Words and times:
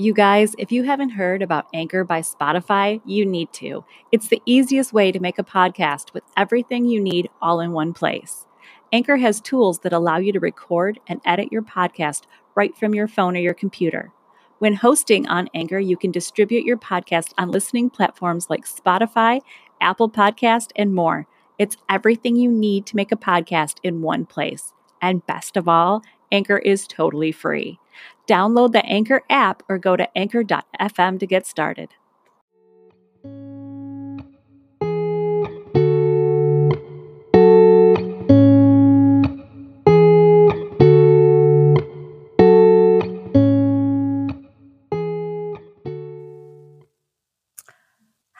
You 0.00 0.14
guys, 0.14 0.54
if 0.56 0.72
you 0.72 0.84
haven't 0.84 1.10
heard 1.10 1.42
about 1.42 1.66
Anchor 1.74 2.04
by 2.04 2.22
Spotify, 2.22 3.02
you 3.04 3.26
need 3.26 3.52
to. 3.52 3.84
It's 4.10 4.28
the 4.28 4.40
easiest 4.46 4.94
way 4.94 5.12
to 5.12 5.20
make 5.20 5.38
a 5.38 5.44
podcast 5.44 6.14
with 6.14 6.22
everything 6.38 6.86
you 6.86 7.02
need 7.02 7.28
all 7.42 7.60
in 7.60 7.72
one 7.72 7.92
place. 7.92 8.46
Anchor 8.94 9.18
has 9.18 9.42
tools 9.42 9.80
that 9.80 9.92
allow 9.92 10.16
you 10.16 10.32
to 10.32 10.40
record 10.40 11.00
and 11.06 11.20
edit 11.26 11.52
your 11.52 11.60
podcast 11.60 12.22
right 12.54 12.74
from 12.78 12.94
your 12.94 13.08
phone 13.08 13.36
or 13.36 13.40
your 13.40 13.52
computer. 13.52 14.10
When 14.58 14.72
hosting 14.72 15.28
on 15.28 15.50
Anchor, 15.52 15.78
you 15.78 15.98
can 15.98 16.10
distribute 16.10 16.64
your 16.64 16.78
podcast 16.78 17.34
on 17.36 17.50
listening 17.50 17.90
platforms 17.90 18.48
like 18.48 18.64
Spotify, 18.64 19.42
Apple 19.82 20.08
Podcast, 20.08 20.70
and 20.76 20.94
more. 20.94 21.26
It's 21.58 21.76
everything 21.90 22.36
you 22.36 22.50
need 22.50 22.86
to 22.86 22.96
make 22.96 23.12
a 23.12 23.16
podcast 23.16 23.76
in 23.82 24.00
one 24.00 24.24
place. 24.24 24.72
And 25.02 25.26
best 25.26 25.58
of 25.58 25.68
all, 25.68 26.00
Anchor 26.32 26.56
is 26.56 26.86
totally 26.86 27.32
free. 27.32 27.79
Download 28.26 28.72
the 28.72 28.84
Anchor 28.84 29.22
app 29.28 29.62
or 29.68 29.78
go 29.78 29.96
to 29.96 30.08
anchor.fm 30.16 31.18
to 31.18 31.26
get 31.26 31.46
started. 31.46 31.90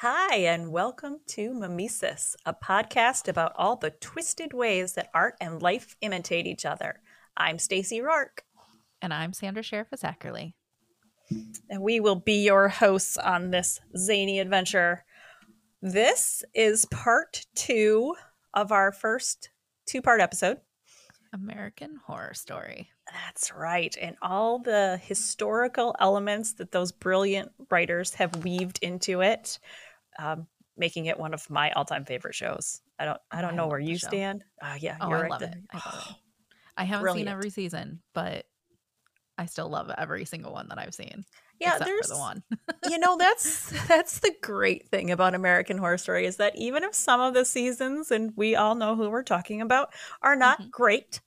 Hi, 0.03 0.37
and 0.37 0.73
welcome 0.73 1.19
to 1.27 1.53
Mimesis, 1.53 2.35
a 2.47 2.55
podcast 2.55 3.29
about 3.29 3.53
all 3.57 3.77
the 3.77 3.91
twisted 3.91 4.55
ways 4.55 4.95
that 4.95 5.11
art 5.13 5.35
and 5.41 5.61
life 5.61 5.95
imitate 6.01 6.47
each 6.47 6.65
other. 6.65 7.01
I'm 7.37 7.59
Stacy 7.59 8.01
Rourke, 8.01 8.45
And 9.03 9.13
I'm 9.15 9.33
Sandra 9.33 9.63
Sheriff 9.63 9.89
Zachary. 9.97 10.55
and 11.71 11.83
we 11.83 12.01
will 12.01 12.17
be 12.17 12.45
your 12.45 12.69
hosts 12.69 13.17
on 13.17 13.51
this 13.51 13.81
zany 13.97 14.41
adventure. 14.41 15.05
This 15.81 16.45
is 16.55 16.85
part 16.87 17.47
two 17.55 18.15
of 18.53 18.73
our 18.73 18.93
first 18.93 19.51
two 19.87 20.03
part 20.03 20.21
episode. 20.21 20.59
American 21.33 21.99
Horror 22.07 22.35
Story. 22.35 22.91
That's 23.13 23.53
right. 23.55 23.97
And 24.01 24.17
all 24.21 24.59
the 24.59 25.01
historical 25.03 25.95
elements 26.01 26.55
that 26.55 26.73
those 26.73 26.91
brilliant 26.93 27.53
writers 27.71 28.15
have 28.15 28.43
weaved 28.45 28.81
into 28.83 29.21
it, 29.21 29.59
um, 30.19 30.49
making 30.77 31.07
it 31.07 31.19
one 31.19 31.33
of 31.33 31.49
my 31.49 31.71
all 31.73 31.85
time 31.85 32.05
favorite 32.05 32.35
shows. 32.35 32.81
I 32.99 33.05
don't 33.05 33.19
I 33.31 33.41
don't 33.41 33.53
I 33.53 33.57
know 33.57 33.69
where 33.69 33.79
you 33.79 33.97
stand. 33.97 34.45
Uh, 34.61 34.77
yeah, 34.79 34.97
Oh, 35.01 35.09
you're 35.09 35.19
I 35.19 35.23
right 35.23 35.31
love. 35.31 35.43
I 35.43 35.77
love 35.77 36.07
it. 36.11 36.17
I 36.77 36.85
haven't 36.85 37.03
Brilliant. 37.03 37.29
seen 37.29 37.33
every 37.33 37.51
season, 37.51 38.01
but 38.15 38.45
I 39.41 39.47
still 39.47 39.69
love 39.71 39.91
every 39.97 40.25
single 40.27 40.53
one 40.53 40.69
that 40.69 40.79
I've 40.79 40.95
seen. 40.95 41.25
Yeah, 41.59 41.79
there's 41.79 42.09
the 42.09 42.17
one. 42.19 42.43
you 42.89 42.99
know 42.99 43.17
that's 43.17 43.71
that's 43.89 44.19
the 44.21 44.35
great 44.43 44.89
thing 44.89 45.11
about 45.11 45.35
American 45.35 45.79
Horror 45.79 45.99
Story 45.99 46.27
is 46.27 46.37
that 46.37 46.57
even 46.57 46.85
if 46.85 46.95
some 46.95 47.21
of 47.21 47.33
the 47.35 47.45
seasons 47.45 48.11
and 48.11 48.33
we 48.37 48.55
all 48.57 48.75
know 48.75 48.97
who 48.97 49.09
we're 49.11 49.23
talking 49.23 49.61
about 49.61 49.93
are 50.23 50.37
not 50.37 50.61
Mhm. 50.61 50.71
great, 50.71 51.21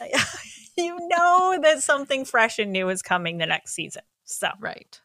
you 0.76 0.96
know 1.08 1.58
that 1.62 1.82
something 1.82 2.24
fresh 2.24 2.58
and 2.58 2.72
new 2.72 2.88
is 2.88 3.02
coming 3.02 3.38
the 3.38 3.46
next 3.46 3.72
season. 3.74 4.02
So, 4.24 4.48
right. 4.60 5.00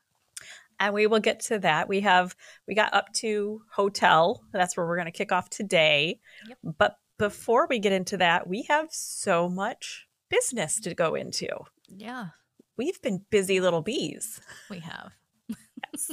and 0.79 0.93
we 0.93 1.07
will 1.07 1.19
get 1.19 1.39
to 1.41 1.59
that. 1.59 1.87
We 1.87 2.01
have 2.01 2.35
we 2.67 2.75
got 2.75 2.93
up 2.93 3.11
to 3.15 3.61
hotel. 3.71 4.43
That's 4.51 4.75
where 4.77 4.85
we're 4.85 4.97
going 4.97 5.05
to 5.05 5.11
kick 5.11 5.31
off 5.31 5.49
today. 5.49 6.19
Yep. 6.47 6.57
But 6.77 6.97
before 7.19 7.67
we 7.69 7.79
get 7.79 7.93
into 7.93 8.17
that, 8.17 8.47
we 8.47 8.63
have 8.63 8.87
so 8.91 9.47
much 9.49 10.07
business 10.29 10.79
to 10.81 10.93
go 10.93 11.15
into. 11.15 11.47
Yeah, 11.87 12.29
We've 12.77 13.01
been 13.01 13.25
busy 13.29 13.59
little 13.59 13.81
bees. 13.81 14.41
we 14.69 14.79
have. 14.79 15.11
Yes. 15.47 16.11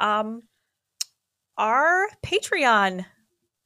um, 0.00 0.42
our 1.58 2.08
Patreon 2.24 3.04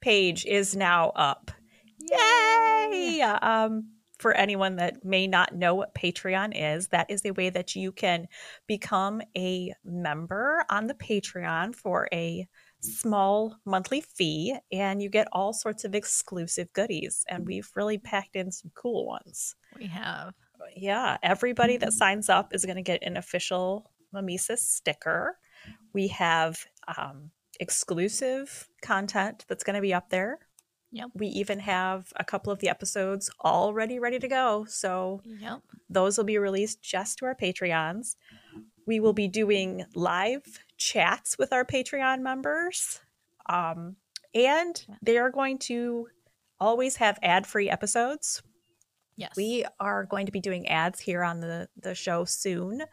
page 0.01 0.45
is 0.45 0.75
now 0.75 1.11
up. 1.15 1.51
Yay! 1.99 3.21
Um, 3.21 3.89
for 4.17 4.33
anyone 4.33 4.77
that 4.77 5.05
may 5.05 5.27
not 5.27 5.55
know 5.55 5.75
what 5.75 5.93
Patreon 5.93 6.53
is, 6.55 6.87
that 6.87 7.09
is 7.09 7.23
a 7.25 7.31
way 7.31 7.49
that 7.49 7.75
you 7.75 7.91
can 7.91 8.27
become 8.65 9.21
a 9.37 9.73
member 9.83 10.65
on 10.69 10.87
the 10.87 10.95
Patreon 10.95 11.75
for 11.75 12.07
a 12.11 12.47
small 12.79 13.57
monthly 13.65 14.01
fee 14.01 14.55
and 14.71 15.01
you 15.01 15.09
get 15.09 15.27
all 15.31 15.53
sorts 15.53 15.83
of 15.83 15.93
exclusive 15.93 16.71
goodies. 16.73 17.25
And 17.27 17.45
we've 17.45 17.69
really 17.75 17.97
packed 17.97 18.35
in 18.35 18.51
some 18.51 18.71
cool 18.75 19.05
ones 19.05 19.55
We 19.77 19.87
have. 19.87 20.33
Yeah, 20.75 21.17
everybody 21.23 21.77
that 21.77 21.93
signs 21.93 22.29
up 22.29 22.53
is 22.53 22.65
going 22.65 22.75
to 22.77 22.81
get 22.81 23.03
an 23.03 23.17
official 23.17 23.91
Mimesis 24.13 24.59
sticker. 24.67 25.37
We 25.93 26.07
have 26.09 26.65
um, 26.97 27.31
exclusive 27.59 28.69
content 28.81 29.45
that's 29.47 29.63
going 29.63 29.75
to 29.75 29.81
be 29.81 29.93
up 29.93 30.09
there. 30.09 30.39
Yep. 30.91 31.09
We 31.15 31.27
even 31.27 31.59
have 31.59 32.11
a 32.15 32.23
couple 32.23 32.51
of 32.51 32.59
the 32.59 32.69
episodes 32.69 33.29
already 33.43 33.99
ready 33.99 34.19
to 34.19 34.27
go. 34.27 34.65
So 34.67 35.21
Yep. 35.25 35.59
those 35.89 36.17
will 36.17 36.25
be 36.25 36.37
released 36.37 36.81
just 36.81 37.17
to 37.19 37.25
our 37.25 37.35
Patreons. 37.35 38.15
We 38.85 38.99
will 38.99 39.13
be 39.13 39.27
doing 39.27 39.83
live 39.95 40.59
chats 40.77 41.37
with 41.37 41.51
our 41.51 41.65
Patreon 41.65 42.21
members. 42.21 43.01
Um, 43.49 43.97
and 44.33 44.85
they 45.01 45.17
are 45.17 45.29
going 45.29 45.57
to 45.59 46.07
always 46.59 46.95
have 46.97 47.19
ad 47.21 47.45
free 47.45 47.69
episodes. 47.69 48.41
Yes. 49.17 49.33
We 49.35 49.65
are 49.79 50.05
going 50.05 50.27
to 50.27 50.31
be 50.31 50.39
doing 50.39 50.67
ads 50.67 50.99
here 50.99 51.23
on 51.23 51.39
the, 51.39 51.67
the 51.81 51.95
show 51.95 52.23
soon. 52.23 52.83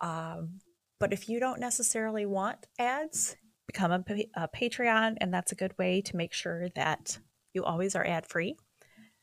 Um, 0.00 0.60
but 1.00 1.12
if 1.12 1.28
you 1.28 1.40
don't 1.40 1.60
necessarily 1.60 2.26
want 2.26 2.66
ads, 2.78 3.36
become 3.66 3.92
a, 3.92 4.04
a 4.34 4.48
Patreon, 4.48 5.16
and 5.20 5.32
that's 5.32 5.52
a 5.52 5.54
good 5.54 5.76
way 5.78 6.02
to 6.02 6.16
make 6.16 6.32
sure 6.32 6.68
that 6.74 7.18
you 7.54 7.64
always 7.64 7.96
are 7.96 8.06
ad 8.06 8.26
free. 8.26 8.56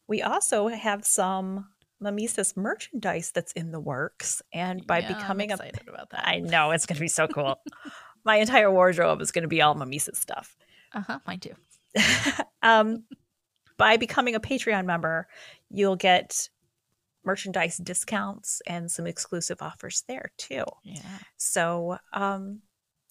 We 0.08 0.22
also 0.22 0.68
have 0.68 1.06
some 1.06 1.68
Mimesis 2.00 2.56
merchandise 2.56 3.32
that's 3.32 3.52
in 3.54 3.72
the 3.72 3.80
works, 3.80 4.42
and 4.54 4.86
by 4.86 5.00
Yeah, 5.00 5.10
I'm 5.10 5.14
becoming 5.16 5.52
a 5.52 5.56
excited 5.56 5.88
about 5.88 6.12
that. 6.12 6.28
I 6.28 6.40
know 6.40 6.72
it's 6.72 6.86
going 6.86 6.96
to 6.96 7.02
be 7.02 7.08
so 7.08 7.28
cool. 7.28 7.60
My 8.24 8.38
entire 8.38 8.72
wardrobe 8.72 9.22
is 9.22 9.32
going 9.32 9.44
to 9.44 9.48
be 9.48 9.62
all 9.62 9.76
Mimesis 9.76 10.20
stuff. 10.20 10.56
Uh 10.94 11.02
huh. 11.02 11.20
Mine 11.28 11.40
too. 11.40 11.54
um, 12.62 13.04
by 13.78 13.98
becoming 13.98 14.36
a 14.36 14.40
Patreon 14.40 14.86
member, 14.86 15.28
you'll 15.70 15.96
get 15.96 16.50
merchandise 17.24 17.78
discounts 17.78 18.62
and 18.68 18.90
some 18.90 19.08
exclusive 19.08 19.62
offers 19.62 20.04
there 20.08 20.32
too. 20.38 20.64
Yeah. 20.84 21.02
So, 21.38 21.98
um, 22.14 22.62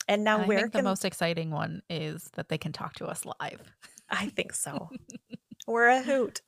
and 0.06 0.22
now 0.22 0.40
I 0.40 0.46
think 0.46 0.72
the 0.72 0.82
most 0.82 1.04
exciting 1.04 1.50
one 1.50 1.82
is 1.88 2.30
that 2.34 2.48
they 2.48 2.58
can 2.58 2.72
talk 2.72 2.94
to 2.94 3.06
us 3.06 3.24
live. 3.40 3.60
I 4.10 4.26
think 4.28 4.52
so? 4.52 4.90
We're 5.66 5.88
a 5.88 6.02
hoot. 6.02 6.42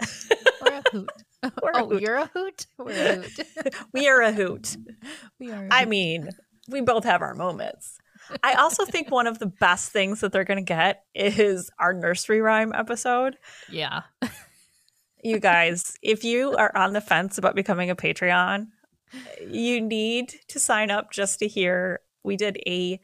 We're 0.60 0.74
a 0.74 0.82
hoot. 0.90 1.10
We're 1.62 1.70
a 1.70 1.82
oh, 1.82 1.88
hoot. 1.88 2.02
you're 2.02 2.16
a 2.16 2.26
hoot. 2.26 2.66
We're 2.78 2.92
a 2.92 3.22
hoot. 3.22 3.74
we 3.94 4.08
are 4.08 4.20
a 4.20 4.32
hoot. 4.32 4.76
we 5.40 5.50
are. 5.50 5.64
a 5.64 5.68
I 5.70 5.80
hoot. 5.80 5.88
mean, 5.88 6.28
we 6.68 6.82
both 6.82 7.04
have 7.04 7.22
our 7.22 7.34
moments. 7.34 7.96
I 8.42 8.54
also 8.54 8.84
think 8.84 9.10
one 9.10 9.26
of 9.26 9.38
the 9.38 9.46
best 9.46 9.92
things 9.92 10.20
that 10.20 10.32
they're 10.32 10.44
going 10.44 10.58
to 10.58 10.64
get 10.64 11.04
is 11.14 11.70
our 11.78 11.94
nursery 11.94 12.40
rhyme 12.40 12.72
episode. 12.74 13.36
yeah. 13.70 14.02
You 15.26 15.40
guys, 15.40 15.96
if 16.02 16.24
you 16.24 16.54
are 16.56 16.74
on 16.76 16.92
the 16.92 17.00
fence 17.00 17.38
about 17.38 17.54
becoming 17.54 17.90
a 17.90 17.96
Patreon, 17.96 18.68
you 19.46 19.80
need 19.80 20.34
to 20.48 20.60
sign 20.60 20.90
up 20.90 21.10
just 21.10 21.38
to 21.40 21.48
hear. 21.48 22.00
We 22.22 22.36
did 22.36 22.58
a 22.66 23.00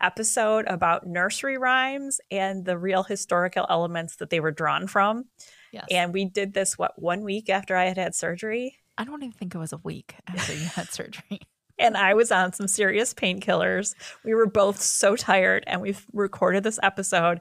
episode 0.00 0.66
about 0.66 1.06
nursery 1.06 1.58
rhymes 1.58 2.20
and 2.30 2.64
the 2.64 2.78
real 2.78 3.02
historical 3.02 3.66
elements 3.68 4.16
that 4.16 4.30
they 4.30 4.40
were 4.40 4.50
drawn 4.52 4.86
from. 4.86 5.24
Yes. 5.72 5.86
And 5.90 6.12
we 6.12 6.24
did 6.24 6.54
this 6.54 6.78
what 6.78 7.00
one 7.00 7.24
week 7.24 7.50
after 7.50 7.76
I 7.76 7.86
had 7.86 7.98
had 7.98 8.14
surgery, 8.14 8.76
I 8.98 9.04
don't 9.04 9.22
even 9.22 9.32
think 9.32 9.54
it 9.54 9.58
was 9.58 9.72
a 9.72 9.78
week 9.78 10.16
after 10.26 10.52
you 10.52 10.64
had 10.64 10.88
surgery. 10.92 11.40
and 11.78 11.96
I 11.96 12.14
was 12.14 12.32
on 12.32 12.52
some 12.52 12.66
serious 12.66 13.14
painkillers. 13.14 13.94
We 14.24 14.34
were 14.34 14.46
both 14.46 14.80
so 14.80 15.14
tired, 15.14 15.64
and 15.66 15.80
we've 15.80 16.04
recorded 16.12 16.64
this 16.64 16.80
episode, 16.82 17.40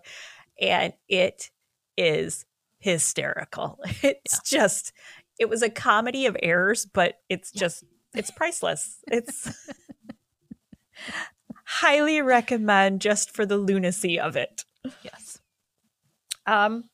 and 0.62 0.94
it 1.10 1.50
is 1.98 2.46
hysterical. 2.80 3.80
It's 4.04 4.42
just, 4.42 4.94
it 5.40 5.50
was 5.50 5.62
a 5.62 5.70
comedy 5.70 6.26
of 6.26 6.38
errors, 6.42 6.86
but 6.86 7.16
it's 7.30 7.52
just, 7.52 7.84
it's 8.14 8.32
priceless. 8.32 8.98
It's 9.12 9.50
highly 11.66 12.22
recommend 12.22 13.02
just 13.02 13.32
for 13.36 13.46
the 13.46 13.58
lunacy 13.58 14.20
of 14.20 14.36
it. 14.36 14.66
Yes. 15.04 15.40
Um, 16.46 16.86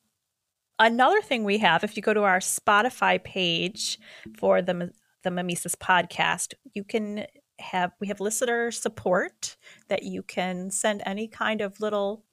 another 0.79 1.21
thing 1.21 1.43
we 1.43 1.59
have, 1.59 1.83
if 1.83 1.95
you 1.95 2.03
go 2.03 2.13
to 2.13 2.23
our 2.23 2.39
Spotify 2.39 3.23
page 3.23 3.99
for 4.37 4.61
the 4.61 4.91
the 5.23 5.31
Mimesis 5.31 5.75
podcast, 5.75 6.53
you 6.73 6.83
can 6.83 7.25
have 7.59 7.91
we 7.99 8.07
have 8.07 8.19
listener 8.19 8.71
support 8.71 9.55
that 9.87 10.03
you 10.03 10.23
can 10.23 10.69
send 10.69 11.01
any 11.05 11.27
kind 11.27 11.61
of 11.61 11.79
little 11.79 12.23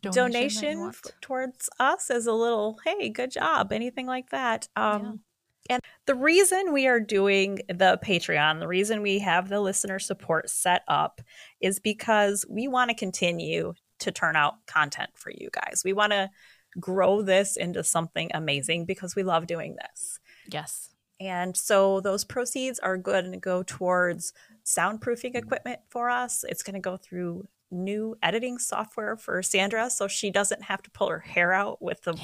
donation, 0.00 0.88
f- 0.88 1.02
towards 1.20 1.68
us 1.78 2.10
as 2.10 2.26
a 2.26 2.32
little 2.32 2.78
hey, 2.84 3.08
good 3.08 3.30
job, 3.30 3.72
anything 3.72 4.06
like 4.06 4.30
that. 4.30 4.68
Um, 4.76 5.20
and 5.68 5.82
the 6.06 6.14
reason 6.14 6.72
we 6.72 6.86
are 6.88 7.00
doing 7.00 7.60
the 7.68 7.98
Patreon, 8.04 8.58
the 8.58 8.68
reason 8.68 9.02
we 9.02 9.20
have 9.20 9.48
the 9.48 9.60
listener 9.60 9.98
support 9.98 10.50
set 10.50 10.82
up 10.88 11.20
is 11.60 11.78
because 11.78 12.44
we 12.48 12.66
want 12.66 12.90
to 12.90 12.96
continue 12.96 13.74
to 14.00 14.10
turn 14.10 14.34
out 14.34 14.54
content 14.66 15.10
for 15.14 15.30
you 15.30 15.48
guys. 15.52 15.82
We 15.84 15.92
want 15.92 16.12
to 16.12 16.30
grow 16.78 17.22
this 17.22 17.56
into 17.56 17.84
something 17.84 18.30
amazing 18.34 18.86
because 18.86 19.14
we 19.14 19.22
love 19.22 19.46
doing 19.46 19.76
this. 19.76 20.18
Yes. 20.48 20.90
And 21.20 21.56
so 21.56 22.00
those 22.00 22.24
proceeds 22.24 22.78
are 22.78 22.96
going 22.96 23.30
to 23.30 23.38
go 23.38 23.62
towards 23.62 24.32
soundproofing 24.64 25.36
equipment 25.36 25.80
for 25.88 26.08
us. 26.08 26.44
It's 26.48 26.62
going 26.62 26.74
to 26.74 26.80
go 26.80 26.96
through 26.96 27.46
new 27.70 28.16
editing 28.22 28.58
software 28.58 29.16
for 29.16 29.42
Sandra 29.42 29.90
so 29.90 30.08
she 30.08 30.30
doesn't 30.30 30.62
have 30.64 30.82
to 30.82 30.90
pull 30.90 31.08
her 31.08 31.20
hair 31.20 31.52
out 31.52 31.80
with 31.80 32.02
the 32.02 32.14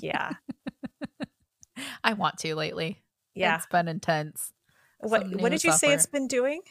Yeah. 0.00 0.32
yeah. 1.16 1.26
I 2.04 2.12
want 2.12 2.38
to 2.38 2.54
lately. 2.54 3.02
Yeah. 3.34 3.56
It's 3.56 3.66
been 3.66 3.88
intense. 3.88 4.52
What 5.00 5.40
what 5.40 5.50
did 5.50 5.64
you 5.64 5.72
say 5.72 5.92
it's 5.92 6.06
been 6.06 6.28
doing? 6.28 6.62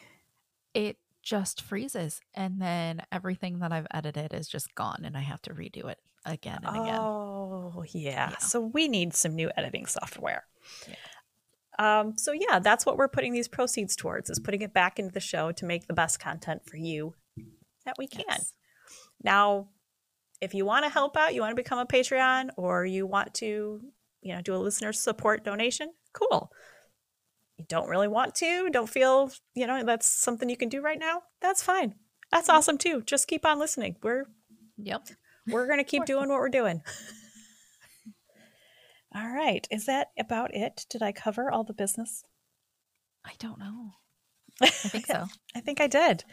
It 0.72 0.96
just 1.22 1.62
freezes 1.62 2.20
and 2.34 2.60
then 2.60 3.02
everything 3.10 3.60
that 3.60 3.72
I've 3.72 3.86
edited 3.92 4.34
is 4.34 4.48
just 4.48 4.74
gone 4.74 5.02
and 5.04 5.16
I 5.16 5.20
have 5.20 5.40
to 5.42 5.54
redo 5.54 5.88
it 5.90 5.98
again 6.26 6.60
and 6.62 6.76
again. 6.76 6.98
Oh, 6.98 7.84
yeah. 7.92 8.30
Yeah. 8.30 8.36
So 8.38 8.60
we 8.60 8.88
need 8.88 9.14
some 9.14 9.34
new 9.34 9.50
editing 9.56 9.86
software. 9.86 10.44
Um, 11.78 12.16
so 12.16 12.32
yeah, 12.32 12.60
that's 12.60 12.86
what 12.86 12.96
we're 12.96 13.08
putting 13.08 13.32
these 13.32 13.48
proceeds 13.48 13.96
towards 13.96 14.30
is 14.30 14.38
putting 14.38 14.62
it 14.62 14.72
back 14.72 14.98
into 14.98 15.12
the 15.12 15.20
show 15.20 15.50
to 15.52 15.64
make 15.64 15.86
the 15.86 15.92
best 15.92 16.20
content 16.20 16.62
for 16.64 16.76
you 16.76 17.14
that 17.84 17.96
we 17.98 18.06
can. 18.06 18.24
Yes. 18.28 18.52
Now, 19.22 19.68
if 20.40 20.54
you 20.54 20.64
want 20.64 20.84
to 20.84 20.90
help 20.90 21.16
out, 21.16 21.34
you 21.34 21.40
want 21.40 21.52
to 21.52 21.62
become 21.62 21.78
a 21.78 21.86
Patreon 21.86 22.50
or 22.56 22.84
you 22.84 23.06
want 23.06 23.34
to, 23.34 23.80
you 24.20 24.34
know, 24.34 24.40
do 24.42 24.54
a 24.54 24.58
listener 24.58 24.92
support 24.92 25.44
donation, 25.44 25.92
cool. 26.12 26.50
You 27.56 27.64
don't 27.68 27.88
really 27.88 28.08
want 28.08 28.34
to, 28.36 28.68
don't 28.70 28.88
feel, 28.88 29.30
you 29.54 29.66
know, 29.66 29.84
that's 29.84 30.06
something 30.06 30.48
you 30.50 30.56
can 30.56 30.68
do 30.68 30.80
right 30.82 30.98
now, 30.98 31.22
that's 31.40 31.62
fine. 31.62 31.94
That's 32.32 32.48
awesome 32.48 32.78
too. 32.78 33.02
Just 33.02 33.28
keep 33.28 33.46
on 33.46 33.58
listening. 33.58 33.96
We're 34.02 34.24
Yep. 34.78 35.06
we're 35.46 35.66
going 35.66 35.78
to 35.78 35.84
keep 35.84 36.04
doing 36.04 36.28
what 36.28 36.40
we're 36.40 36.48
doing. 36.48 36.82
All 39.14 39.28
right. 39.28 39.66
Is 39.70 39.86
that 39.86 40.08
about 40.18 40.52
it? 40.54 40.86
Did 40.90 41.00
I 41.00 41.12
cover 41.12 41.48
all 41.48 41.62
the 41.62 41.72
business? 41.72 42.24
I 43.24 43.30
don't 43.38 43.60
know. 43.60 43.92
I 44.62 44.66
think 44.68 45.06
so. 45.08 45.26
I 45.54 45.60
think 45.60 45.80
I 45.80 45.86
did. 45.86 46.24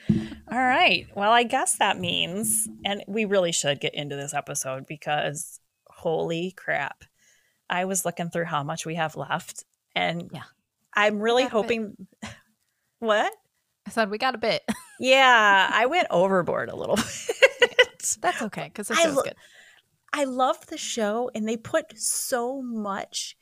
All 0.52 0.58
right. 0.58 1.08
Well, 1.16 1.32
I 1.32 1.44
guess 1.44 1.76
that 1.78 2.00
means, 2.00 2.68
and 2.86 3.04
we 3.08 3.26
really 3.26 3.52
should 3.52 3.80
get 3.80 3.94
into 3.96 4.16
this 4.16 4.34
episode 4.34 4.86
because 4.88 5.60
holy 5.88 6.54
crap. 6.58 7.04
I 7.70 7.86
was 7.86 8.06
looking 8.06 8.30
through 8.30 8.46
how 8.46 8.64
much 8.64 8.86
we 8.86 8.96
have 8.96 9.16
left, 9.16 9.64
and 9.96 10.30
Yeah. 10.34 10.44
I'm 10.94 11.20
really 11.20 11.44
got 11.44 11.48
a 11.48 11.50
bit. 11.50 11.62
hoping. 11.62 12.08
What? 13.00 13.34
I 13.88 13.90
said 13.90 14.12
we 14.12 14.18
got 14.18 14.36
a 14.36 14.40
bit. 14.40 14.62
Yeah, 15.00 15.68
I 15.74 15.88
went 15.88 16.06
overboard 16.12 16.70
a 16.70 16.76
little 16.76 16.96
bit. 16.98 17.08
That's 18.22 18.40
okay 18.44 18.66
because 18.66 18.90
the 18.90 18.94
I 18.94 19.04
show's 19.04 19.16
lo- 19.16 19.24
good. 19.24 19.34
I 20.14 20.26
love 20.26 20.64
the 20.68 20.78
show, 20.78 21.32
and 21.34 21.48
they 21.50 21.58
put 21.58 21.98
so 21.98 22.62
much 22.62 23.36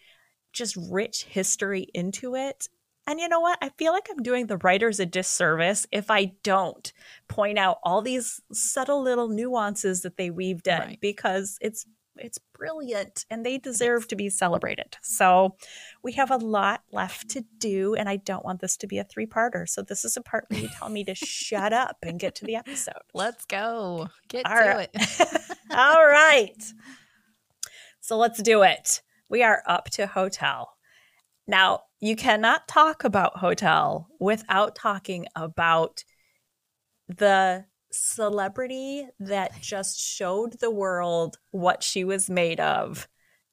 just 0.54 0.78
rich 0.90 1.26
history 1.26 1.88
into 1.94 2.36
it. 2.36 2.70
And 3.10 3.20
you 3.20 3.28
know 3.28 3.40
what? 3.40 3.58
I 3.60 3.70
feel 3.70 3.92
like 3.92 4.08
I'm 4.12 4.22
doing 4.22 4.46
the 4.46 4.58
writers 4.58 5.00
a 5.00 5.06
disservice 5.08 5.88
if 5.92 6.12
I 6.12 6.34
don't 6.44 6.94
point 7.28 7.58
out 7.58 7.80
all 7.82 8.04
these 8.04 8.40
subtle 8.54 9.02
little 9.02 9.28
nuances 9.30 10.02
that 10.04 10.16
they 10.16 10.30
weaved 10.30 10.68
in 10.68 10.78
Right. 10.80 11.00
because 11.02 11.58
it's 11.60 11.88
it's 12.18 12.38
brilliant 12.54 13.26
and 13.32 13.46
they 13.46 13.58
deserve 13.58 14.08
to 14.10 14.16
be 14.16 14.30
celebrated. 14.30 14.98
So 15.02 15.56
we 16.04 16.12
have 16.14 16.30
a 16.30 16.38
lot 16.38 16.84
left 16.92 17.30
to 17.30 17.46
do, 17.58 17.96
and 17.96 18.08
I 18.10 18.18
don't 18.18 18.44
want 18.46 18.60
this 18.60 18.76
to 18.78 18.88
be 18.88 19.00
a 19.00 19.06
three-parter. 19.06 19.68
So 19.68 19.82
this 19.82 20.04
is 20.06 20.18
a 20.18 20.22
part 20.22 20.46
where 20.50 20.60
you 20.60 20.68
tell 20.78 20.90
me 20.90 21.04
to 21.06 21.16
shut 21.16 21.72
up 21.74 21.98
and 22.04 22.20
get 22.20 22.36
to 22.36 22.46
the 22.46 22.58
episode. 22.58 23.02
Let's 23.14 23.46
go. 23.46 24.10
Get 24.28 24.46
All 24.46 24.56
to 24.58 24.68
right. 24.68 24.90
it. 24.94 25.42
All 25.72 26.06
right. 26.06 26.62
So 28.02 28.18
let's 28.18 28.42
do 28.44 28.64
it. 28.64 29.02
We 29.30 29.42
are 29.44 29.64
up 29.66 29.86
to 29.92 30.06
hotel. 30.08 30.74
Now, 31.48 31.84
you 32.00 32.16
cannot 32.16 32.68
talk 32.68 33.04
about 33.04 33.38
hotel 33.38 34.08
without 34.20 34.76
talking 34.76 35.26
about 35.36 36.04
the 37.08 37.66
celebrity 37.92 39.08
that 39.20 39.60
just 39.62 40.00
showed 40.00 40.60
the 40.60 40.70
world 40.72 41.38
what 41.52 41.82
she 41.84 42.04
was 42.04 42.30
made 42.30 42.60
of 42.60 43.08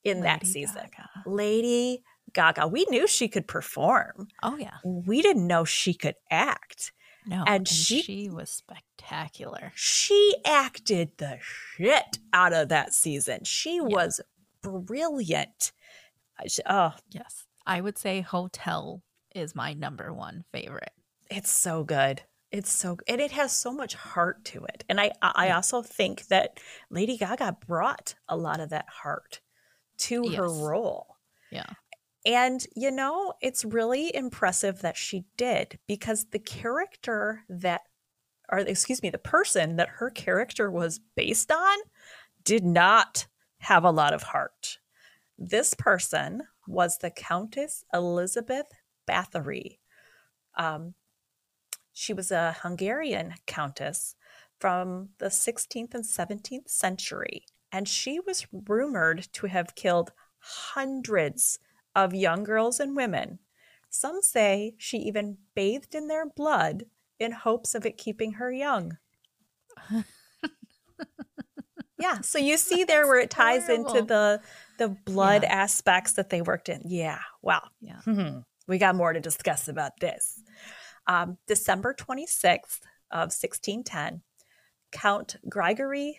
in 0.04 0.20
that 0.20 0.46
season. 0.46 0.82
Gaga. 0.96 1.08
Lady 1.26 2.02
Gaga. 2.32 2.66
We 2.68 2.86
knew 2.90 3.06
she 3.06 3.28
could 3.28 3.48
perform. 3.48 4.28
Oh 4.42 4.56
yeah. 4.56 4.76
We 4.84 5.22
didn't 5.22 5.46
know 5.46 5.64
she 5.64 5.94
could 5.94 6.16
act. 6.30 6.92
No. 7.26 7.38
And 7.46 7.48
And, 7.48 7.68
she- 7.68 8.02
she, 8.02 8.28
was 8.30 8.50
spectacular. 8.50 9.72
she 9.74 10.34
acted 10.44 11.10
the 11.18 11.38
shit 11.40 12.18
out 12.32 12.52
of 12.52 12.68
that 12.68 12.92
season. 12.92 13.42
She 13.44 13.80
was 13.80 14.20
brilliant. 14.62 15.72
Oh, 16.68 16.92
Yes. 17.10 17.45
I 17.66 17.80
would 17.80 17.98
say 17.98 18.20
Hotel 18.20 19.02
is 19.34 19.54
my 19.54 19.72
number 19.74 20.12
one 20.12 20.44
favorite. 20.52 20.92
it's 21.30 21.50
so 21.50 21.84
good. 21.84 22.22
It's 22.52 22.70
so 22.70 22.96
and 23.08 23.20
it 23.20 23.32
has 23.32 23.54
so 23.54 23.72
much 23.72 23.94
heart 23.94 24.44
to 24.46 24.64
it. 24.64 24.84
And 24.88 25.00
I 25.00 25.10
I 25.20 25.50
also 25.50 25.82
think 25.82 26.28
that 26.28 26.60
Lady 26.90 27.16
Gaga 27.16 27.56
brought 27.66 28.14
a 28.28 28.36
lot 28.36 28.60
of 28.60 28.70
that 28.70 28.88
heart 28.88 29.40
to 29.98 30.28
her 30.28 30.48
role. 30.48 31.16
Yeah. 31.50 31.66
And 32.24 32.64
you 32.74 32.90
know, 32.90 33.34
it's 33.40 33.64
really 33.64 34.14
impressive 34.14 34.80
that 34.82 34.96
she 34.96 35.24
did 35.36 35.78
because 35.86 36.26
the 36.30 36.38
character 36.38 37.42
that 37.48 37.82
or 38.48 38.60
excuse 38.60 39.02
me, 39.02 39.10
the 39.10 39.18
person 39.18 39.76
that 39.76 39.88
her 39.88 40.10
character 40.10 40.70
was 40.70 41.00
based 41.16 41.50
on 41.50 41.78
did 42.44 42.64
not 42.64 43.26
have 43.58 43.82
a 43.84 43.90
lot 43.90 44.14
of 44.14 44.22
heart. 44.22 44.78
This 45.36 45.74
person 45.74 46.42
was 46.66 46.98
the 46.98 47.10
Countess 47.10 47.84
Elizabeth 47.92 48.66
Bathory. 49.08 49.78
Um, 50.56 50.94
she 51.92 52.12
was 52.12 52.30
a 52.30 52.56
Hungarian 52.62 53.34
countess 53.46 54.14
from 54.58 55.10
the 55.18 55.26
16th 55.26 55.94
and 55.94 56.04
17th 56.04 56.68
century, 56.68 57.44
and 57.72 57.88
she 57.88 58.20
was 58.20 58.46
rumored 58.52 59.28
to 59.32 59.46
have 59.46 59.74
killed 59.74 60.12
hundreds 60.38 61.58
of 61.94 62.14
young 62.14 62.44
girls 62.44 62.80
and 62.80 62.96
women. 62.96 63.38
Some 63.88 64.20
say 64.22 64.74
she 64.78 64.98
even 64.98 65.38
bathed 65.54 65.94
in 65.94 66.08
their 66.08 66.26
blood 66.26 66.84
in 67.18 67.32
hopes 67.32 67.74
of 67.74 67.86
it 67.86 67.96
keeping 67.96 68.32
her 68.32 68.52
young. 68.52 68.98
yeah, 71.98 72.20
so 72.20 72.38
you 72.38 72.56
see 72.56 72.84
there 72.84 73.06
where 73.06 73.18
it 73.18 73.30
ties 73.30 73.68
into 73.68 74.02
the 74.02 74.40
the 74.78 74.88
blood 74.88 75.42
Yeah. 75.42 75.54
aspects 75.54 76.12
that 76.14 76.28
they 76.30 76.42
worked 76.42 76.68
in. 76.68 76.82
Yeah, 76.84 77.20
wow. 77.42 77.62
Yeah. 77.80 78.00
Mm-hmm. 78.06 78.40
We 78.68 78.78
got 78.78 78.94
more 78.96 79.12
to 79.12 79.20
discuss 79.20 79.68
about 79.68 79.92
this. 80.00 80.40
Um, 81.06 81.38
December 81.46 81.94
26th 81.94 82.80
of 83.10 83.30
1610, 83.32 84.22
Count 84.92 85.36
Gregory 85.48 86.18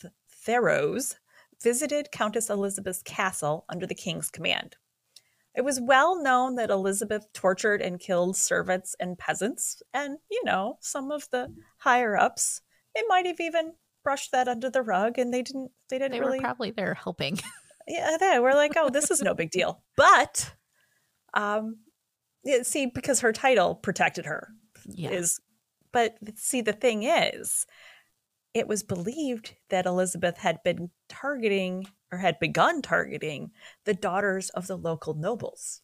Th- 0.00 0.12
Thurzo 0.46 1.16
visited 1.62 2.12
Countess 2.12 2.48
Elizabeth's 2.50 3.02
castle 3.02 3.64
under 3.68 3.86
the 3.86 3.94
king's 3.94 4.30
command. 4.30 4.76
It 5.54 5.64
was 5.64 5.80
well 5.80 6.22
known 6.22 6.54
that 6.56 6.70
Elizabeth 6.70 7.26
tortured 7.32 7.80
and 7.82 7.98
killed 7.98 8.36
servants 8.36 8.94
and 9.00 9.18
peasants, 9.18 9.82
and, 9.94 10.18
you 10.30 10.42
know, 10.44 10.76
some 10.80 11.10
of 11.10 11.28
the 11.30 11.48
higher 11.78 12.16
ups, 12.16 12.60
It 12.94 13.04
might 13.08 13.26
have 13.26 13.40
even 13.40 13.72
brushed 14.06 14.30
that 14.30 14.46
under 14.46 14.70
the 14.70 14.82
rug 14.82 15.18
and 15.18 15.34
they 15.34 15.42
didn't 15.42 15.72
they 15.90 15.98
didn't 15.98 16.12
They 16.12 16.20
really 16.20 16.38
were 16.38 16.44
probably 16.44 16.70
there 16.70 16.94
helping. 16.94 17.40
yeah, 17.88 18.16
they 18.20 18.38
were 18.38 18.54
like, 18.54 18.74
oh, 18.76 18.88
this 18.88 19.10
is 19.10 19.20
no 19.20 19.34
big 19.34 19.50
deal. 19.50 19.82
But, 19.96 20.54
um, 21.34 21.78
yeah, 22.44 22.62
see, 22.62 22.86
because 22.86 23.18
her 23.20 23.32
title 23.32 23.74
protected 23.74 24.26
her 24.26 24.50
yeah. 24.84 25.10
is, 25.10 25.40
but 25.92 26.14
see, 26.36 26.60
the 26.60 26.72
thing 26.72 27.02
is, 27.02 27.66
it 28.54 28.68
was 28.68 28.84
believed 28.84 29.56
that 29.70 29.86
Elizabeth 29.86 30.38
had 30.38 30.62
been 30.62 30.90
targeting 31.08 31.88
or 32.12 32.18
had 32.18 32.38
begun 32.38 32.82
targeting 32.82 33.50
the 33.86 33.94
daughters 33.94 34.50
of 34.50 34.68
the 34.68 34.78
local 34.78 35.14
nobles. 35.14 35.82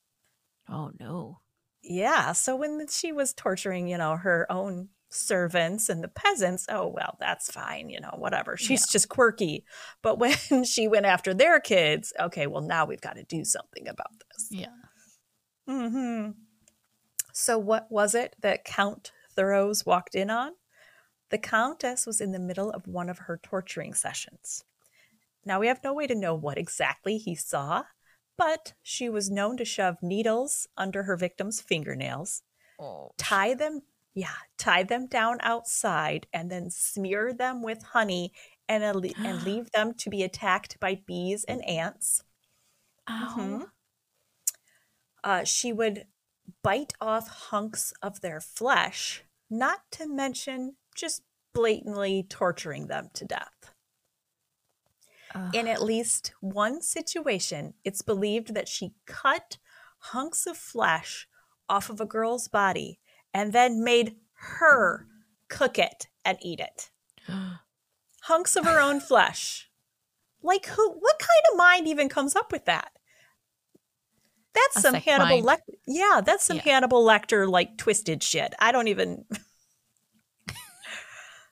oh 0.68 0.92
no. 1.00 1.40
Yeah, 1.82 2.30
so 2.30 2.54
when 2.54 2.86
she 2.86 3.10
was 3.10 3.34
torturing, 3.34 3.88
you 3.88 3.98
know, 3.98 4.14
her 4.14 4.46
own 4.48 4.90
servants 5.14 5.88
and 5.88 6.02
the 6.02 6.08
peasants, 6.08 6.66
oh 6.68 6.88
well, 6.88 7.16
that's 7.20 7.50
fine, 7.50 7.90
you 7.90 8.00
know, 8.00 8.14
whatever. 8.18 8.56
She's 8.56 8.82
Yeah. 8.82 8.92
just 8.92 9.08
quirky. 9.08 9.64
But 10.02 10.18
when 10.50 10.64
she 10.64 10.88
went 10.88 11.06
after 11.06 11.34
their 11.34 11.60
kids, 11.60 12.12
okay, 12.18 12.46
well 12.46 12.62
now 12.62 12.84
we've 12.84 13.00
got 13.00 13.16
to 13.16 13.24
do 13.24 13.44
something 13.44 13.88
about 13.88 14.12
this. 14.34 14.48
Yeah. 14.50 14.66
hmm 15.66 16.30
So 17.32 17.58
what 17.58 17.90
was 17.90 18.14
it 18.14 18.36
that 18.40 18.64
Count 18.64 19.12
Thurzo 19.36 19.86
walked 19.86 20.14
in 20.14 20.30
on? 20.30 20.52
The 21.30 21.38
Countess 21.38 22.06
was 22.06 22.20
in 22.20 22.32
the 22.32 22.38
middle 22.38 22.70
of 22.70 22.86
one 22.86 23.08
of 23.08 23.20
her 23.20 23.38
torturing 23.42 23.94
sessions. 23.94 24.64
Now 25.44 25.60
we 25.60 25.66
have 25.66 25.82
no 25.82 25.92
way 25.94 26.06
to 26.06 26.14
know 26.14 26.34
what 26.34 26.58
exactly 26.58 27.16
he 27.18 27.34
saw, 27.34 27.84
but 28.36 28.74
she 28.82 29.08
was 29.08 29.30
known 29.30 29.56
to 29.56 29.64
shove 29.64 29.96
needles 30.02 30.68
under 30.76 31.04
her 31.04 31.16
victims' 31.16 31.60
fingernails, 31.60 32.42
Oh, 32.78 33.12
tie 33.18 33.54
them, 33.54 33.82
yeah, 34.14 34.34
tie 34.58 34.82
them 34.82 35.06
down 35.06 35.38
outside, 35.42 36.26
and 36.32 36.50
then 36.50 36.70
smear 36.70 37.32
them 37.32 37.62
with 37.62 37.82
honey 37.82 38.32
and, 38.68 38.82
a- 38.84 39.14
and 39.24 39.42
leave 39.44 39.70
them 39.72 39.94
to 39.94 40.10
be 40.10 40.22
attacked 40.22 40.78
by 40.80 40.96
bees 41.06 41.44
and 41.44 41.64
ants. 41.66 42.22
ow. 43.08 43.34
Mhm. 43.38 43.70
Uh, 45.24 45.44
she 45.44 45.72
would 45.72 46.06
bite 46.62 46.92
off 47.00 47.28
hunks 47.28 47.92
of 48.02 48.20
their 48.20 48.40
flesh, 48.40 49.24
not 49.48 49.90
to 49.92 50.06
mention 50.06 50.76
just 50.94 51.22
blatantly 51.52 52.22
torturing 52.28 52.86
them 52.88 53.10
to 53.14 53.24
death. 53.24 53.74
Ugh. 55.34 55.54
In 55.54 55.66
at 55.66 55.82
least 55.82 56.32
one 56.40 56.82
situation, 56.82 57.74
it's 57.84 58.02
believed 58.02 58.54
that 58.54 58.68
she 58.68 58.94
cut 59.06 59.58
hunks 59.98 60.46
of 60.46 60.56
flesh 60.56 61.28
off 61.68 61.88
of 61.88 62.00
a 62.00 62.06
girl's 62.06 62.48
body 62.48 63.00
and 63.34 63.52
then 63.52 63.82
made 63.84 64.16
her 64.34 65.06
cook 65.48 65.78
it 65.78 66.08
and 66.24 66.38
eat 66.42 66.60
it. 66.60 66.90
Hunks 68.22 68.56
of 68.56 68.64
her 68.64 68.80
own 68.80 69.00
flesh. 69.00 69.68
Like 70.42 70.66
who 70.66 70.90
what 70.92 71.18
kind 71.18 71.52
of 71.52 71.56
mind 71.58 71.88
even 71.88 72.08
comes 72.08 72.34
up 72.36 72.52
with 72.52 72.64
that? 72.66 72.92
That's 74.54 74.76
A 74.76 74.80
some 74.80 74.94
Hannibal. 74.94 75.42
Lecter. 75.42 75.74
Yeah, 75.86 76.20
that's 76.24 76.44
some 76.44 76.58
Yeah. 76.58 76.62
Hannibal 76.64 77.04
Lecter 77.04 77.48
like 77.48 77.78
twisted 77.78 78.22
shit. 78.22 78.54
I 78.58 78.70
don't 78.72 78.88
even 78.88 79.24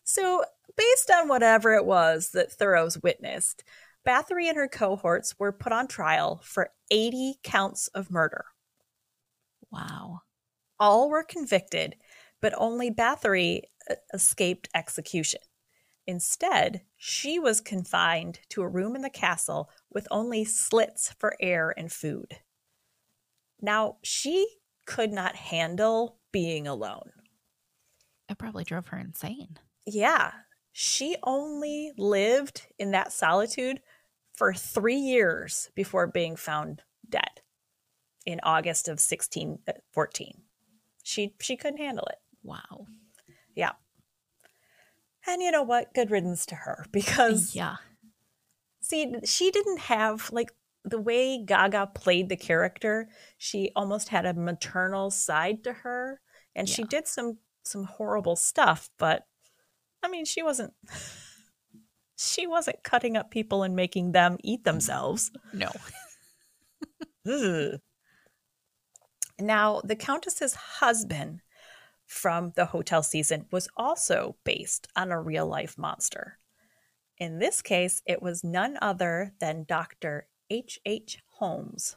So, 0.02 0.42
based 0.76 1.08
on 1.08 1.28
whatever 1.28 1.72
it 1.74 1.84
was 1.84 2.30
that 2.30 2.50
Thurzo 2.50 3.00
witnessed, 3.00 3.62
Bathory 4.04 4.48
and 4.48 4.56
her 4.56 4.66
cohorts 4.66 5.38
were 5.38 5.52
put 5.52 5.72
on 5.72 5.86
trial 5.86 6.40
for 6.42 6.70
80 6.90 7.36
counts 7.44 7.86
of 7.88 8.10
murder. 8.10 8.46
wow. 9.70 10.22
All 10.80 11.10
were 11.10 11.22
convicted, 11.22 11.94
but 12.40 12.54
only 12.56 12.90
Bathory 12.90 13.62
uh, 13.88 13.96
escaped 14.14 14.68
execution. 14.74 15.40
Instead, 16.06 16.80
she 16.96 17.38
was 17.38 17.60
confined 17.60 18.40
to 18.48 18.62
a 18.62 18.68
room 18.68 18.96
in 18.96 19.02
the 19.02 19.10
castle 19.10 19.70
with 19.90 20.08
only 20.10 20.44
slits 20.44 21.14
for 21.18 21.36
air 21.38 21.72
and 21.76 21.92
food. 21.92 22.38
Now, 23.60 23.98
she 24.02 24.46
could 24.86 25.12
not 25.12 25.36
handle 25.36 26.18
being 26.32 26.66
alone. 26.66 27.12
It 28.28 28.38
probably 28.38 28.64
drove 28.64 28.88
her 28.88 28.98
insane. 28.98 29.58
Yeah, 29.86 30.32
she 30.72 31.16
only 31.22 31.92
lived 31.98 32.66
in 32.78 32.92
that 32.92 33.12
solitude 33.12 33.80
for 34.34 34.54
three 34.54 34.96
years 34.96 35.70
before 35.74 36.06
being 36.06 36.36
found 36.36 36.82
dead 37.08 37.42
in 38.24 38.40
August 38.42 38.88
of 38.88 38.92
1614. 38.92 40.42
She 41.02 41.34
she 41.40 41.56
couldn't 41.56 41.78
handle 41.78 42.06
it. 42.06 42.18
Wow. 42.42 42.86
Yeah. 43.54 43.72
And 45.26 45.42
you 45.42 45.50
know 45.50 45.62
what? 45.62 45.94
Good 45.94 46.10
riddance 46.10 46.46
to 46.46 46.54
her 46.54 46.86
because 46.92 47.54
Yeah. 47.54 47.76
see, 48.80 49.14
she 49.24 49.50
didn't 49.50 49.80
have 49.80 50.30
like 50.32 50.52
the 50.84 51.00
way 51.00 51.42
Gaga 51.44 51.90
played 51.94 52.28
the 52.28 52.36
character, 52.36 53.08
she 53.36 53.70
almost 53.76 54.08
had 54.08 54.24
a 54.24 54.32
maternal 54.32 55.10
side 55.10 55.62
to 55.64 55.72
her 55.72 56.20
and 56.54 56.68
she 56.68 56.84
did 56.84 57.06
some 57.06 57.38
some 57.62 57.84
horrible 57.84 58.36
stuff, 58.36 58.90
but 58.98 59.26
I 60.02 60.08
mean, 60.08 60.24
she 60.24 60.42
wasn't 60.42 60.72
she 62.16 62.46
wasn't 62.46 62.82
cutting 62.82 63.16
up 63.16 63.30
people 63.30 63.62
and 63.62 63.76
making 63.76 64.12
them 64.12 64.38
eat 64.42 64.64
themselves. 64.64 65.30
No. 65.52 65.70
Now, 69.40 69.80
the 69.84 69.96
Countess's 69.96 70.54
husband 70.54 71.40
from 72.06 72.52
the 72.56 72.66
hotel 72.66 73.02
season 73.02 73.46
was 73.50 73.68
also 73.76 74.36
based 74.44 74.88
on 74.96 75.10
a 75.10 75.20
real 75.20 75.46
life 75.46 75.78
monster. 75.78 76.38
In 77.18 77.38
this 77.38 77.62
case, 77.62 78.02
it 78.06 78.22
was 78.22 78.42
none 78.42 78.78
other 78.82 79.32
than 79.40 79.64
Dr. 79.68 80.26
H. 80.50 80.80
H. 80.84 81.18
Holmes. 81.38 81.96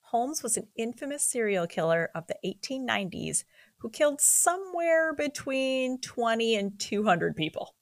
Holmes 0.00 0.42
was 0.42 0.56
an 0.56 0.68
infamous 0.76 1.24
serial 1.24 1.66
killer 1.66 2.10
of 2.14 2.26
the 2.26 2.36
1890s 2.44 3.44
who 3.78 3.90
killed 3.90 4.20
somewhere 4.20 5.14
between 5.14 6.00
20 6.00 6.54
and 6.56 6.78
200 6.78 7.34
people. 7.34 7.74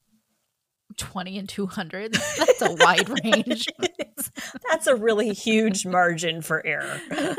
20 0.96 1.38
and 1.38 1.48
200. 1.48 2.12
That's 2.12 2.62
a 2.62 2.72
wide 2.74 3.08
range. 3.24 3.66
That's 4.70 4.86
a 4.86 4.94
really 4.94 5.32
huge 5.32 5.84
margin 5.84 6.40
for 6.40 6.64
error. 6.64 7.00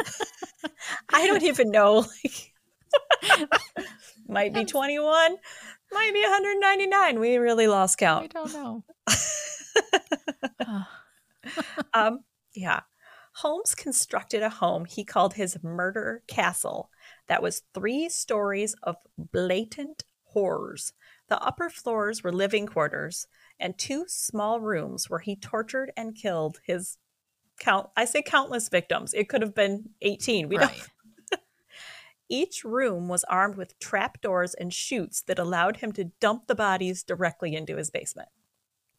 I 1.13 1.27
don't 1.27 1.43
even 1.51 1.71
know. 1.71 2.05
Like, 2.23 3.49
might 4.27 4.53
be 4.53 4.65
21, 4.65 5.37
might 5.91 6.13
be 6.13 6.21
199. 6.21 7.19
We 7.19 7.37
really 7.37 7.67
lost 7.67 7.97
count. 7.97 8.23
I 8.23 8.27
don't 8.27 8.53
know. 8.53 8.83
Um, 11.93 12.21
yeah. 12.55 12.81
Holmes 13.35 13.75
constructed 13.75 14.41
a 14.41 14.49
home 14.49 14.85
he 14.85 15.03
called 15.03 15.35
his 15.35 15.61
murder 15.61 16.23
castle 16.27 16.89
that 17.27 17.43
was 17.43 17.63
three 17.73 18.09
stories 18.09 18.75
of 18.83 18.95
blatant 19.17 20.03
horrors. 20.23 20.93
The 21.29 21.41
upper 21.41 21.69
floors 21.69 22.23
were 22.23 22.31
living 22.31 22.67
quarters, 22.67 23.27
and 23.59 23.77
two 23.77 24.05
small 24.07 24.59
rooms 24.59 25.09
where 25.09 25.19
he 25.19 25.35
tortured 25.35 25.91
and 25.97 26.15
killed 26.15 26.59
his 26.63 26.97
count. 27.59 27.89
I 27.95 28.05
say 28.05 28.21
countless 28.21 28.69
victims. 28.69 29.13
It 29.13 29.29
could 29.29 29.41
have 29.41 29.55
been 29.55 29.89
18. 30.01 30.49
We 30.49 30.57
don't 30.57 30.67
right. 30.67 30.87
Each 32.29 32.63
room 32.63 33.07
was 33.07 33.23
armed 33.25 33.55
with 33.55 33.77
trapdoors 33.79 34.53
and 34.53 34.73
chutes 34.73 35.21
that 35.23 35.39
allowed 35.39 35.77
him 35.77 35.91
to 35.93 36.05
dump 36.19 36.47
the 36.47 36.55
bodies 36.55 37.03
directly 37.03 37.55
into 37.55 37.77
his 37.77 37.91
basement. 37.91 38.29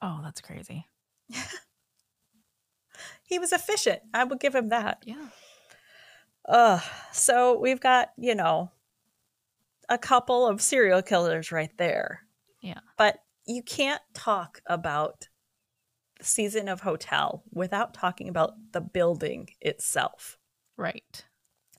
Oh, 0.01 0.21
that's 0.23 0.41
crazy. 0.41 0.87
He 3.27 3.39
was 3.39 3.53
efficient. 3.53 4.03
I 4.15 4.25
will 4.25 4.37
give 4.37 4.55
him 4.55 4.69
that. 4.69 5.03
Yeah. 5.05 5.29
Ugh. 6.49 6.83
So 7.13 7.59
we've 7.59 7.81
got, 7.81 8.11
you 8.17 8.35
know, 8.35 8.71
a 9.89 9.99
couple 9.99 10.47
of 10.47 10.63
serial 10.63 11.03
killers 11.03 11.53
right 11.53 11.77
there. 11.77 12.23
Yeah. 12.63 12.81
But 12.97 13.19
you 13.47 13.63
can't 13.63 14.03
talk 14.15 14.61
about 14.67 15.29
the 16.19 16.25
season 16.25 16.69
of 16.69 16.81
Hotel 16.81 17.43
without 17.53 17.95
talking 17.95 18.29
about 18.29 18.55
the 18.73 18.81
building 18.81 19.49
itself. 19.61 20.39
Right. 20.77 21.25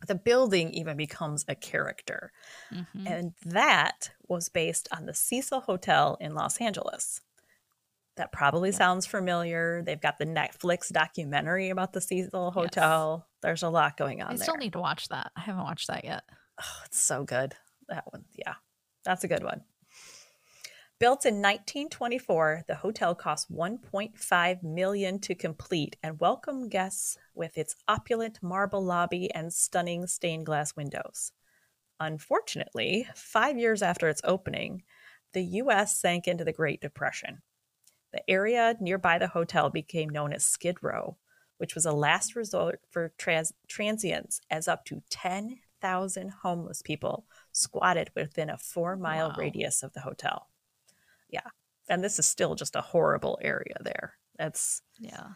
The 0.06 0.16
building 0.16 0.72
even 0.74 0.96
becomes 0.98 1.44
a 1.48 1.56
character. 1.56 2.32
Mhm. 2.72 3.08
And 3.10 3.34
that 3.46 4.12
was 4.28 4.50
based 4.50 4.88
on 4.92 5.06
the 5.06 5.14
Cecil 5.14 5.62
Hotel 5.62 6.18
in 6.20 6.36
Los 6.36 6.62
Angeles. 6.62 7.22
That 8.16 8.32
probably 8.32 8.70
Yeah. 8.70 8.78
sounds 8.78 9.06
familiar. 9.06 9.82
They've 9.82 10.00
got 10.02 10.18
the 10.18 10.26
Netflix 10.26 10.92
documentary 10.92 11.70
about 11.70 11.94
the 11.94 12.02
Cecil 12.02 12.52
Hotel. 12.52 13.28
There's 13.42 13.64
a 13.64 13.70
lot 13.70 13.98
going 13.98 14.22
on 14.22 14.34
I 14.34 14.36
there. 14.36 14.44
still 14.44 14.58
need 14.58 14.74
to 14.74 14.80
watch 14.80 15.08
that. 15.10 15.32
I 15.36 15.42
haven't 15.42 15.64
watched 15.64 15.88
that 15.88 16.04
yet. 16.04 16.24
Oh, 16.62 16.82
it's 16.86 17.00
so 17.00 17.24
good. 17.24 17.56
That 17.90 18.12
one. 18.12 18.26
Yeah. 18.34 18.56
That's 19.04 19.24
a 19.24 19.28
good 19.28 19.44
one. 19.44 19.64
Built 21.00 21.28
in 21.28 21.36
1924, 21.36 22.64
the 22.68 22.74
hotel 22.74 23.14
cost 23.14 23.54
1.5 23.54 24.64
million 24.64 25.20
to 25.20 25.36
complete 25.36 25.96
and 26.02 26.20
welcome 26.20 26.70
guests 26.70 27.20
with 27.36 27.56
its 27.56 27.76
opulent 27.88 28.40
marble 28.42 28.84
lobby 28.84 29.32
and 29.32 29.54
stunning 29.54 30.08
stained 30.08 30.48
glass 30.48 30.76
windows. 30.76 31.34
Unfortunately, 32.00 33.08
5 33.14 33.60
years 33.60 33.84
after 33.84 34.10
its 34.10 34.22
opening, 34.24 34.82
the 35.34 35.44
US 35.44 36.02
sank 36.02 36.28
into 36.28 36.44
the 36.44 36.52
Great 36.52 36.82
Depression. 36.82 37.44
The 38.12 38.28
area 38.28 38.76
nearby 38.80 39.20
the 39.20 39.28
hotel 39.28 39.70
became 39.70 40.10
known 40.10 40.34
as 40.34 40.46
Skid 40.46 40.78
Row, 40.82 41.18
which 41.60 41.76
was 41.76 41.86
a 41.86 41.92
last 41.92 42.36
resort 42.36 42.82
for 42.90 43.14
trans- 43.20 43.54
transients 43.68 44.42
as 44.50 44.68
up 44.68 44.84
to 44.86 45.04
10,000 45.12 46.30
homeless 46.42 46.82
people 46.82 47.28
squatted 47.52 48.10
within 48.16 48.50
a 48.50 48.58
4-mile 48.58 49.30
Wow. 49.30 49.36
radius 49.38 49.84
of 49.84 49.94
the 49.94 50.02
hotel. 50.02 50.48
Yeah. 51.30 51.42
And 51.90 52.04
this 52.04 52.20
is 52.20 52.26
still 52.26 52.56
just 52.56 52.76
a 52.76 52.82
horrible 52.82 53.38
area 53.42 53.76
there. 53.82 54.14
That's 54.38 54.82
Yeah. 55.00 55.32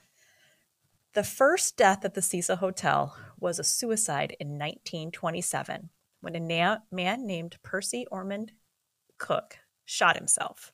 the 1.14 1.24
first 1.24 1.78
death 1.78 2.04
at 2.06 2.14
the 2.14 2.22
Cecil 2.22 2.58
Hotel 2.58 3.16
was 3.40 3.58
a 3.60 3.64
suicide 3.64 4.36
in 4.40 4.58
1927 4.58 5.90
when 6.22 6.36
a 6.36 6.40
na- 6.40 6.80
man 6.92 7.26
named 7.26 7.58
Percy 7.64 8.06
Ormond 8.12 8.52
Cook 9.18 9.60
shot 9.86 10.18
himself. 10.18 10.72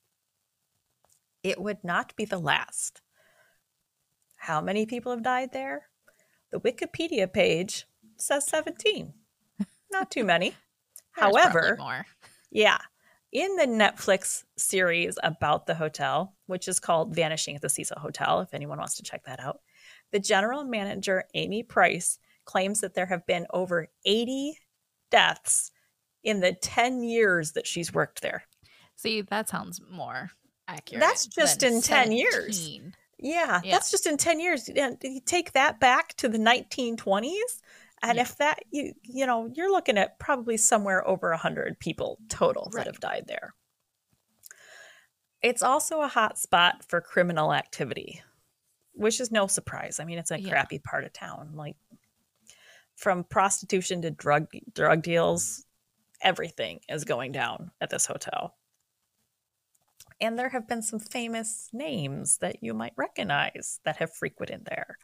It 1.44 1.60
would 1.62 1.84
not 1.84 2.16
be 2.16 2.26
the 2.26 2.40
last. 2.40 3.02
How 4.38 4.62
many 4.62 4.86
people 4.86 5.12
have 5.12 5.24
died 5.24 5.52
there? 5.54 5.90
The 6.52 6.60
Wikipedia 6.60 7.32
page 7.32 7.86
says 8.18 8.48
17. 8.48 9.14
Not 9.92 10.12
too 10.12 10.24
many. 10.24 10.56
However, 11.12 11.76
more. 11.80 12.06
yeah. 12.52 12.78
In 13.34 13.55
the 13.57 13.65
Netflix 13.65 14.43
series 14.57 15.17
about 15.22 15.65
the 15.65 15.75
hotel, 15.75 16.34
which 16.46 16.67
is 16.67 16.79
called 16.79 17.13
Vanishing 17.13 17.55
at 17.55 17.62
the 17.62 17.69
Cecil 17.69 18.00
Hotel, 18.00 18.39
if 18.41 18.53
anyone 18.53 18.77
wants 18.77 18.96
to 18.96 19.03
check 19.03 19.24
that 19.25 19.39
out, 19.39 19.60
The 20.13 20.19
general 20.19 20.63
manager, 20.63 21.25
Amy 21.34 21.63
Price, 21.63 22.17
claims 22.46 22.79
that 22.79 22.93
there 22.93 23.05
have 23.07 23.25
been 23.25 23.46
over 23.50 23.88
80 24.05 24.57
deaths 25.12 25.72
in 26.24 26.39
the 26.39 26.53
10 26.53 27.03
years 27.03 27.51
that 27.51 27.67
she's 27.67 27.93
worked 27.93 28.22
there. 28.22 28.43
See, 28.96 29.22
that 29.24 29.50
sounds 29.50 29.81
more 29.91 30.31
accurate. 30.69 31.01
That's 31.01 31.27
just 31.27 31.62
in 31.62 31.81
10 31.81 32.13
years. 32.13 32.79
Yeah, 33.19 33.60
Yeah. 33.63 33.72
that's 33.72 33.91
just 33.91 34.05
in 34.05 34.15
10 34.15 34.39
years. 34.39 34.69
Take 35.25 35.51
that 35.51 35.79
back 35.81 36.15
to 36.17 36.29
the 36.29 36.38
1920s, 36.38 37.62
and 38.04 38.16
Yeah. 38.18 38.22
if 38.24 38.36
that 38.38 38.60
you 38.72 38.94
you 39.04 39.25
know, 39.25 39.48
you're 39.54 39.72
looking 39.72 39.98
at 39.98 40.20
probably 40.20 40.58
somewhere 40.58 41.08
over 41.08 41.32
100 41.32 41.80
people 41.80 42.18
total 42.30 42.70
Right. 42.74 42.86
that 42.86 42.88
have 42.94 43.00
died 43.00 43.25
there. 43.27 43.54
It's 45.42 45.62
also 45.63 46.01
a 46.01 46.08
hot 46.08 46.38
spot 46.38 46.84
for 46.88 47.00
criminal 47.00 47.54
activity, 47.54 48.22
which 48.94 49.20
is 49.20 49.32
no 49.32 49.48
surprise. 49.48 50.00
I 50.00 50.06
mean, 50.06 50.18
it's 50.18 50.32
a 50.32 50.39
Yeah. 50.39 50.50
crappy 50.50 50.80
part 50.80 51.04
of 51.04 51.13
town. 51.13 51.54
Like 51.56 51.77
from 52.96 53.24
prostitution 53.24 54.01
to 54.01 54.12
drug 54.12 54.48
drug 54.74 55.04
deals, 55.04 55.66
everything 56.22 56.82
is 56.89 57.04
going 57.06 57.32
down 57.32 57.72
at 57.80 57.89
this 57.92 58.06
hotel. 58.08 58.58
And 60.20 60.38
there 60.39 60.50
have 60.50 60.68
been 60.68 60.82
some 60.82 60.98
famous 61.00 61.70
names 61.72 62.39
that 62.39 62.63
you 62.63 62.74
might 62.74 62.94
recognize 62.96 63.80
that 63.84 63.98
have 63.98 64.12
frequented 64.16 64.66
there, 64.66 64.98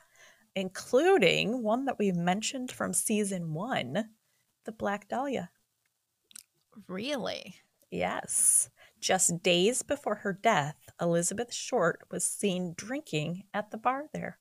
including 0.55 1.63
one 1.63 1.86
that 1.86 1.98
we've 2.00 2.15
mentioned 2.15 2.72
from 2.72 2.93
season 2.93 3.53
one, 3.53 4.10
the 4.65 4.72
Black 4.72 5.07
Dahlia. 5.07 5.50
Really? 6.88 7.55
Yes. 7.91 8.69
Just 9.00 9.43
days 9.43 9.81
before 9.83 10.15
her 10.15 10.33
death, 10.33 10.75
Elizabeth 11.01 11.53
Short 11.53 12.01
was 12.10 12.24
seen 12.25 12.74
drinking 12.77 13.43
at 13.53 13.69
the 13.72 13.77
bar 13.77 14.05
there. 14.13 14.39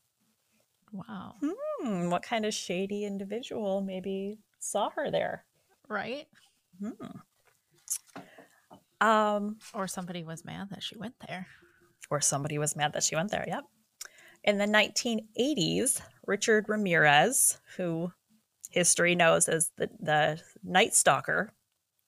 Wow. 0.93 1.35
Hmm, 1.43 2.11
what 2.11 2.23
kind 2.23 2.45
of 2.45 2.55
shady 2.55 3.05
individual 3.05 3.81
maybe 3.81 4.39
saw 4.59 4.91
her 4.91 5.11
there? 5.11 5.45
Right? 5.89 6.27
Hmm. 6.81 6.91
Um, 9.01 9.59
Or 9.75 9.89
somebody 9.89 10.23
was 10.23 10.45
mad 10.45 10.69
that 10.71 10.83
she 10.83 10.97
went 10.97 11.15
there. 11.29 11.47
or 12.11 12.21
somebody 12.21 12.59
was 12.59 12.77
mad 12.77 12.93
that 12.93 13.03
she 13.03 13.17
went 13.17 13.31
there. 13.31 13.45
Yep. 13.47 13.65
In 14.45 14.59
the 14.59 14.67
1980s, 14.67 16.01
Richard 16.27 16.69
Ramirez, 16.69 17.59
who 17.77 18.13
history 18.71 19.15
knows 19.15 19.49
as 19.49 19.71
the, 19.77 19.89
the 20.01 20.41
Night 20.65 20.95
Stalker, 20.95 21.53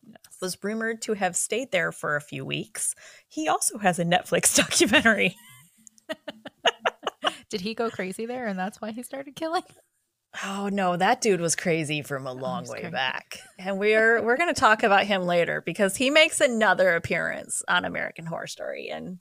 Yes. 0.06 0.18
was 0.42 0.58
rumored 0.62 1.00
to 1.02 1.14
have 1.14 1.34
stayed 1.34 1.72
there 1.72 1.90
for 1.90 2.14
a 2.14 2.20
few 2.20 2.44
weeks. 2.44 2.94
He 3.26 3.48
also 3.48 3.78
has 3.78 3.98
a 3.98 4.04
Netflix 4.04 4.54
documentary. 4.56 5.34
Did 7.50 7.62
he 7.62 7.72
go 7.74 7.88
crazy 7.88 8.26
there 8.26 8.46
and 8.46 8.58
that's 8.58 8.80
why 8.82 8.90
he 8.90 9.02
started 9.02 9.34
killing? 9.36 9.62
Oh 10.44 10.68
no, 10.70 10.96
that 10.96 11.20
dude 11.20 11.40
was 11.40 11.54
crazy 11.56 12.02
from 12.02 12.26
a 12.26 12.32
Oh, 12.32 12.34
long 12.34 12.64
way 12.66 12.80
crazy. 12.80 12.90
back. 12.92 13.38
And 13.58 13.78
we're 13.78 14.20
we're 14.22 14.36
going 14.36 14.52
to 14.52 14.60
talk 14.60 14.82
about 14.82 15.04
him 15.04 15.22
later 15.22 15.62
because 15.64 15.96
he 15.96 16.10
makes 16.10 16.40
another 16.40 16.94
appearance 16.96 17.62
on 17.68 17.84
American 17.84 18.26
Horror 18.26 18.48
Story 18.48 18.88
and 18.90 19.20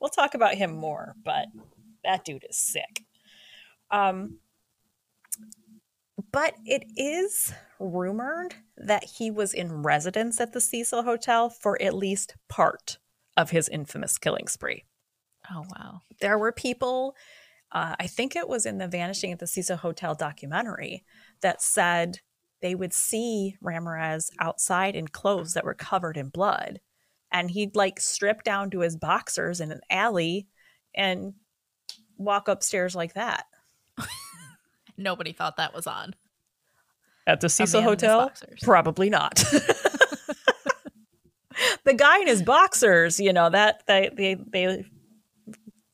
we'll 0.00 0.08
talk 0.10 0.34
about 0.34 0.54
him 0.54 0.70
more, 0.76 1.14
but 1.24 1.46
that 2.06 2.24
dude 2.24 2.46
is 2.48 2.56
sick. 2.56 3.02
Um 3.90 4.38
but 6.32 6.54
it 6.64 6.84
is 6.96 7.52
rumored 7.78 8.54
that 8.78 9.04
he 9.04 9.30
was 9.30 9.52
in 9.52 9.82
residence 9.82 10.40
at 10.40 10.52
the 10.52 10.60
Cecil 10.60 11.02
Hotel 11.02 11.50
for 11.50 11.80
at 11.80 11.94
least 11.94 12.34
part 12.48 12.98
of 13.36 13.50
his 13.50 13.68
infamous 13.68 14.16
killing 14.18 14.48
spree 14.48 14.84
Oh 15.50 15.64
wow. 15.76 16.00
there 16.20 16.38
were 16.38 16.52
people 16.52 17.14
uh, 17.72 17.94
i 18.00 18.06
think 18.06 18.34
it 18.34 18.48
was 18.48 18.64
in 18.66 18.78
the 18.78 18.88
vanishing 18.88 19.30
at 19.30 19.38
the 19.38 19.46
cecil 19.46 19.76
hotel 19.76 20.14
documentary 20.14 21.04
that 21.42 21.60
said 21.62 22.18
they 22.62 22.74
would 22.74 22.92
see 22.92 23.56
ramirez 23.60 24.30
outside 24.40 24.96
in 24.96 25.06
clothes 25.06 25.52
that 25.52 25.64
were 25.64 25.74
covered 25.74 26.16
in 26.16 26.30
blood 26.30 26.80
and 27.30 27.50
he'd 27.50 27.76
like 27.76 28.00
strip 28.00 28.42
down 28.42 28.70
to 28.70 28.80
his 28.80 28.96
boxers 28.96 29.60
in 29.60 29.70
an 29.70 29.80
alley 29.90 30.46
and 30.96 31.34
walk 32.16 32.48
upstairs 32.48 32.94
like 32.94 33.14
that. 33.14 33.46
Nobody 34.96 35.32
thought 35.32 35.56
that 35.56 35.74
was 35.74 35.86
on. 35.86 36.14
at 37.26 37.40
the 37.40 37.48
cecil 37.48 37.80
man 37.80 37.88
in 37.88 37.98
his 37.98 38.02
hotel? 38.02 38.32
probably 38.62 39.10
not. 39.10 39.42
The 41.84 41.94
guy 41.94 42.20
in 42.20 42.26
his 42.26 42.42
boxers 42.42 43.20
you 43.20 43.32
know 43.32 43.48
that 43.48 43.82
they 43.86 44.10
they, 44.12 44.34
they 44.34 44.84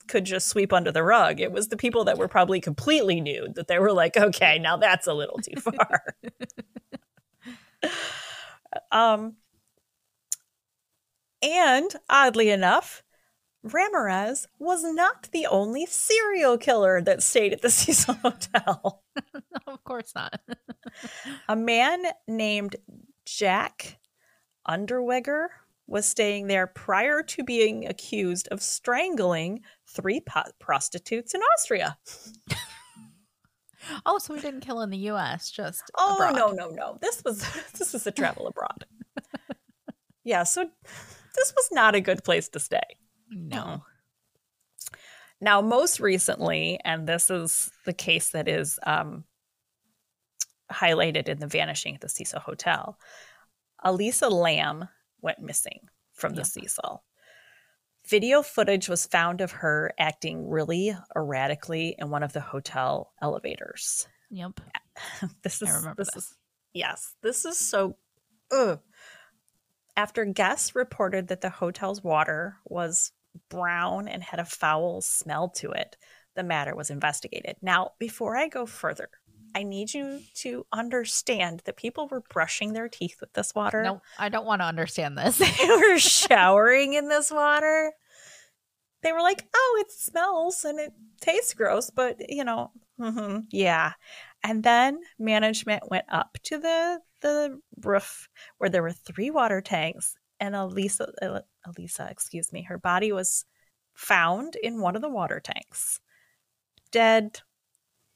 could 0.08 0.24
just 0.24 0.48
sweep 0.48 0.72
under 0.72 0.90
the 0.90 1.02
rug. 1.02 1.38
It 1.38 1.52
was 1.52 1.68
the 1.68 1.76
people 1.76 2.04
that 2.04 2.18
were 2.18 2.28
probably 2.28 2.60
completely 2.60 3.20
nude 3.20 3.54
that 3.54 3.68
they 3.68 3.78
were 3.78 3.92
like 3.92 4.16
okay 4.16 4.58
now 4.58 4.76
that's 4.78 5.06
a 5.06 5.14
little 5.14 5.38
too 5.38 5.60
far. 5.60 6.04
Um 8.90 9.36
and 11.42 11.94
oddly 12.08 12.48
enough 12.48 13.02
ramirez 13.62 14.46
was 14.58 14.82
not 14.82 15.28
the 15.32 15.46
only 15.46 15.86
serial 15.86 16.58
killer 16.58 17.00
that 17.00 17.22
stayed 17.22 17.52
at 17.52 17.62
the 17.62 17.70
cecil 17.70 18.14
hotel 18.14 19.02
of 19.66 19.82
course 19.84 20.12
not. 20.14 20.40
a 21.48 21.56
man 21.56 22.02
named 22.26 22.76
Jack 23.24 23.98
Unterweger 24.68 25.46
was 25.86 26.06
staying 26.06 26.46
there 26.46 26.66
prior 26.66 27.22
to 27.22 27.44
being 27.44 27.86
accused 27.86 28.48
of 28.48 28.62
strangling 28.62 29.60
three 29.86 30.20
po- 30.20 30.42
prostitutes 30.58 31.34
in 31.34 31.40
Austria. 31.54 31.98
oh, 34.06 34.18
so 34.18 34.34
he 34.34 34.40
didn't 34.40 34.60
kill 34.60 34.80
in 34.80 34.90
the 34.90 35.10
US, 35.10 35.50
just 35.50 35.82
Oh 35.96 36.14
abroad. 36.16 36.36
no, 36.36 36.50
no, 36.52 36.68
no. 36.70 36.98
This 37.00 37.22
was 37.24 37.38
this 37.78 37.92
was 37.92 38.06
a 38.06 38.12
travel 38.12 38.46
abroad. 38.46 38.86
yeah, 40.24 40.44
so 40.44 40.68
this 41.34 41.52
was 41.56 41.68
not 41.72 41.94
a 41.94 42.00
good 42.00 42.24
place 42.24 42.48
to 42.50 42.60
stay. 42.60 42.80
No. 43.34 43.82
Now, 45.40 45.60
most 45.60 45.98
recently, 46.00 46.78
and 46.84 47.06
this 47.06 47.30
is 47.30 47.70
the 47.84 47.92
case 47.92 48.30
that 48.30 48.48
is 48.48 48.78
um, 48.84 49.24
highlighted 50.70 51.28
in 51.28 51.38
The 51.38 51.46
Vanishing 51.48 51.94
at 51.96 52.00
the 52.00 52.08
Cecil 52.08 52.40
Hotel, 52.40 52.96
Elisa 53.82 54.28
Lam 54.28 54.88
went 55.20 55.40
missing 55.40 55.80
from 56.12 56.34
the 56.34 56.42
Yep. 56.42 56.46
Cecil. 56.46 57.02
Video 58.08 58.42
footage 58.42 58.88
was 58.88 59.06
found 59.06 59.40
of 59.40 59.50
her 59.52 59.92
acting 59.98 60.48
really 60.48 60.94
erratically 61.16 61.94
in 61.98 62.10
one 62.10 62.22
of 62.22 62.32
the 62.32 62.40
hotel 62.40 63.12
elevators. 63.22 64.06
Yep. 64.30 64.60
this 65.42 65.62
is 65.62 65.68
I 65.68 65.72
remember 65.76 66.02
this 66.04 66.14
this. 66.14 66.24
is 66.24 66.36
yes, 66.74 67.14
this 67.22 67.44
is 67.44 67.58
so. 67.58 67.96
Ugh. 68.50 68.80
After 69.96 70.24
guests 70.24 70.74
reported 70.74 71.28
that 71.28 71.42
the 71.42 71.50
hotel's 71.50 72.02
water 72.02 72.56
was 72.64 73.12
brown 73.48 74.08
and 74.08 74.22
had 74.22 74.40
a 74.40 74.44
foul 74.44 75.00
smell 75.00 75.48
to 75.50 75.70
it, 75.72 75.96
the 76.34 76.42
matter 76.42 76.74
was 76.74 76.90
investigated. 76.90 77.56
Now, 77.62 77.92
before 77.98 78.36
I 78.36 78.48
go 78.48 78.66
further, 78.66 79.08
I 79.54 79.62
need 79.64 79.92
you 79.92 80.20
to 80.36 80.66
understand 80.72 81.62
that 81.64 81.76
people 81.76 82.08
were 82.08 82.22
brushing 82.30 82.72
their 82.72 82.88
teeth 82.88 83.16
with 83.20 83.32
this 83.34 83.54
water. 83.54 83.82
No, 83.82 84.00
I 84.18 84.28
don't 84.28 84.46
want 84.46 84.62
to 84.62 84.66
understand 84.66 85.18
this. 85.18 85.38
They 85.58 85.68
were 85.68 85.98
showering 85.98 86.94
in 86.94 87.08
this 87.08 87.30
water. 87.30 87.92
They 89.02 89.12
were 89.12 89.20
like, 89.20 89.44
oh, 89.54 89.78
it 89.80 89.90
smells 89.90 90.64
and 90.64 90.78
it 90.78 90.92
tastes 91.20 91.54
gross, 91.54 91.90
but 91.90 92.16
you 92.30 92.44
know, 92.44 92.70
mhm, 93.00 93.44
yeah. 93.50 93.92
And 94.44 94.62
then 94.62 95.00
management 95.18 95.90
went 95.90 96.06
up 96.08 96.38
to 96.44 96.58
the 96.58 97.00
the 97.20 97.60
roof 97.82 98.28
where 98.58 98.70
there 98.70 98.82
were 98.82 98.92
three 98.92 99.30
water 99.30 99.60
tanks, 99.60 100.16
and 100.42 100.56
Elisa, 100.56 101.06
uh, 101.22 101.40
Elisa, 101.64 102.08
excuse 102.10 102.52
me, 102.52 102.62
her 102.62 102.76
body 102.78 103.12
was 103.12 103.44
found 103.94 104.56
in 104.56 104.80
one 104.80 104.96
of 104.96 105.02
the 105.02 105.08
water 105.08 105.40
tanks, 105.40 106.00
dead. 106.90 107.40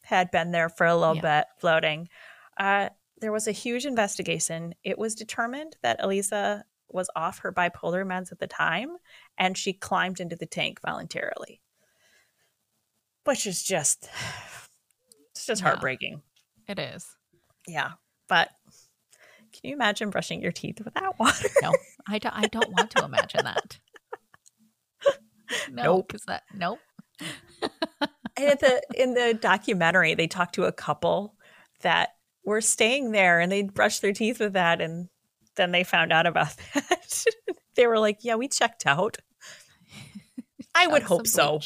Had 0.03 0.31
been 0.31 0.51
there 0.53 0.69
for 0.69 0.87
a 0.87 0.95
little 0.97 1.17
Yeah. 1.17 1.41
bit, 1.41 1.47
floating. 1.59 2.09
Uh, 2.57 2.91
there 3.21 3.33
was 3.33 3.49
a 3.49 3.53
huge 3.53 3.85
investigation. 3.87 4.75
It 4.85 4.99
was 4.99 5.15
determined 5.17 5.77
that 5.83 5.97
Elisa 6.01 6.65
was 6.89 7.11
off 7.17 7.39
her 7.41 7.53
bipolar 7.53 8.07
meds 8.07 8.31
at 8.31 8.39
the 8.39 8.47
time, 8.47 8.97
and 9.37 9.59
she 9.59 9.73
climbed 9.73 10.21
into 10.21 10.37
the 10.37 10.47
tank 10.47 10.81
voluntarily, 10.81 11.61
which 13.25 13.47
is 13.47 13.63
just 13.65 14.09
it's 15.33 15.47
just 15.47 15.61
Yeah. 15.63 15.69
heartbreaking. 15.69 16.23
it 16.69 16.79
is. 16.79 17.17
Yeah, 17.67 17.93
but 18.29 18.51
can 19.61 19.71
you 19.71 19.75
imagine 19.75 20.11
brushing 20.11 20.41
your 20.43 20.53
teeth 20.53 20.81
with 20.85 20.95
that 20.95 21.13
water? 21.19 21.49
No, 21.63 21.73
I 22.09 22.19
don't. 22.19 22.33
I 22.35 22.47
don't 22.47 22.71
want 22.73 22.91
to 22.93 23.05
imagine 23.05 23.45
that. 23.45 23.79
No, 25.71 25.83
Nope. 25.85 26.09
'cause 26.09 26.25
that 26.27 26.43
nope. 26.55 26.79
and 28.37 28.49
at 28.51 28.61
the 28.61 28.83
in 28.97 29.15
the 29.15 29.33
documentary, 29.41 30.15
they 30.15 30.27
talked 30.27 30.55
to 30.57 30.65
a 30.65 30.73
couple 30.73 31.35
that 31.83 32.11
were 32.45 32.61
staying 32.61 33.13
there, 33.13 33.39
and 33.41 33.51
they 33.53 33.63
brushed 33.63 34.03
their 34.03 34.13
teeth 34.13 34.41
with 34.41 34.55
that, 34.55 34.81
and 34.81 35.09
then 35.57 35.71
they 35.73 35.85
found 35.85 36.13
out 36.13 36.27
about 36.27 36.55
that. 36.75 37.25
they 37.77 37.87
were 37.87 37.99
like, 37.99 38.19
"Yeah, 38.23 38.35
we 38.35 38.49
checked 38.49 38.87
out." 38.87 39.19
I 40.75 40.87
would 40.89 41.03
hope 41.03 41.27
so. 41.27 41.61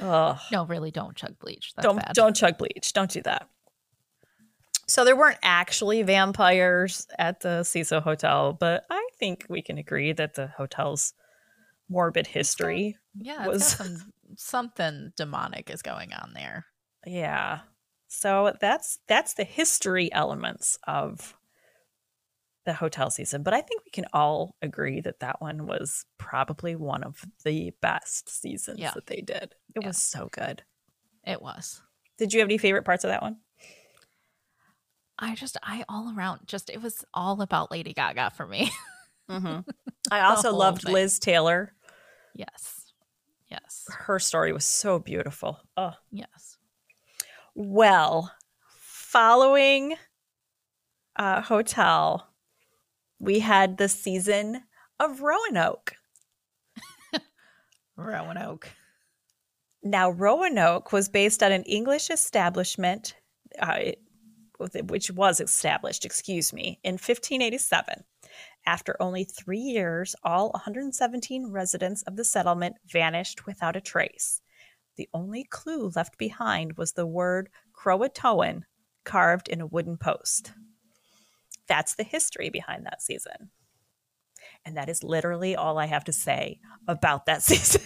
No, 0.00 0.66
really, 0.68 0.90
don't 0.90 1.16
chug 1.16 1.38
bleach. 1.38 1.72
That's 1.76 1.84
don't 1.86 1.96
bad. 1.96 2.14
don't 2.14 2.34
chug 2.36 2.58
bleach. 2.58 2.92
Don't 2.92 3.10
do 3.10 3.22
that. 3.22 3.48
So 4.86 5.04
there 5.04 5.16
weren't 5.16 5.38
actually 5.42 6.02
vampires 6.02 7.06
at 7.18 7.40
the 7.40 7.62
Cecil 7.64 8.00
Hotel, 8.00 8.52
but 8.52 8.84
I 8.90 9.08
think 9.18 9.46
we 9.48 9.62
can 9.62 9.78
agree 9.78 10.12
that 10.12 10.34
the 10.34 10.46
hotel's 10.48 11.14
morbid 11.88 12.26
history. 12.26 12.96
yeah, 13.18 13.46
was- 13.46 13.66
some 13.66 14.12
something 14.36 15.12
demonic 15.16 15.70
is 15.70 15.82
going 15.82 16.12
on 16.12 16.32
there. 16.34 16.66
Yeah. 17.06 17.60
So 18.08 18.54
that's 18.60 18.98
that's 19.06 19.34
the 19.34 19.44
history 19.44 20.12
elements 20.12 20.78
of 20.86 21.34
the 22.64 22.72
hotel 22.72 23.10
season, 23.10 23.42
but 23.42 23.52
I 23.52 23.60
think 23.60 23.84
we 23.84 23.90
can 23.90 24.06
all 24.14 24.56
agree 24.62 25.00
that 25.02 25.20
that 25.20 25.40
one 25.42 25.66
was 25.66 26.06
probably 26.16 26.74
one 26.76 27.02
of 27.04 27.22
the 27.44 27.72
best 27.82 28.28
seasons 28.30 28.78
Yeah. 28.80 28.92
that 28.94 29.06
they 29.06 29.20
did. 29.20 29.54
It 29.74 29.82
Yeah. 29.82 29.88
was 29.88 30.00
so 30.02 30.28
good. 30.32 30.62
It 31.24 31.42
was. 31.42 31.82
Did 32.16 32.32
you 32.32 32.40
have 32.40 32.46
any 32.46 32.56
favorite 32.58 32.84
parts 32.84 33.04
of 33.04 33.08
that 33.08 33.20
one? 33.22 33.36
I 35.18 35.34
just, 35.34 35.56
I 35.62 35.84
all 35.88 36.12
around, 36.16 36.40
just 36.46 36.70
it 36.70 36.82
was 36.82 37.04
all 37.14 37.40
about 37.40 37.70
Lady 37.70 37.92
Gaga 37.92 38.32
for 38.36 38.46
me. 38.46 38.70
Mm-hmm. 39.30 39.60
I 40.10 40.20
also 40.20 40.52
loved 40.54 40.82
thing. 40.82 40.92
Liz 40.92 41.18
Taylor. 41.18 41.72
yes, 42.34 42.92
yes, 43.50 43.86
Her 43.90 44.18
story 44.18 44.52
was 44.52 44.64
so 44.64 44.98
beautiful. 44.98 45.58
Oh, 45.76 45.92
yes. 46.10 46.58
well, 47.54 48.32
following 48.78 49.94
uh, 51.16 51.40
Hotel, 51.42 52.28
we 53.18 53.38
had 53.38 53.78
the 53.78 53.88
season 53.88 54.62
of 55.00 55.20
Roanoke. 55.22 55.94
Roanoke. 57.96 58.68
Now, 59.82 60.10
Roanoke 60.10 60.92
was 60.92 61.08
based 61.08 61.42
on 61.42 61.52
an 61.52 61.62
English 61.64 62.10
establishment, 62.10 63.14
uh, 63.60 63.76
it- 63.78 64.00
which 64.58 65.10
was 65.10 65.40
established, 65.40 66.04
excuse 66.04 66.52
me, 66.52 66.78
in 66.82 66.94
1587. 66.94 68.04
After 68.66 68.96
only 69.00 69.24
three 69.24 69.58
years, 69.58 70.16
all 70.22 70.50
117 70.50 71.50
residents 71.50 72.02
of 72.02 72.16
the 72.16 72.24
settlement 72.24 72.76
vanished 72.86 73.46
without 73.46 73.76
a 73.76 73.80
trace. 73.80 74.40
The 74.96 75.08
only 75.12 75.44
clue 75.44 75.90
left 75.94 76.18
behind 76.18 76.76
was 76.76 76.92
the 76.92 77.06
word 77.06 77.50
Croatoan 77.72 78.62
carved 79.04 79.48
in 79.48 79.60
a 79.60 79.66
wooden 79.66 79.96
post. 79.96 80.52
That's 81.66 81.94
the 81.94 82.04
history 82.04 82.48
behind 82.48 82.86
that 82.86 83.02
season. 83.02 83.50
And 84.64 84.76
that 84.76 84.88
is 84.88 85.02
literally 85.02 85.56
all 85.56 85.78
I 85.78 85.86
have 85.86 86.04
to 86.04 86.12
say 86.12 86.60
about 86.88 87.26
that 87.26 87.42
season. 87.42 87.82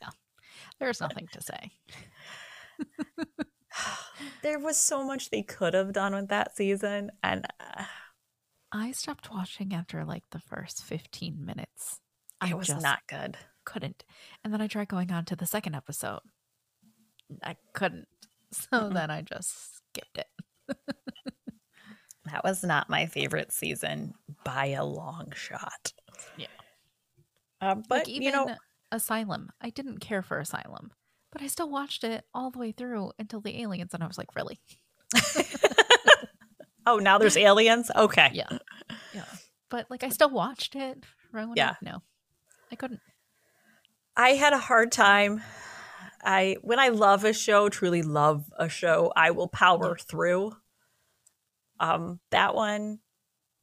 Yeah, 0.00 0.10
there's 0.78 1.00
nothing 1.00 1.28
to 1.32 1.42
say. 1.42 1.72
there 4.42 4.58
was 4.58 4.76
so 4.76 5.04
much 5.04 5.30
they 5.30 5.42
could 5.42 5.74
have 5.74 5.92
done 5.92 6.14
with 6.14 6.28
that 6.28 6.56
season 6.56 7.10
and 7.22 7.46
uh, 7.60 7.84
I 8.72 8.92
stopped 8.92 9.30
watching 9.32 9.74
after 9.74 10.04
like 10.04 10.24
the 10.30 10.38
first 10.40 10.82
15 10.84 11.44
minutes. 11.44 11.98
it 12.42 12.50
I 12.52 12.54
was 12.54 12.68
not 12.68 13.00
good 13.08 13.36
couldn't. 13.64 14.04
And 14.42 14.52
then 14.52 14.60
I 14.60 14.66
tried 14.66 14.88
going 14.88 15.12
on 15.12 15.24
to 15.26 15.36
the 15.36 15.46
second 15.46 15.74
episode. 15.74 16.20
I 17.42 17.56
couldn't. 17.72 18.08
So 18.52 18.88
then 18.88 19.12
I 19.12 19.22
just 19.22 19.76
skipped 19.76 20.18
it. 20.18 20.26
that 22.24 22.42
was 22.42 22.64
not 22.64 22.90
my 22.90 23.06
favorite 23.06 23.52
season 23.52 24.12
by 24.44 24.66
a 24.66 24.84
long 24.84 25.32
shot 25.36 25.92
Yeah. 26.36 26.48
um, 27.60 27.84
but 27.88 27.98
like 28.00 28.08
even 28.08 28.22
you 28.22 28.32
know 28.32 28.56
Asylum. 28.90 29.50
I 29.60 29.70
didn't 29.70 29.98
care 29.98 30.22
for 30.22 30.40
Asylum, 30.40 30.90
but 31.32 31.42
I 31.42 31.46
still 31.46 31.70
watched 31.70 32.04
it 32.04 32.24
all 32.34 32.50
the 32.50 32.58
way 32.58 32.72
through 32.72 33.12
until 33.18 33.40
the 33.40 33.60
aliens 33.62 33.94
and 33.94 34.02
I 34.02 34.06
was 34.06 34.18
like, 34.18 34.34
really? 34.36 34.60
oh 36.86 36.96
now 36.98 37.18
there's 37.18 37.36
aliens 37.36 37.90
okay 37.94 38.30
Yeah. 38.32 38.58
Yeah. 39.14 39.24
But 39.68 39.86
like 39.90 40.02
I 40.02 40.08
still 40.08 40.30
watched 40.30 40.74
it. 40.76 41.04
Yeah. 41.54 41.74
No. 41.82 42.02
I 42.72 42.76
couldn't. 42.76 43.00
i 44.16 44.30
had 44.30 44.52
a 44.52 44.58
hard 44.58 44.92
time 44.92 45.42
i 46.22 46.56
when 46.62 46.78
i 46.78 46.88
love 46.88 47.24
a 47.24 47.32
show 47.32 47.68
truly 47.68 48.02
love 48.02 48.44
a 48.58 48.68
show 48.68 49.12
i 49.16 49.30
will 49.32 49.48
power 49.48 49.96
through 49.96 50.52
um 51.80 52.20
that 52.30 52.54
one 52.54 53.00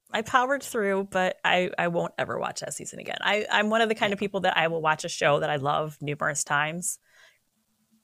I 0.10 0.22
powered 0.22 0.64
through, 0.64 1.10
but 1.12 1.36
I, 1.44 1.70
I 1.78 1.90
won't 1.90 2.14
ever 2.18 2.40
watch 2.40 2.62
that 2.62 2.74
season 2.74 3.00
again. 3.00 3.18
I, 3.20 3.46
I'm 3.52 3.70
one 3.70 3.82
of 3.82 3.90
the 3.90 3.96
kind 3.96 4.14
of 4.14 4.20
people 4.20 4.40
that 4.42 4.56
I 4.56 4.70
will 4.70 4.82
watch 4.82 5.04
a 5.04 5.10
show 5.10 5.42
that 5.42 5.50
I 5.50 5.58
love 5.58 5.98
numerous 6.00 6.46
times. 6.46 6.98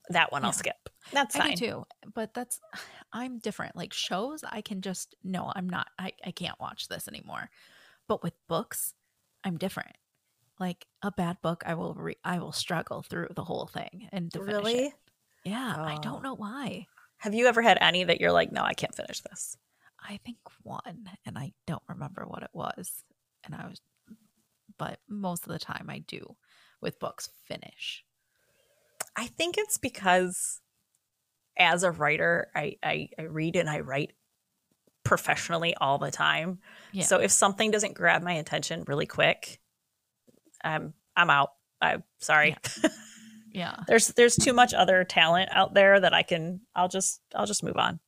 That 0.09 0.31
one 0.31 0.43
I'll 0.43 0.51
skip. 0.53 0.75
That's 1.11 1.35
I 1.35 1.39
fine. 1.39 1.55
too. 1.55 1.85
But 2.13 2.33
that's 2.33 2.59
I'm 3.13 3.39
different. 3.39 3.75
Like 3.75 3.93
shows, 3.93 4.43
I 4.49 4.61
can 4.61 4.81
just 4.81 5.15
no, 5.23 5.51
I'm 5.55 5.69
not 5.69 5.87
I, 5.99 6.11
I 6.25 6.31
can't 6.31 6.59
watch 6.59 6.87
this 6.87 7.07
anymore. 7.07 7.49
But 8.07 8.21
with 8.23 8.33
books, 8.47 8.93
I'm 9.43 9.57
different. 9.57 9.95
Like 10.59 10.85
a 11.01 11.11
bad 11.11 11.37
book, 11.41 11.63
I 11.65 11.73
will 11.75 11.93
re- 11.95 12.17
I 12.23 12.39
will 12.39 12.51
struggle 12.51 13.01
through 13.01 13.29
the 13.35 13.43
whole 13.43 13.65
thing 13.67 14.07
and 14.11 14.31
finish 14.31 14.47
it. 14.49 14.53
Really? 14.53 14.93
Yeah, 15.45 15.75
I 15.77 15.95
Oh. 15.95 16.01
don't 16.01 16.23
know 16.23 16.35
why. 16.35 16.87
Have 17.17 17.33
you 17.33 17.47
ever 17.47 17.61
had 17.61 17.77
any 17.81 18.03
that 18.03 18.19
you're 18.21 18.31
like, 18.31 18.51
no, 18.51 18.63
I 18.63 18.73
can't 18.73 18.93
finish 18.95 19.21
this? 19.21 19.57
I 20.05 20.19
think 20.25 20.37
one, 20.63 21.09
and 21.25 21.37
I 21.37 21.53
don't 21.65 21.81
remember 21.87 22.25
what 22.27 22.43
it 22.43 22.49
was. 22.53 23.03
And 23.45 23.55
I 23.55 23.67
was, 23.67 23.79
but 24.77 24.99
most 25.07 25.45
of 25.45 25.51
the 25.53 25.59
time 25.59 25.87
I 25.89 25.99
do 25.99 26.35
with 26.81 26.99
books 26.99 27.29
finish. 27.47 28.03
I 29.15 29.27
think 29.27 29.57
it's 29.57 29.77
because 29.77 30.59
as 31.57 31.83
a 31.83 31.91
writer, 31.91 32.49
I, 32.55 32.77
I, 32.83 33.09
I 33.17 33.23
read 33.23 33.55
and 33.55 33.69
I 33.69 33.81
write 33.81 34.13
professionally 35.03 35.75
all 35.75 35.97
the 35.97 36.11
time. 36.11 36.59
Yeah. 36.91 37.03
So 37.03 37.19
if 37.19 37.31
something 37.31 37.71
doesn't 37.71 37.93
grab 37.93 38.23
my 38.23 38.33
attention 38.33 38.83
really 38.87 39.05
quick, 39.05 39.59
um, 40.63 40.93
I'm 41.15 41.29
out. 41.29 41.49
I'm 41.81 42.03
sorry. 42.19 42.55
Yeah. 43.55 43.75
there's 43.87 44.07
there's 44.07 44.35
too 44.35 44.51
much 44.51 44.73
other 44.73 45.03
talent 45.03 45.49
out 45.51 45.75
there 45.75 45.99
that 45.99 46.11
I 46.11 46.23
can 46.23 46.61
I'll 46.75 46.87
just 46.87 47.21
I'll 47.35 47.45
just 47.45 47.61
move 47.63 47.77
on. 47.77 47.99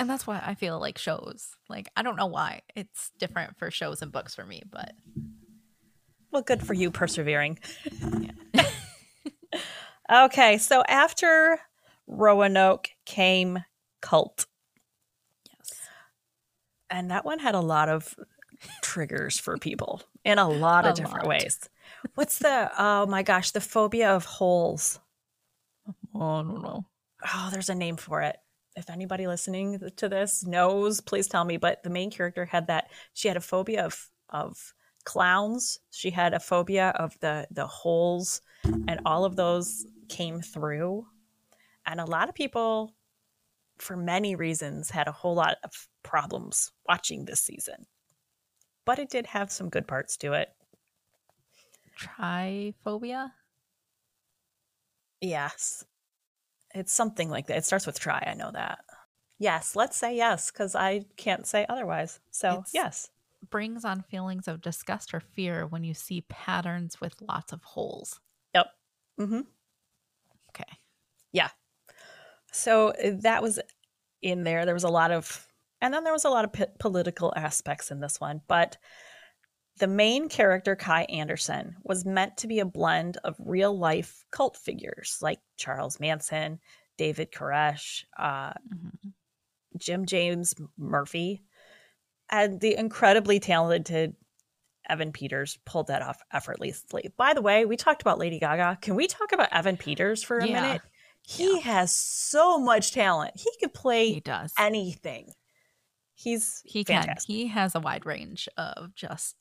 And 0.00 0.10
that's 0.10 0.26
why 0.26 0.42
I 0.44 0.56
feel 0.56 0.80
like 0.80 0.98
shows. 0.98 1.50
Like 1.68 1.88
I 1.96 2.02
don't 2.02 2.16
know 2.16 2.26
why 2.26 2.62
it's 2.74 3.12
different 3.16 3.56
for 3.60 3.70
shows 3.70 4.02
and 4.02 4.10
books 4.10 4.34
for 4.34 4.44
me, 4.44 4.64
but 4.68 4.90
Well, 6.32 6.42
good 6.42 6.66
for 6.66 6.74
you 6.74 6.90
persevering. 6.90 7.60
yeah. 8.18 8.32
Okay, 10.10 10.58
so 10.58 10.82
after 10.88 11.60
Roanoke 12.06 12.90
came 13.04 13.64
Cult, 14.00 14.46
yes. 15.50 15.72
and 16.88 17.10
that 17.10 17.24
one 17.24 17.38
had 17.40 17.54
a 17.54 17.60
lot 17.60 17.88
of 17.88 18.14
triggers 18.82 19.38
for 19.38 19.58
people 19.58 20.02
in 20.24 20.38
a 20.38 20.48
lot 20.48 20.86
of 20.86 20.92
A 20.92 20.94
different 20.96 21.26
lot. 21.26 21.28
ways. 21.28 21.68
What's 22.14 22.38
the 22.38 22.70
oh 22.78 23.06
my 23.06 23.22
gosh, 23.22 23.50
the 23.50 23.60
phobia 23.60 24.14
of 24.14 24.24
holes? 24.24 24.98
Oh, 26.14 26.20
I 26.20 26.42
don't 26.42 26.62
know. 26.62 26.84
Oh, 27.34 27.48
there's 27.52 27.68
a 27.68 27.74
name 27.74 27.96
for 27.96 28.22
it. 28.22 28.36
If 28.76 28.88
anybody 28.90 29.26
listening 29.26 29.80
to 29.96 30.08
this 30.08 30.46
knows, 30.46 31.00
please 31.00 31.26
tell 31.26 31.44
me. 31.44 31.56
But 31.56 31.82
the 31.82 31.90
main 31.90 32.10
character 32.10 32.44
had 32.44 32.68
that. 32.68 32.90
She 33.14 33.28
had 33.28 33.36
a 33.36 33.40
phobia 33.40 33.84
of 33.84 34.08
of 34.30 34.72
clowns. 35.04 35.80
She 35.90 36.10
had 36.10 36.34
a 36.34 36.40
phobia 36.40 36.90
of 36.90 37.18
the 37.20 37.46
the 37.50 37.66
holes, 37.66 38.40
and 38.64 39.00
all 39.04 39.24
of 39.24 39.36
those 39.36 39.84
came 40.08 40.40
through. 40.40 41.06
And 41.86 42.00
a 42.00 42.04
lot 42.04 42.28
of 42.28 42.34
people, 42.34 42.94
for 43.78 43.96
many 43.96 44.34
reasons, 44.34 44.90
had 44.90 45.08
a 45.08 45.12
whole 45.12 45.34
lot 45.34 45.56
of 45.64 45.88
problems 46.02 46.72
watching 46.88 47.24
this 47.24 47.40
season. 47.40 47.86
But 48.84 48.98
it 48.98 49.10
did 49.10 49.26
have 49.26 49.50
some 49.50 49.68
good 49.68 49.86
parts 49.86 50.16
to 50.18 50.32
it. 50.34 50.48
Triphobia? 51.98 53.30
Yes. 55.20 55.84
It's 56.74 56.92
something 56.92 57.28
like 57.30 57.46
that. 57.46 57.58
It 57.58 57.64
starts 57.64 57.86
with 57.86 57.98
try. 57.98 58.22
I 58.26 58.34
know 58.34 58.50
that. 58.52 58.80
Yes, 59.38 59.76
let's 59.76 59.96
say 59.96 60.16
yes, 60.16 60.50
because 60.50 60.74
I 60.74 61.04
can't 61.16 61.46
say 61.46 61.64
otherwise. 61.68 62.20
So, 62.30 62.50
It's- 62.50 62.70
yes. 62.74 63.10
Brings 63.50 63.84
on 63.84 64.02
feelings 64.02 64.48
of 64.48 64.60
disgust 64.60 65.14
or 65.14 65.20
fear 65.20 65.64
when 65.64 65.84
you 65.84 65.94
see 65.94 66.22
patterns 66.22 67.00
with 67.00 67.20
lots 67.22 67.52
of 67.52 67.62
holes. 67.62 68.20
Yep. 68.54 68.66
hmm 69.16 69.40
Okay. 70.58 70.78
Yeah. 71.32 71.50
So 72.52 72.88
uh, 72.88 73.12
that 73.20 73.42
was 73.42 73.60
in 74.22 74.44
there. 74.44 74.64
There 74.64 74.74
was 74.74 74.84
a 74.84 74.88
lot 74.88 75.10
of, 75.10 75.46
and 75.80 75.92
then 75.92 76.04
there 76.04 76.12
was 76.12 76.24
a 76.24 76.30
lot 76.30 76.44
of 76.44 76.52
p- 76.52 76.64
political 76.78 77.32
aspects 77.36 77.90
in 77.90 78.00
this 78.00 78.20
one. 78.20 78.40
But 78.48 78.78
the 79.78 79.86
main 79.86 80.28
character, 80.28 80.74
Kai 80.74 81.02
Anderson, 81.04 81.76
was 81.84 82.04
meant 82.04 82.36
to 82.38 82.48
be 82.48 82.58
a 82.58 82.64
blend 82.64 83.18
of 83.22 83.36
real 83.38 83.78
life 83.78 84.24
cult 84.30 84.56
figures 84.56 85.18
like 85.22 85.38
Charles 85.56 86.00
Manson, 86.00 86.58
David 86.96 87.30
Koresh, 87.30 88.04
uh, 88.18 88.54
Mhm. 88.74 89.12
Jim 89.76 90.06
James 90.06 90.54
Murphy, 90.76 91.44
and 92.30 92.60
the 92.60 92.76
incredibly 92.76 93.38
talented 93.38 94.16
Evan 94.88 95.12
Peters 95.12 95.58
pulled 95.64 95.88
that 95.88 96.02
off 96.02 96.20
effortlessly. 96.32 97.10
By 97.16 97.34
the 97.34 97.42
way, 97.42 97.64
we 97.64 97.76
talked 97.76 98.02
about 98.02 98.18
Lady 98.18 98.38
Gaga. 98.38 98.78
Can 98.80 98.94
we 98.94 99.06
talk 99.06 99.32
about 99.32 99.52
Evan 99.52 99.76
Peters 99.76 100.22
for 100.22 100.38
a 100.38 100.46
Yeah. 100.46 100.60
minute? 100.62 100.82
He 101.22 101.54
Yeah. 101.56 101.60
has 101.60 101.94
so 101.94 102.58
much 102.58 102.92
talent. 102.92 103.32
He 103.36 103.50
could 103.60 103.74
play 103.74 104.12
He 104.14 104.20
does. 104.20 104.52
anything. 104.58 105.32
He's 106.14 106.62
He 106.64 106.84
can. 106.84 107.14
He 107.26 107.48
has 107.48 107.74
a 107.74 107.80
wide 107.80 108.06
range 108.06 108.48
of 108.56 108.94
just 108.94 109.36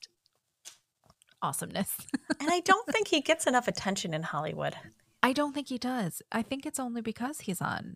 awesomeness. 1.41 1.95
and 2.39 2.49
I 2.51 2.59
don't 2.61 2.87
think 2.89 3.07
he 3.07 3.21
gets 3.21 3.47
enough 3.47 3.67
attention 3.67 4.13
in 4.13 4.23
Hollywood. 4.23 4.75
I 5.23 5.33
don't 5.33 5.53
think 5.53 5.69
he 5.69 5.77
does. 5.77 6.21
I 6.31 6.41
think 6.41 6.65
it's 6.65 6.79
only 6.79 7.01
because 7.01 7.41
he's 7.41 7.61
on. 7.61 7.95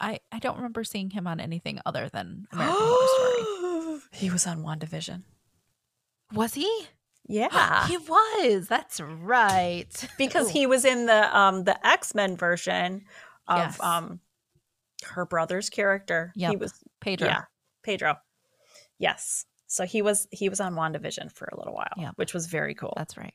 I 0.00 0.20
I 0.30 0.38
don't 0.38 0.56
remember 0.56 0.84
seeing 0.84 1.10
him 1.10 1.26
on 1.26 1.40
anything 1.40 1.80
other 1.86 2.08
than 2.12 2.46
American 2.52 2.76
Horror 2.78 3.08
Story. 3.08 4.00
he 4.12 4.30
was 4.30 4.46
on 4.46 4.62
WandaVision. 4.62 5.22
Was 6.34 6.54
he? 6.54 6.86
Yeah. 7.28 7.86
he 7.88 7.96
was. 7.98 8.68
That's 8.68 9.00
right. 9.00 10.08
because 10.18 10.50
he 10.50 10.66
was 10.66 10.84
in 10.84 11.06
the 11.06 11.36
um 11.38 11.64
the 11.64 11.86
X-Men 11.86 12.36
version 12.36 13.04
of 13.48 13.58
Yes. 13.58 13.80
um 13.80 14.20
her 15.04 15.26
brother's 15.26 15.68
character. 15.70 16.32
He 16.36 16.56
was 16.56 16.72
Pedro. 17.00 17.28
yeah, 17.28 17.42
Pedro. 17.82 18.16
Yes. 18.98 19.46
So 19.66 19.84
he 19.84 20.02
was 20.02 20.28
he 20.30 20.48
was 20.48 20.60
on 20.60 20.74
WandaVision 20.74 21.32
for 21.32 21.48
a 21.52 21.56
little 21.58 21.74
while, 21.74 21.92
Yep. 21.96 22.12
which 22.16 22.34
was 22.34 22.46
very 22.46 22.74
cool. 22.74 22.94
That's 22.96 23.16
right. 23.16 23.34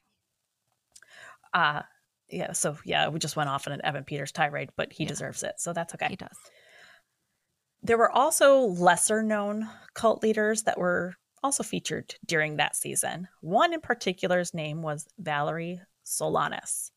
Uh 1.54 1.82
yeah, 2.30 2.52
so 2.52 2.78
yeah, 2.84 3.08
we 3.08 3.20
just 3.20 3.36
went 3.38 3.50
off 3.50 3.68
on 3.68 3.74
an 3.74 3.84
Evan 3.86 4.04
Peters 4.04 4.32
tirade, 4.34 4.70
but 4.76 4.92
he 4.92 5.04
Yeah. 5.04 5.10
deserves 5.10 5.44
it. 5.44 5.56
So 5.60 5.72
that's 5.74 5.94
okay. 5.96 6.08
He 6.10 6.16
does. 6.18 6.38
There 7.84 7.98
were 7.98 8.12
also 8.12 8.60
lesser 8.62 9.24
known 9.24 9.70
cult 9.94 10.24
leaders 10.24 10.64
that 10.64 10.78
were 10.78 11.16
also 11.44 11.64
featured 11.64 12.16
during 12.26 12.58
that 12.58 12.76
season. 12.76 13.28
One 13.42 13.74
in 13.74 13.82
particular's 13.82 14.54
name 14.54 14.82
was 14.82 15.08
Valerie 15.20 15.82
Solanas. 16.06 16.92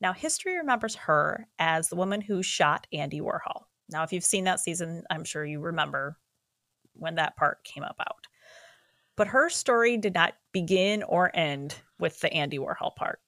Now, 0.00 0.12
history 0.12 0.56
remembers 0.56 0.94
her 0.96 1.46
as 1.58 1.88
the 1.88 1.96
woman 1.96 2.20
who 2.20 2.42
shot 2.42 2.86
Andy 2.92 3.20
Warhol. 3.20 3.64
Now, 3.90 4.02
if 4.02 4.12
you've 4.12 4.24
seen 4.24 4.44
that 4.44 4.60
season, 4.60 5.02
I'm 5.10 5.24
sure 5.24 5.44
you 5.44 5.60
remember 5.60 6.16
when 6.94 7.16
that 7.16 7.36
part 7.36 7.64
came 7.64 7.82
about. 7.82 8.26
But 9.16 9.26
her 9.28 9.50
story 9.50 9.96
did 9.96 10.14
not 10.14 10.34
begin 10.52 11.02
or 11.02 11.30
end 11.34 11.76
with 11.98 12.20
the 12.20 12.32
Andy 12.32 12.58
Warhol 12.58 12.94
part. 12.96 13.20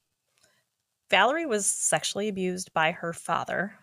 Valerie 1.09 1.45
was 1.45 1.67
sexually 1.67 2.27
abused 2.27 2.73
by 2.73 2.91
her 2.91 3.13
father 3.13 3.75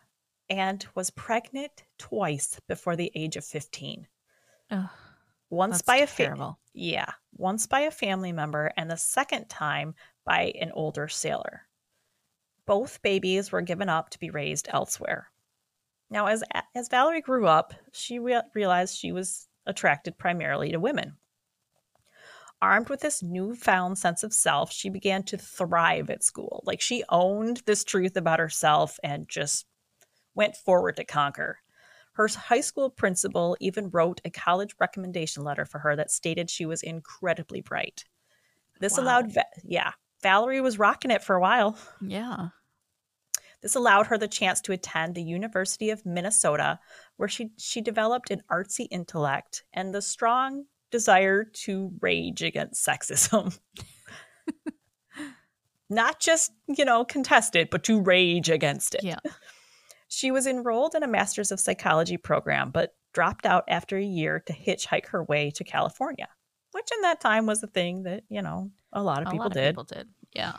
and 0.48 0.84
was 0.96 1.10
pregnant 1.10 1.84
twice 1.98 2.58
before 2.66 2.96
the 2.96 3.12
age 3.14 3.36
of 3.36 3.44
15. 3.44 4.08
Ugh, 4.72 4.88
Once 5.50 5.78
that's 5.78 5.82
by 5.82 5.96
a 5.96 6.06
family. 6.06 6.54
yeah, 6.72 7.12
once 7.36 7.66
by 7.66 7.80
a 7.80 7.90
family 7.90 8.32
member 8.32 8.72
and 8.76 8.90
the 8.90 8.96
second 8.96 9.48
time 9.48 9.94
by 10.24 10.52
an 10.60 10.70
older 10.72 11.08
sailor. 11.08 11.66
Both 12.66 13.02
babies 13.02 13.50
were 13.50 13.62
given 13.62 13.88
up 13.88 14.10
to 14.10 14.18
be 14.20 14.30
raised 14.30 14.68
elsewhere. 14.70 15.28
Now, 16.08 16.26
as 16.26 16.44
as 16.74 16.88
Valerie 16.88 17.20
grew 17.20 17.46
up, 17.46 17.74
she 17.92 18.18
re- 18.18 18.42
realized 18.54 18.96
she 18.96 19.12
was 19.12 19.48
attracted 19.66 20.18
primarily 20.18 20.70
to 20.70 20.78
women. 20.78 21.16
Armed 22.62 22.88
with 22.88 23.00
this 23.00 23.22
newfound 23.22 23.98
sense 23.98 24.22
of 24.22 24.34
self, 24.34 24.70
she 24.70 24.90
began 24.90 25.22
to 25.24 25.38
thrive 25.38 26.10
at 26.10 26.22
school. 26.22 26.62
Like 26.66 26.80
she 26.80 27.04
owned 27.08 27.62
this 27.66 27.84
truth 27.84 28.16
about 28.16 28.38
herself 28.38 28.98
and 29.02 29.28
just 29.28 29.66
went 30.34 30.56
forward 30.56 30.96
to 30.96 31.04
conquer. 31.04 31.58
Her 32.12 32.28
high 32.28 32.60
school 32.60 32.90
principal 32.90 33.56
even 33.60 33.90
wrote 33.90 34.20
a 34.24 34.30
college 34.30 34.74
recommendation 34.80 35.44
letter 35.44 35.64
for 35.64 35.78
her 35.78 35.96
that 35.96 36.10
stated 36.10 36.50
she 36.50 36.66
was 36.66 36.82
incredibly 36.82 37.60
bright. 37.60 38.04
This 38.80 38.96
Wow. 38.96 39.04
allowed, 39.04 39.32
Va- 39.32 39.44
yeah, 39.64 39.92
Valerie 40.22 40.60
was 40.60 40.78
rocking 40.78 41.10
it 41.10 41.22
for 41.22 41.36
a 41.36 41.40
while. 41.40 41.78
Yeah. 42.00 42.48
This 43.62 43.74
allowed 43.74 44.06
her 44.06 44.16
the 44.18 44.28
chance 44.28 44.60
to 44.62 44.72
attend 44.72 45.14
the 45.14 45.22
University 45.22 45.90
of 45.90 46.04
Minnesota, 46.06 46.78
where 47.16 47.28
she, 47.28 47.50
she 47.58 47.80
developed 47.82 48.30
an 48.30 48.42
artsy 48.50 48.86
intellect 48.90 49.64
and 49.72 49.94
the 49.94 50.02
strong 50.02 50.64
desire 50.90 51.44
to 51.44 51.92
rage 52.00 52.42
against 52.42 52.86
sexism. 52.86 53.58
Not 55.90 56.20
just, 56.20 56.52
you 56.68 56.84
know, 56.84 57.04
contest 57.04 57.56
it, 57.56 57.70
but 57.70 57.82
to 57.84 58.00
rage 58.00 58.48
against 58.48 58.94
it. 58.94 59.02
Yeah. 59.02 59.18
She 60.12 60.32
was 60.32 60.46
enrolled 60.46 60.96
in 60.96 61.04
a 61.04 61.08
Master's 61.08 61.52
of 61.52 61.60
Psychology 61.60 62.16
program, 62.16 62.72
but 62.72 62.94
dropped 63.14 63.46
out 63.46 63.64
after 63.68 63.96
a 63.96 64.04
year 64.04 64.40
to 64.40 64.52
hitchhike 64.52 65.06
her 65.06 65.22
way 65.22 65.50
to 65.52 65.62
California, 65.64 66.28
which 66.72 66.88
in 66.92 67.00
that 67.02 67.20
time 67.20 67.46
was 67.46 67.62
a 67.62 67.68
thing 67.68 68.02
that, 68.02 68.24
you 68.28 68.42
know, 68.42 68.70
a 68.92 69.02
lot 69.02 69.22
of 69.22 69.28
a 69.28 69.30
people 69.30 69.44
lot 69.44 69.52
of 69.52 69.54
did. 69.54 69.70
people 69.70 69.84
did. 69.84 70.08
Yeah. 70.34 70.56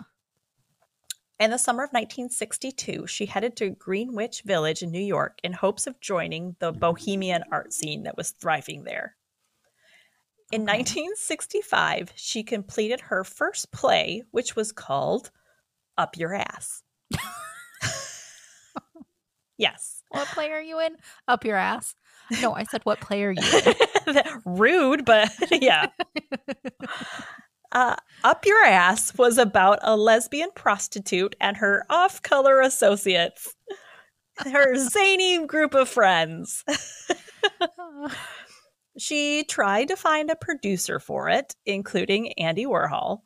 In 1.37 1.51
the 1.51 1.57
summer 1.57 1.83
of 1.83 1.89
1962, 1.89 3.07
she 3.07 3.25
headed 3.25 3.57
to 3.57 3.71
Greenwich 3.71 4.43
Village 4.43 4.83
in 4.83 4.91
New 4.91 5.03
York 5.03 5.39
in 5.43 5.51
hopes 5.53 5.85
of 5.85 5.99
joining 5.99 6.55
the 6.59 6.71
bohemian 6.71 7.43
art 7.51 7.73
scene 7.73 8.03
that 8.03 8.15
was 8.15 8.31
thriving 8.31 8.83
there. 8.85 9.17
In 10.53 10.61
Okay. 10.61 10.77
1965, 10.77 12.13
she 12.15 12.43
completed 12.43 13.01
her 13.01 13.25
first 13.25 13.71
play, 13.71 14.23
which 14.31 14.55
was 14.55 14.71
called 14.71 15.31
Up 15.97 16.15
Your 16.15 16.33
Ass. 16.35 16.83
yes. 19.61 20.03
What 20.09 20.27
play 20.29 20.51
are 20.51 20.61
you 20.61 20.79
in? 20.79 20.95
Up 21.27 21.45
your 21.45 21.55
ass. 21.55 21.95
No, 22.41 22.53
I 22.53 22.63
said 22.63 22.81
what 22.83 22.99
play 22.99 23.23
are 23.23 23.31
you 23.31 23.61
in? 24.07 24.15
Rude, 24.45 25.05
but 25.05 25.29
yeah. 25.51 25.87
Uh, 27.71 27.95
Up 28.23 28.45
Your 28.45 28.63
Ass 28.65 29.17
was 29.17 29.37
about 29.37 29.79
a 29.81 29.95
lesbian 29.95 30.49
prostitute 30.55 31.35
and 31.39 31.57
her 31.57 31.85
off 31.89 32.21
color 32.21 32.59
associates, 32.61 33.55
her 34.39 34.75
zany 34.89 35.45
group 35.45 35.73
of 35.73 35.87
friends. 35.87 36.65
She 38.97 39.43
tried 39.45 39.87
to 39.87 39.95
find 39.95 40.29
a 40.29 40.35
producer 40.35 40.99
for 40.99 41.29
it, 41.29 41.55
including 41.65 42.33
Andy 42.33 42.65
Warhol, 42.65 43.19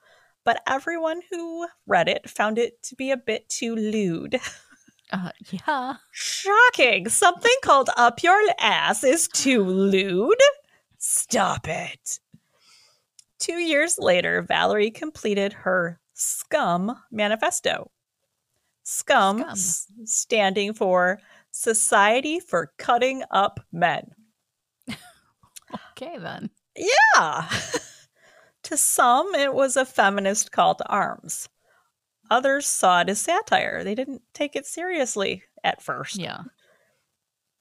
but 0.43 0.61
everyone 0.67 1.21
who 1.31 1.67
read 1.87 2.07
it 2.07 2.29
found 2.29 2.59
it 2.59 2.81
to 2.83 2.95
be 2.95 3.09
a 3.11 3.17
bit 3.17 3.49
too 3.49 3.75
lewd. 3.75 4.39
Uh, 5.15 5.29
yeah. 5.49 5.95
Shocking! 6.11 7.07
Something 7.07 7.55
called 7.63 7.89
Up 7.95 8.21
Your 8.21 8.37
Ass 8.59 9.01
is 9.05 9.29
too 9.29 9.63
lewd? 9.63 10.37
Stop 10.97 11.69
it. 11.69 12.19
Two 13.39 13.53
years 13.59 13.97
later, 13.97 14.41
Valerie 14.41 14.91
completed 14.91 15.53
her 15.53 16.01
SCUM 16.15 16.91
manifesto. 17.11 17.91
SCUM, 18.83 19.39
Scum. 19.39 19.49
s- 19.51 19.87
standing 20.03 20.73
for 20.73 21.19
Society 21.51 22.41
for 22.41 22.73
Cutting 22.77 23.23
Up 23.31 23.61
Men. 23.71 24.11
Okay 25.91 26.17
then. 26.17 26.49
Yeah. 26.75 27.49
to 28.63 28.75
some, 28.75 29.33
it 29.33 29.53
was 29.53 29.77
a 29.77 29.85
feminist 29.85 30.51
call 30.51 30.75
to 30.75 30.87
arms. 30.89 31.47
Others 32.29 32.65
saw 32.65 33.01
it 33.01 33.09
as 33.09 33.19
satire. 33.21 33.83
They 33.83 33.95
didn't 33.95 34.21
take 34.33 34.55
it 34.55 34.65
seriously 34.65 35.43
at 35.63 35.81
first. 35.81 36.17
Yeah. 36.17 36.41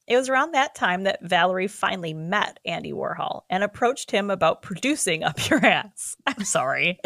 It 0.07 0.17
was 0.17 0.29
around 0.29 0.53
that 0.53 0.75
time 0.75 1.05
that 1.05 1.23
Valerie 1.23 1.69
finally 1.69 2.13
met 2.13 2.61
Andy 2.67 2.93
Warhol 2.93 3.43
and 3.49 3.65
approached 3.65 4.11
him 4.11 4.31
about 4.31 4.63
producing 4.63 5.25
Up 5.25 5.49
Your 5.49 5.65
Ass. 5.65 6.17
I'm 6.27 6.45
sorry. 6.45 6.99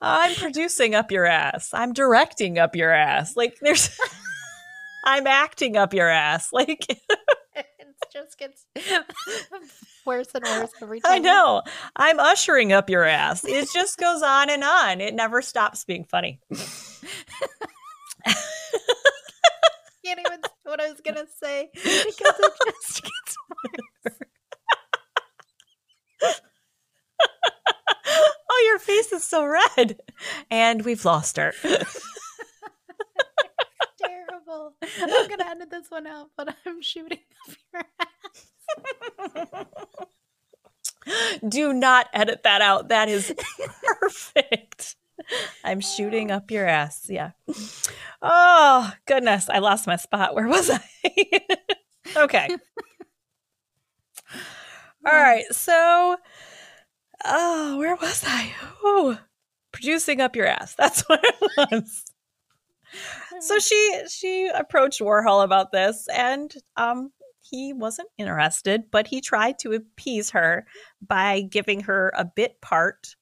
I'm 0.00 0.34
producing 0.36 0.94
Up 0.94 1.12
Your 1.12 1.26
Ass. 1.26 1.70
I'm 1.74 1.92
directing 1.92 2.58
Up 2.58 2.74
Your 2.74 2.90
Ass. 2.90 3.36
Like, 3.36 3.58
there's. 3.60 3.90
I'm 5.04 5.26
acting 5.26 5.76
up 5.76 5.94
your 5.94 6.08
ass. 6.08 6.52
Like, 6.52 6.86
just 8.12 8.38
gets 8.38 8.66
worse 10.06 10.28
and 10.34 10.44
worse 10.44 10.70
every 10.80 11.00
time. 11.00 11.12
I 11.12 11.18
know. 11.18 11.62
I'm 11.96 12.20
ushering 12.20 12.72
up 12.72 12.88
your 12.90 13.04
ass. 13.04 13.44
It 13.44 13.68
just 13.72 13.98
goes 13.98 14.22
on 14.22 14.50
and 14.50 14.62
on. 14.62 15.00
It 15.00 15.14
never 15.14 15.42
stops 15.42 15.84
being 15.84 16.04
funny. 16.04 16.40
Can't 20.04 20.18
even 20.18 20.40
what 20.64 20.80
I 20.80 20.90
was 20.90 21.00
gonna 21.00 21.26
say 21.40 21.70
because 21.72 22.34
it 22.38 22.52
just 22.66 23.02
gets 23.02 23.36
worse. 23.50 24.18
oh, 28.50 28.64
your 28.66 28.80
face 28.80 29.12
is 29.12 29.24
so 29.24 29.44
red. 29.44 30.00
And 30.50 30.84
we've 30.84 31.04
lost 31.04 31.36
her. 31.36 31.52
Terrible. 34.52 34.74
I'm 35.00 35.08
not 35.08 35.28
gonna 35.30 35.50
edit 35.50 35.70
this 35.70 35.90
one 35.90 36.06
out, 36.06 36.30
but 36.36 36.54
I'm 36.66 36.82
shooting 36.82 37.18
up 37.48 37.56
your 37.72 37.82
ass. 38.00 38.08
Do 41.46 41.72
not 41.72 42.08
edit 42.12 42.42
that 42.44 42.62
out. 42.62 42.88
That 42.88 43.08
is 43.08 43.34
perfect. 44.00 44.96
I'm 45.64 45.80
shooting 45.80 46.30
up 46.30 46.50
your 46.50 46.66
ass. 46.66 47.06
Yeah. 47.08 47.32
Oh, 48.24 48.92
goodness. 49.04 49.50
I 49.50 49.58
lost 49.58 49.88
my 49.88 49.96
spot. 49.96 50.36
Where 50.36 50.46
was 50.46 50.70
I? 50.70 50.80
okay. 52.16 52.48
All 55.04 55.12
right. 55.12 55.42
So, 55.50 56.16
oh, 57.24 57.78
where 57.78 57.96
was 57.96 58.22
I? 58.24 58.52
Oh, 58.84 59.18
producing 59.72 60.20
up 60.20 60.36
your 60.36 60.46
ass. 60.46 60.76
That's 60.76 61.02
what 61.08 61.18
it 61.24 61.34
was. 61.72 62.04
So 63.40 63.58
she 63.58 64.02
she 64.08 64.48
approached 64.48 65.00
Warhol 65.00 65.44
about 65.44 65.72
this, 65.72 66.06
and 66.14 66.52
um, 66.76 67.10
he 67.40 67.72
wasn't 67.72 68.08
interested, 68.18 68.84
but 68.90 69.06
he 69.06 69.20
tried 69.20 69.58
to 69.60 69.72
appease 69.72 70.30
her 70.30 70.66
by 71.06 71.42
giving 71.42 71.80
her 71.80 72.12
a 72.16 72.24
bit 72.24 72.60
part, 72.60 73.16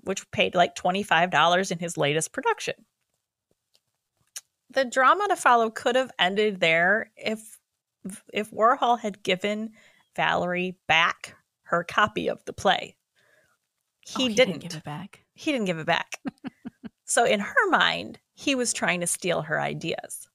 which 0.00 0.30
paid 0.30 0.54
like 0.54 0.74
twenty 0.74 1.02
five 1.02 1.30
dollars 1.30 1.70
in 1.70 1.78
his 1.78 1.96
latest 1.96 2.32
production. 2.32 2.74
The 4.70 4.84
drama 4.84 5.26
to 5.28 5.36
follow 5.36 5.70
could 5.70 5.96
have 5.96 6.10
ended 6.18 6.60
there 6.60 7.10
if 7.16 7.58
if 8.32 8.50
Warhol 8.50 8.98
had 8.98 9.22
given 9.22 9.70
Valerie 10.14 10.76
back 10.86 11.34
her 11.64 11.82
copy 11.84 12.28
of 12.28 12.44
the 12.44 12.52
play. 12.52 12.96
He, 14.00 14.26
Oh, 14.26 14.28
didn't. 14.28 14.58
give 14.60 14.74
it 14.74 14.84
back. 14.84 15.24
He 15.34 15.50
didn't 15.50 15.66
give 15.66 15.78
it 15.78 15.86
back. 15.86 16.20
so 17.04 17.24
in 17.24 17.40
her 17.40 17.70
mind, 17.70 18.20
he 18.36 18.54
was 18.54 18.72
trying 18.72 19.00
to 19.00 19.06
steal 19.06 19.42
her 19.42 19.60
ideas. 19.60 20.28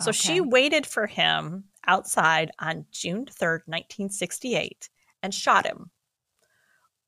So 0.00 0.12
she 0.12 0.40
waited 0.40 0.84
for 0.86 1.06
him 1.06 1.64
outside 1.86 2.50
on 2.58 2.86
June 2.90 3.26
3rd, 3.26 3.60
1968, 3.66 4.88
and 5.22 5.32
shot 5.34 5.66
him. 5.66 5.90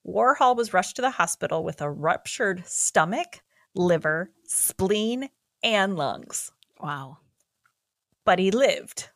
Warhol 0.07 0.57
was 0.57 0.73
rushed 0.73 0.97
to 0.97 1.03
the 1.03 1.11
hospital 1.11 1.65
with 1.65 1.81
a 1.81 1.91
ruptured 1.91 2.65
stomach, 2.67 3.41
liver, 3.75 4.31
spleen, 4.45 5.29
and 5.63 5.97
lungs, 5.97 6.51
Wow. 6.81 7.19
but 8.25 8.39
he 8.39 8.51
lived. 8.51 9.09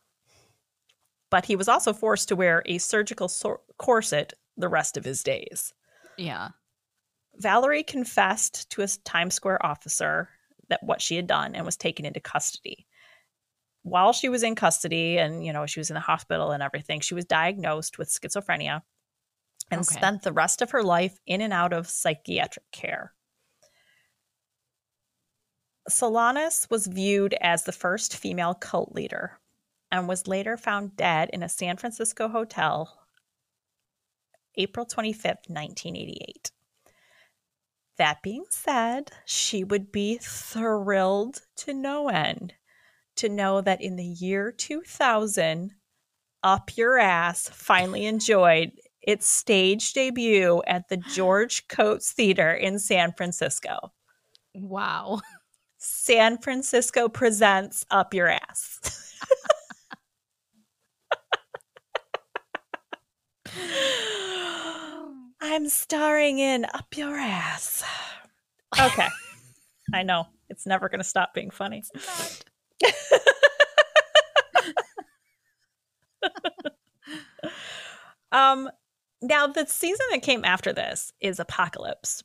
But 1.28 1.44
he 1.44 1.56
was 1.56 1.68
also 1.68 1.92
forced 1.92 2.28
to 2.28 2.36
wear 2.36 2.62
a 2.66 2.78
surgical 2.78 3.28
sor- 3.28 3.60
corset 3.78 4.32
the 4.56 4.68
rest 4.68 4.96
of 4.96 5.04
his 5.04 5.22
days. 5.22 5.74
Yeah. 6.16 6.50
Valerie 7.34 7.82
confessed 7.82 8.70
to 8.70 8.82
a 8.82 8.86
Times 9.04 9.34
Square 9.34 9.64
officer 9.66 10.30
that 10.68 10.82
what 10.82 11.00
she 11.02 11.16
had 11.16 11.26
done 11.26 11.54
and 11.54 11.64
was 11.64 11.76
taken 11.76 12.04
into 12.04 12.20
custody. 12.20 12.86
While 13.82 14.12
she 14.12 14.28
was 14.28 14.42
in 14.42 14.54
custody 14.56 15.18
and 15.18 15.44
you 15.44 15.52
know 15.52 15.66
she 15.66 15.80
was 15.80 15.90
in 15.90 15.94
the 15.94 16.00
hospital 16.00 16.50
and 16.50 16.62
everything, 16.62 17.00
she 17.00 17.14
was 17.14 17.24
diagnosed 17.24 17.98
with 17.98 18.08
schizophrenia 18.08 18.82
and 19.70 19.80
Okay. 19.80 19.94
spent 19.96 20.22
the 20.22 20.32
rest 20.32 20.62
of 20.62 20.70
her 20.72 20.82
life 20.82 21.18
in 21.26 21.40
and 21.40 21.52
out 21.52 21.72
of 21.72 21.88
psychiatric 21.88 22.64
care. 22.72 23.12
Solanas 25.88 26.68
was 26.68 26.86
viewed 26.88 27.34
as 27.40 27.62
the 27.62 27.72
first 27.72 28.16
female 28.16 28.54
cult 28.54 28.92
leader 28.92 29.38
and 29.92 30.08
was 30.08 30.26
later 30.26 30.56
found 30.56 30.96
dead 30.96 31.30
in 31.32 31.42
a 31.44 31.48
San 31.48 31.76
Francisco 31.76 32.28
hotel 32.28 33.00
April 34.56 34.86
25th, 34.86 35.48
1988. 35.48 36.50
That 37.98 38.22
being 38.22 38.44
said, 38.50 39.10
she 39.24 39.64
would 39.64 39.90
be 39.90 40.18
thrilled 40.20 41.42
to 41.56 41.72
no 41.72 42.08
end 42.08 42.54
to 43.16 43.28
know 43.28 43.60
that 43.62 43.80
in 43.80 43.96
the 43.96 44.04
year 44.04 44.52
2000, 44.52 45.72
Up 46.42 46.76
Your 46.76 46.98
Ass 46.98 47.48
finally 47.48 48.06
enjoyed 48.06 48.72
its 49.02 49.26
stage 49.26 49.92
debut 49.92 50.62
at 50.66 50.88
the 50.88 50.96
George 50.96 51.68
Coates 51.68 52.12
Theater 52.12 52.52
in 52.52 52.78
San 52.78 53.12
Francisco. 53.12 53.92
Wow. 54.54 55.20
San 55.78 56.38
Francisco 56.38 57.08
presents 57.08 57.86
Up 57.90 58.12
Your 58.12 58.28
Ass. 58.28 58.80
I'm 65.56 65.68
starring 65.70 66.38
in 66.38 66.66
Up 66.74 66.94
Your 66.94 67.16
Ass. 67.16 67.82
Okay. 68.78 69.08
I 69.94 70.02
know. 70.02 70.26
It's 70.50 70.66
never 70.66 70.90
going 70.90 71.00
to 71.00 71.04
stop 71.04 71.32
being 71.32 71.48
funny. 71.48 71.82
um 78.32 78.68
now 79.22 79.46
the 79.46 79.64
season 79.64 80.04
that 80.10 80.20
came 80.20 80.44
after 80.44 80.74
this 80.74 81.10
is 81.22 81.40
Apocalypse. 81.40 82.22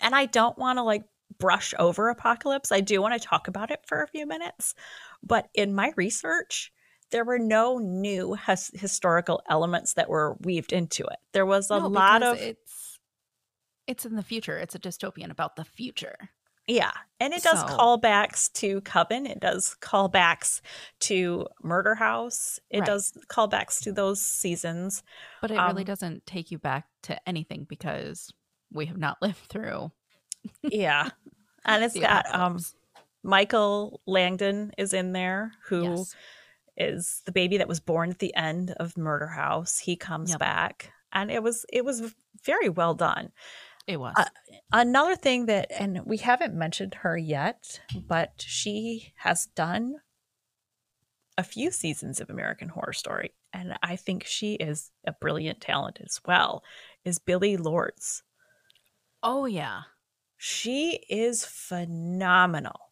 And 0.00 0.14
I 0.14 0.26
don't 0.26 0.56
want 0.56 0.78
to 0.78 0.84
like 0.84 1.02
brush 1.40 1.74
over 1.80 2.10
Apocalypse. 2.10 2.70
I 2.70 2.78
do 2.78 3.02
want 3.02 3.20
to 3.20 3.28
talk 3.28 3.48
about 3.48 3.72
it 3.72 3.80
for 3.88 4.04
a 4.04 4.08
few 4.08 4.24
minutes, 4.24 4.76
but 5.20 5.48
in 5.52 5.74
my 5.74 5.92
research 5.96 6.70
there 7.10 7.24
were 7.24 7.38
no 7.38 7.78
new 7.78 8.34
his- 8.34 8.70
historical 8.74 9.42
elements 9.48 9.94
that 9.94 10.08
were 10.08 10.36
weaved 10.40 10.72
into 10.72 11.04
it. 11.04 11.18
There 11.32 11.46
was 11.46 11.70
a 11.70 11.78
No, 11.78 11.86
lot 11.88 12.22
of 12.22 12.38
it's 12.38 12.98
it's 13.86 14.04
in 14.04 14.16
the 14.16 14.22
future. 14.22 14.58
It's 14.58 14.74
a 14.74 14.78
dystopian 14.80 15.30
about 15.30 15.54
the 15.56 15.64
future. 15.64 16.30
Yeah. 16.66 16.90
And 17.20 17.32
it 17.32 17.44
does 17.44 17.60
So- 17.60 17.66
callbacks 17.68 18.52
to 18.54 18.80
Coven. 18.80 19.24
It 19.26 19.38
does 19.38 19.76
callbacks 19.80 20.60
to 21.00 21.46
Murder 21.62 21.94
House. 21.94 22.58
It 22.70 22.80
Right. 22.80 22.86
does 22.86 23.12
callbacks 23.28 23.80
to 23.84 23.92
those 23.92 24.20
seasons. 24.20 25.04
But 25.40 25.52
it 25.52 25.58
really 25.60 25.82
Um, 25.82 25.86
doesn't 25.86 26.26
take 26.26 26.50
you 26.50 26.58
back 26.58 26.88
to 27.02 27.28
anything 27.28 27.62
because 27.64 28.32
we 28.72 28.86
have 28.86 28.98
not 28.98 29.18
lived 29.22 29.46
through 29.48 29.92
Yeah. 30.62 31.10
And 31.64 31.82
it's 31.84 31.94
the 31.94 32.00
got 32.00 32.26
um. 32.34 32.58
Michael 33.22 34.00
Langdon 34.06 34.72
is 34.78 34.92
in 34.92 35.12
there 35.12 35.52
who 35.64 36.04
is 36.76 37.22
the 37.26 37.32
baby 37.32 37.56
that 37.58 37.68
was 37.68 37.80
born 37.80 38.10
at 38.10 38.18
the 38.18 38.34
end 38.34 38.72
of 38.78 38.96
Murder 38.96 39.26
House. 39.28 39.78
He 39.78 39.96
comes 39.96 40.30
Yep. 40.30 40.38
back. 40.40 40.92
And 41.12 41.30
it 41.30 41.42
was 41.42 41.64
it 41.72 41.84
was 41.84 42.14
very 42.44 42.68
well 42.68 42.94
done. 42.94 43.32
It 43.86 43.98
was. 43.98 44.14
Uh, 44.16 44.24
Another 44.72 45.14
thing 45.16 45.46
that, 45.46 45.70
and 45.70 46.00
we 46.04 46.16
haven't 46.18 46.54
mentioned 46.54 46.94
her 46.94 47.16
yet, 47.16 47.80
but 48.08 48.32
she 48.38 49.12
has 49.16 49.46
done 49.46 49.94
a 51.38 51.44
few 51.44 51.70
seasons 51.70 52.20
of 52.20 52.28
American 52.30 52.68
Horror 52.68 52.92
Story, 52.92 53.32
and 53.52 53.78
I 53.82 53.94
think 53.96 54.24
she 54.24 54.54
is 54.54 54.90
a 55.06 55.12
brilliant 55.12 55.60
talent 55.60 55.98
as 56.04 56.20
well. 56.26 56.64
Is 57.04 57.18
Billie 57.18 57.56
Lourds? 57.56 58.22
oh 59.22 59.46
yeah. 59.46 59.82
She 60.36 61.00
is 61.08 61.44
phenomenal. 61.44 62.85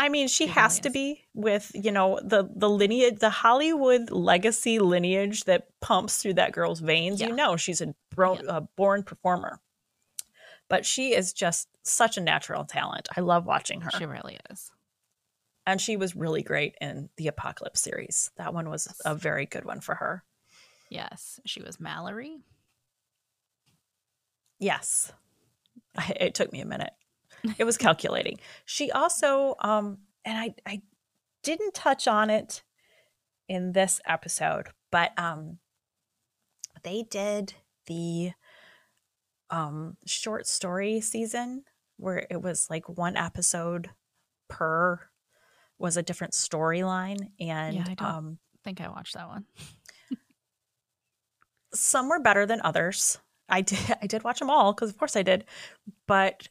I 0.00 0.08
mean, 0.08 0.28
she 0.28 0.46
has 0.46 0.80
to 0.80 0.90
be 0.90 1.24
with 1.34 1.70
you 1.74 1.92
know 1.92 2.18
the 2.24 2.48
the 2.56 2.70
lineage, 2.70 3.18
the 3.18 3.28
Hollywood 3.30 4.10
legacy 4.10 4.78
lineage 4.78 5.44
that 5.44 5.68
pumps 5.80 6.22
through 6.22 6.34
that 6.34 6.52
girl's 6.52 6.80
veins. 6.80 7.20
Yeah. 7.20 7.28
You 7.28 7.34
know, 7.36 7.56
she's 7.56 7.80
a, 7.82 7.94
bro- 8.14 8.36
Yeah. 8.42 8.56
a 8.56 8.60
born 8.62 9.02
performer. 9.02 9.60
But 10.68 10.86
she 10.86 11.14
is 11.14 11.32
just 11.34 11.68
such 11.82 12.16
a 12.16 12.20
natural 12.20 12.64
talent. 12.64 13.08
I 13.16 13.20
love 13.20 13.44
watching 13.44 13.82
her, 13.82 13.90
She 13.90 14.06
really 14.06 14.38
is. 14.50 14.70
and 15.66 15.80
she 15.80 15.96
was 15.96 16.16
really 16.16 16.42
great 16.42 16.76
in 16.80 17.10
the 17.16 17.26
Apocalypse 17.28 17.80
series. 17.82 18.30
That 18.36 18.54
one 18.54 18.70
was 18.70 18.86
Yes. 18.88 19.00
a 19.04 19.14
very 19.14 19.44
good 19.46 19.64
one 19.64 19.80
for 19.80 19.96
her. 19.96 20.24
Yes. 20.88 21.40
She 21.44 21.60
was 21.60 21.78
Mallory. 21.80 22.38
Yes. 24.58 25.12
I- 25.96 26.14
It 26.20 26.34
took 26.34 26.52
me 26.52 26.60
a 26.60 26.66
minute. 26.66 26.92
It 27.58 27.64
was 27.64 27.76
calculating. 27.78 28.38
she 28.64 28.90
also 28.90 29.54
um 29.60 29.98
and 30.24 30.38
I 30.38 30.54
I 30.66 30.82
didn't 31.42 31.74
touch 31.74 32.06
on 32.08 32.28
it 32.30 32.62
in 33.48 33.72
this 33.72 34.00
episode, 34.06 34.68
but 34.92 35.12
um 35.18 35.58
they 36.82 37.04
did 37.10 37.54
the 37.86 38.32
um 39.50 39.96
short 40.06 40.46
story 40.46 41.00
season 41.00 41.64
where 41.96 42.26
it 42.30 42.40
was 42.40 42.68
like 42.70 42.88
one 42.88 43.16
episode 43.16 43.90
per 44.48 45.00
was 45.78 45.96
a 45.96 46.02
different 46.02 46.32
storyline 46.34 47.30
and 47.40 47.80
I 47.80 47.94
don't- 47.94 48.02
um 48.02 48.38
I 48.54 48.58
think 48.62 48.80
I 48.82 48.88
watched 48.88 49.14
that 49.14 49.26
one. 49.28 49.46
some 51.74 52.08
were 52.08 52.20
better 52.20 52.46
than 52.46 52.60
others. 52.62 53.18
I 53.48 53.62
did 53.62 53.78
I 54.02 54.06
did 54.06 54.22
watch 54.24 54.38
them 54.38 54.50
all 54.50 54.72
because 54.72 54.90
of 54.90 54.98
course 54.98 55.16
I 55.16 55.22
did. 55.22 55.44
But 56.06 56.48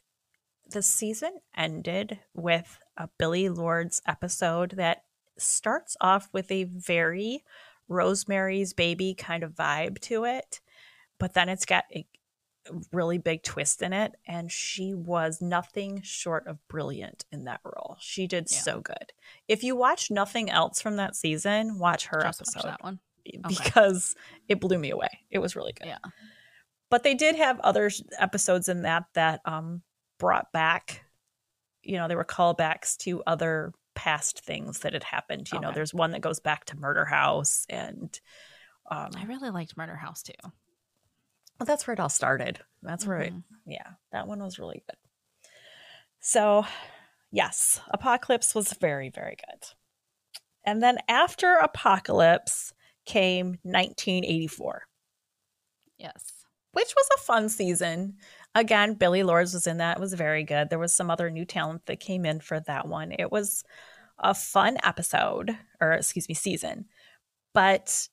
the 0.70 0.82
season 0.82 1.38
ended 1.56 2.18
with 2.34 2.78
a 2.96 3.08
Billie 3.18 3.48
Lourds 3.48 4.00
episode 4.06 4.72
that 4.76 5.04
starts 5.38 5.96
off 6.00 6.28
with 6.32 6.50
a 6.50 6.64
very 6.64 7.44
Rosemary's 7.88 8.72
Baby 8.72 9.14
kind 9.14 9.42
of 9.42 9.52
vibe 9.54 9.98
to 10.02 10.24
it, 10.24 10.60
but 11.18 11.34
then 11.34 11.48
it's 11.48 11.64
got 11.66 11.84
a 11.94 12.06
really 12.92 13.18
big 13.18 13.42
twist 13.42 13.82
in 13.82 13.92
it 13.92 14.12
and 14.28 14.52
she 14.52 14.94
was 14.94 15.40
nothing 15.40 16.00
short 16.02 16.46
of 16.46 16.58
brilliant 16.68 17.24
in 17.32 17.44
that 17.44 17.60
role. 17.64 17.96
She 18.00 18.26
did 18.26 18.48
Yeah. 18.50 18.58
so 18.58 18.80
good. 18.80 19.12
If 19.48 19.64
you 19.64 19.74
watch 19.74 20.10
nothing 20.10 20.50
else 20.50 20.80
from 20.80 20.96
that 20.96 21.16
season, 21.16 21.78
watch 21.78 22.06
her 22.06 22.20
Just 22.22 22.42
episode 22.42 22.68
that 22.68 22.82
one. 22.84 23.00
because 23.48 24.14
it 24.48 24.60
blew 24.60 24.78
me 24.78 24.90
away. 24.90 25.08
It 25.30 25.38
was 25.38 25.56
really 25.56 25.72
good. 25.72 25.86
Yeah. 25.88 25.98
But 26.90 27.02
they 27.02 27.14
did 27.14 27.36
have 27.36 27.58
other 27.60 27.90
episodes 28.18 28.68
in 28.68 28.82
that 28.82 29.04
that 29.14 29.40
um 29.44 29.82
brought 30.20 30.52
back, 30.52 31.04
you 31.82 31.96
know, 31.96 32.06
there 32.06 32.16
were 32.16 32.24
callbacks 32.24 32.96
to 32.98 33.22
other 33.26 33.72
past 33.96 34.38
things 34.44 34.80
that 34.80 34.92
had 34.92 35.02
happened. 35.02 35.50
You 35.52 35.58
know, 35.58 35.72
there's 35.72 35.92
one 35.92 36.12
that 36.12 36.20
goes 36.20 36.38
back 36.38 36.66
to 36.66 36.76
Murder 36.78 37.04
House 37.04 37.66
and 37.68 38.18
um 38.90 39.10
I 39.16 39.24
really 39.24 39.50
liked 39.50 39.76
Murder 39.76 39.96
House 39.96 40.22
too. 40.22 40.32
well, 40.44 41.66
that's 41.66 41.86
where 41.86 41.94
it 41.94 42.00
all 42.00 42.08
started. 42.08 42.60
That's 42.82 43.04
where 43.06 43.18
it 43.20 43.32
Mhm. 43.34 43.42
yeah, 43.66 43.88
that 44.12 44.26
one 44.28 44.40
was 44.42 44.58
really 44.60 44.82
good. 44.88 44.96
So, 46.20 46.64
Yes, 47.32 47.80
Apocalypse 47.92 48.54
was 48.56 48.72
very, 48.72 49.08
very 49.08 49.36
good. 49.36 49.64
And 50.64 50.82
then 50.82 50.98
after 51.08 51.54
Apocalypse 51.54 52.72
came 53.06 53.58
1984, 53.62 54.82
Yes. 55.96 56.44
which 56.72 56.92
was 56.96 57.08
a 57.16 57.20
fun 57.20 57.48
season. 57.48 58.16
Again, 58.54 58.94
Billie 58.94 59.22
Lourds 59.22 59.54
was 59.54 59.66
in 59.66 59.78
that. 59.78 59.98
It 59.98 60.00
was 60.00 60.14
very 60.14 60.42
good. 60.42 60.70
There 60.70 60.78
was 60.78 60.92
some 60.92 61.10
other 61.10 61.30
new 61.30 61.44
talent 61.44 61.86
that 61.86 62.00
came 62.00 62.24
in 62.24 62.40
for 62.40 62.60
that 62.60 62.88
one. 62.88 63.12
It 63.12 63.30
was 63.30 63.64
a 64.18 64.34
fun 64.34 64.76
episode, 64.82 65.56
or 65.80 65.92
excuse 65.92 66.28
me, 66.28 66.34
season. 66.34 66.86
But 67.52 68.08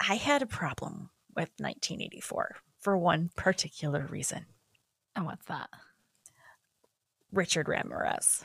I 0.00 0.14
had 0.14 0.42
a 0.42 0.46
problem 0.46 1.10
with 1.34 1.50
1984 1.58 2.56
for 2.80 2.96
one 2.96 3.30
particular 3.36 4.06
reason. 4.10 4.46
And 5.16 5.26
what's 5.26 5.46
that? 5.46 5.68
Richard 7.32 7.68
Ramirez, 7.68 8.44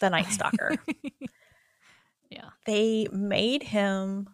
the 0.00 0.10
Night 0.10 0.26
Stalker. 0.26 0.76
yeah. 2.30 2.50
they 2.66 3.06
made 3.12 3.62
him 3.62 4.28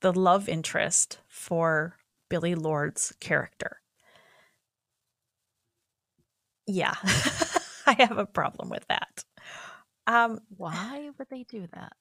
the 0.00 0.12
love 0.12 0.48
interest 0.48 1.18
for 1.28 1.96
Billie 2.28 2.54
Lourd's 2.54 3.12
character. 3.20 3.80
Yeah, 6.68 6.94
I 7.86 7.94
have 7.98 8.18
a 8.18 8.26
problem 8.26 8.68
with 8.68 8.86
that. 8.88 9.24
Um, 10.06 10.38
Why 10.56 11.10
would 11.18 11.28
they 11.30 11.44
do 11.44 11.66
that? 11.72 11.92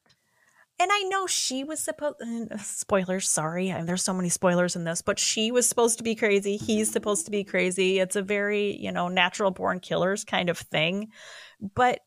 and 0.80 0.92
I 0.94 1.04
know 1.10 1.26
she 1.26 1.64
was 1.64 1.80
supposed. 1.80 2.18
Spoilers, 2.62 3.28
sorry. 3.28 3.72
I- 3.72 3.82
There's 3.82 4.04
so 4.04 4.14
many 4.14 4.30
spoilers 4.30 4.76
in 4.76 4.84
this, 4.84 5.02
but 5.02 5.18
she 5.18 5.52
was 5.52 5.68
supposed 5.68 5.98
to 5.98 6.04
be 6.04 6.14
crazy. 6.14 6.58
He's 6.58 6.92
supposed 6.92 7.26
to 7.26 7.32
be 7.32 7.44
crazy. 7.44 7.98
It's 7.98 8.16
a 8.16 8.22
very, 8.22 8.78
you 8.78 8.92
know, 8.92 9.08
natural 9.08 9.50
born 9.50 9.80
killers 9.80 10.24
kind 10.24 10.50
of 10.50 10.58
thing. 10.60 11.08
But 11.74 12.02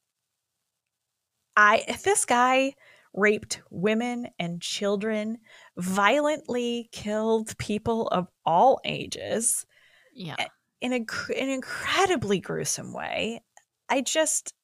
I, 1.57 1.85
if 1.89 2.03
this 2.03 2.25
guy 2.25 2.75
raped 3.13 3.61
women 3.71 4.29
and 4.39 4.63
children, 4.63 5.39
violently 5.77 6.89
killed 6.93 7.57
people 7.59 8.07
of 8.09 8.29
all 8.47 8.81
ages 8.85 9.67
Yeah. 10.15 10.37
In 10.81 10.93
a 10.93 10.97
an 10.97 11.49
incredibly 11.49 12.41
gruesome 12.41 12.93
way. 12.93 13.43
I 13.89 14.01
just 14.01 14.55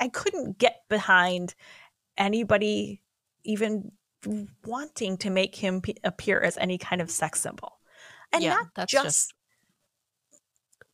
I 0.00 0.08
couldn't 0.08 0.58
get 0.58 0.82
behind 0.88 1.54
anybody 2.16 3.02
even 3.44 3.92
wanting 4.64 5.16
to 5.18 5.30
make 5.30 5.54
him 5.54 5.80
p- 5.80 5.96
appear 6.04 6.40
as 6.40 6.56
any 6.56 6.78
kind 6.78 7.00
of 7.00 7.10
sex 7.10 7.40
symbol. 7.40 7.78
And 8.32 8.42
yeah. 8.42 8.50
not 8.50 8.66
that's 8.74 8.92
just, 8.92 9.04
just, 9.04 9.34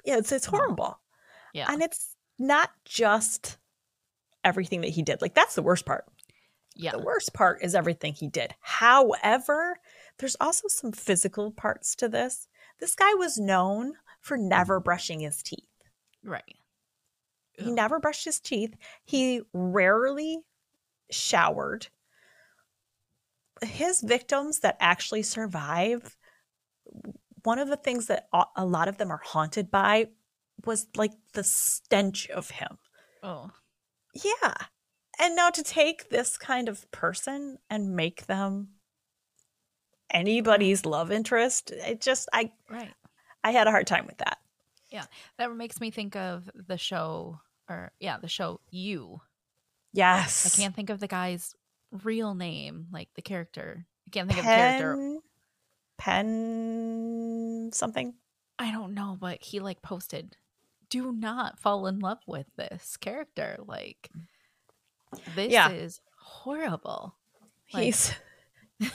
yeah, 0.04 0.18
it's 0.18 0.32
it's 0.32 0.46
horrible. 0.46 0.98
yeah. 1.52 1.66
And 1.70 1.82
it's 1.82 2.14
not 2.38 2.70
just 2.84 3.58
everything 4.42 4.82
that 4.82 4.90
he 4.90 5.02
did. 5.02 5.22
Like 5.22 5.34
that's 5.34 5.54
the 5.54 5.62
worst 5.62 5.86
part. 5.86 6.04
yeah. 6.76 6.92
The 6.92 7.02
worst 7.02 7.32
part 7.34 7.62
is 7.62 7.74
everything 7.74 8.14
he 8.14 8.28
did. 8.28 8.54
However, 8.60 9.78
there's 10.18 10.36
also 10.40 10.68
some 10.68 10.92
physical 10.92 11.50
parts 11.50 11.94
to 11.96 12.08
this. 12.08 12.48
This 12.80 12.94
guy 12.94 13.14
was 13.14 13.38
known 13.38 13.94
for 14.24 14.38
never 14.38 14.80
brushing 14.80 15.20
his 15.20 15.42
teeth. 15.42 15.68
Right. 16.24 16.56
He 17.52 17.66
Ugh. 17.66 17.72
never 17.74 18.00
brushed 18.00 18.24
his 18.24 18.40
teeth. 18.40 18.74
He 19.04 19.42
rarely 19.52 20.38
showered. 21.10 21.88
His 23.62 24.00
victims 24.00 24.60
that 24.60 24.78
actually 24.80 25.22
survive, 25.22 26.16
one 27.44 27.58
of 27.58 27.68
the 27.68 27.76
things 27.76 28.06
that 28.06 28.28
a- 28.32 28.46
a 28.56 28.64
lot 28.64 28.88
of 28.88 28.96
them 28.96 29.10
are 29.12 29.20
haunted 29.22 29.70
by 29.70 30.08
was 30.64 30.86
like 30.96 31.12
the 31.34 31.44
stench 31.44 32.28
of 32.30 32.48
him. 32.50 32.78
Oh. 33.22 33.50
Yeah. 34.14 34.54
And 35.20 35.36
now 35.36 35.50
to 35.50 35.62
take 35.62 36.08
this 36.08 36.38
kind 36.38 36.68
of 36.70 36.90
person 36.90 37.58
and 37.68 37.94
make 37.94 38.24
them 38.24 38.80
anybody's 40.10 40.86
love 40.86 41.12
interest, 41.12 41.70
it 41.72 42.00
just 42.00 42.28
I 42.32 42.52
Right. 42.70 42.94
I 43.44 43.50
had 43.52 43.66
a 43.68 43.70
hard 43.70 43.86
time 43.86 44.06
with 44.06 44.18
that. 44.18 44.38
Yeah. 44.90 45.04
That 45.38 45.54
makes 45.54 45.80
me 45.80 45.90
think 45.92 46.16
of 46.16 46.50
the 46.54 46.78
show, 46.78 47.40
or 47.68 47.92
yeah, 48.00 48.18
the 48.18 48.28
show 48.28 48.60
You. 48.70 49.20
Yes. 49.92 50.46
I 50.58 50.60
can't 50.60 50.74
think 50.74 50.90
of 50.90 50.98
the 50.98 51.06
guy's 51.06 51.54
real 52.02 52.34
name, 52.34 52.86
like 52.90 53.08
the 53.14 53.22
character. 53.22 53.86
I 54.06 54.10
can't 54.10 54.28
think 54.28 54.40
of 54.40 54.44
the 54.46 54.50
character. 54.50 54.96
Penn 54.96 55.20
Penn 55.98 57.70
something. 57.72 58.14
I 58.58 58.70
don't 58.72 58.94
know, 58.94 59.16
but 59.20 59.42
he 59.42 59.60
like 59.60 59.82
posted, 59.82 60.36
"Do 60.90 61.12
not 61.12 61.58
fall 61.58 61.86
in 61.86 61.98
love 62.00 62.18
with 62.26 62.46
this 62.56 62.96
character. 62.96 63.58
Like, 63.66 64.10
this 65.34 65.52
Yeah. 65.52 65.70
is 65.70 66.00
horrible." 66.18 67.16
Like- 67.72 67.84
He's 67.84 68.12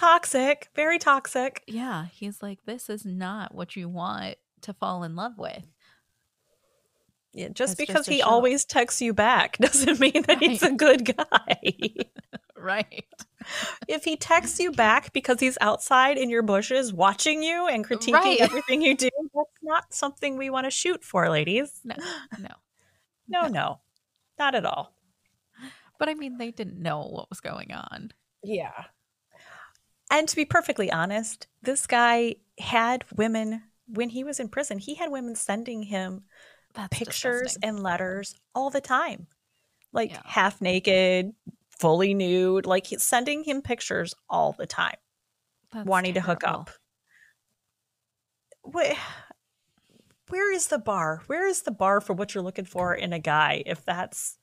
toxic, 0.00 0.68
very 0.74 0.98
toxic. 0.98 1.62
Yeah, 1.66 2.06
he's 2.12 2.42
like, 2.42 2.64
"This 2.64 2.88
is 2.90 3.04
not 3.04 3.54
what 3.54 3.76
you 3.76 3.88
want 3.88 4.36
to 4.62 4.72
fall 4.74 5.02
in 5.04 5.14
love 5.16 5.38
with." 5.38 5.64
Yeah, 7.32 7.48
just 7.50 7.72
It's 7.74 7.78
because 7.78 7.94
just 8.06 8.08
he 8.10 8.18
show. 8.20 8.26
always 8.26 8.64
texts 8.64 9.00
you 9.00 9.14
back 9.14 9.56
doesn't 9.60 10.00
mean 10.00 10.22
that 10.26 10.38
he's 10.38 10.62
a 10.62 10.72
good 10.72 11.16
guy. 11.16 11.60
Right. 12.62 13.06
if 13.88 14.04
he 14.04 14.18
texts 14.18 14.60
you 14.60 14.70
back 14.70 15.14
because 15.14 15.40
he's 15.40 15.56
outside 15.62 16.18
in 16.18 16.28
your 16.28 16.42
bushes 16.42 16.92
watching 16.92 17.42
you 17.42 17.66
and 17.68 17.86
critiquing 17.88 18.12
Right. 18.12 18.38
everything 18.38 18.82
you 18.82 18.94
do, 18.94 19.08
that's 19.34 19.50
not 19.62 19.94
something 19.94 20.36
we 20.36 20.50
want 20.50 20.66
to 20.66 20.70
shoot 20.70 21.02
for, 21.02 21.30
ladies. 21.30 21.80
No, 21.84 21.94
no. 22.38 22.48
No, 23.28 23.46
no, 23.48 23.80
not 24.38 24.54
at 24.54 24.66
all. 24.66 24.92
But 25.98 26.10
I 26.10 26.14
mean, 26.14 26.36
they 26.36 26.50
didn't 26.50 26.78
know 26.82 27.00
what 27.06 27.30
was 27.30 27.40
going 27.40 27.72
on. 27.72 28.10
Yeah. 28.44 28.72
And 30.10 30.28
to 30.28 30.36
be 30.36 30.44
perfectly 30.44 30.90
honest, 30.90 31.46
this 31.62 31.86
guy 31.86 32.36
had 32.58 33.04
women 33.16 33.62
when 33.86 34.10
he 34.10 34.22
was 34.24 34.38
in 34.40 34.48
prison, 34.48 34.78
he 34.78 34.94
had 34.94 35.10
women 35.10 35.34
sending 35.34 35.82
him 35.84 36.22
That's 36.74 36.96
pictures 36.96 37.40
disgusting. 37.42 37.68
and 37.68 37.82
letters 37.82 38.34
all 38.54 38.70
the 38.70 38.80
time. 38.80 39.26
Like 39.92 40.10
Yeah. 40.12 40.22
half 40.24 40.60
naked, 40.60 41.32
fully 41.78 42.14
nude, 42.14 42.66
like 42.66 42.86
he's 42.86 43.02
sending 43.02 43.42
him 43.44 43.62
pictures 43.62 44.14
all 44.28 44.52
the 44.52 44.66
time, 44.66 44.96
That's 45.72 45.86
wanting 45.86 46.14
to 46.14 46.20
hook 46.20 46.44
up. 46.44 46.70
Where, 48.62 48.94
where 50.28 50.52
is 50.52 50.68
the 50.68 50.78
bar? 50.78 51.22
Where 51.26 51.46
is 51.46 51.62
the 51.62 51.70
bar 51.72 52.00
for 52.00 52.12
what 52.12 52.34
you're 52.34 52.44
looking 52.44 52.64
for 52.66 52.94
in 52.94 53.12
a 53.12 53.18
guy 53.18 53.62
if 53.66 53.84
that's 53.84 54.36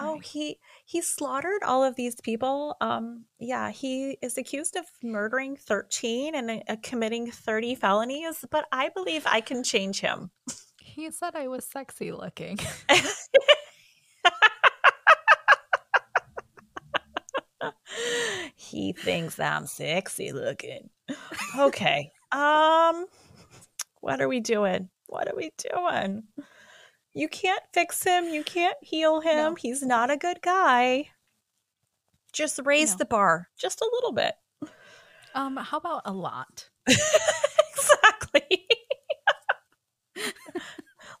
Oh, 0.00 0.14
Right. 0.14 0.24
he 0.24 0.58
he 0.84 1.00
slaughtered 1.00 1.62
all 1.64 1.84
of 1.84 1.94
these 1.94 2.16
people. 2.20 2.76
Um, 2.80 3.26
yeah, 3.38 3.70
he 3.70 4.18
is 4.22 4.36
accused 4.36 4.76
of 4.76 4.84
murdering 5.02 5.56
thirteen 5.56 6.34
and 6.34 6.62
uh, 6.68 6.76
committing 6.82 7.30
thirty 7.30 7.74
felonies. 7.74 8.44
But 8.50 8.66
I 8.72 8.88
believe 8.88 9.22
I 9.26 9.40
can 9.40 9.62
change 9.62 10.00
him. 10.00 10.30
He 10.80 11.10
said 11.10 11.34
I 11.36 11.48
was 11.48 11.64
sexy 11.64 12.12
looking. 12.12 12.58
he 18.56 18.92
thinks 18.92 19.38
I'm 19.38 19.66
sexy 19.66 20.32
looking. 20.32 20.90
Okay. 21.58 22.10
Um, 22.32 23.06
what 24.00 24.20
are 24.20 24.28
we 24.28 24.40
doing? 24.40 24.88
What 25.06 25.28
are 25.28 25.36
we 25.36 25.50
doing? 25.58 26.24
You 27.14 27.28
can't 27.28 27.62
fix 27.72 28.02
him. 28.02 28.24
You 28.28 28.42
can't 28.42 28.76
heal 28.82 29.20
him. 29.20 29.36
No. 29.36 29.54
He's 29.54 29.82
not 29.82 30.10
a 30.10 30.16
good 30.16 30.42
guy. 30.42 31.10
Just 32.32 32.58
raise 32.64 32.92
No. 32.92 32.96
the 32.98 33.04
bar 33.04 33.48
just 33.56 33.80
a 33.80 33.88
little 33.92 34.12
bit. 34.12 34.34
Um, 35.34 35.56
how 35.56 35.78
about 35.78 36.02
a 36.04 36.12
lot? 36.12 36.68
exactly. 36.88 38.66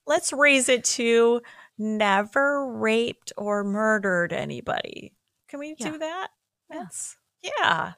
Let's 0.06 0.32
raise 0.32 0.68
it 0.68 0.84
to 0.84 1.40
never 1.78 2.66
raped 2.72 3.32
or 3.36 3.64
murdered 3.64 4.32
anybody. 4.32 5.14
Can 5.48 5.58
we 5.60 5.74
Yeah. 5.78 5.90
do 5.90 5.98
that? 5.98 6.28
Yeah. 6.70 6.78
That's 6.78 7.16
yeah. 7.42 7.92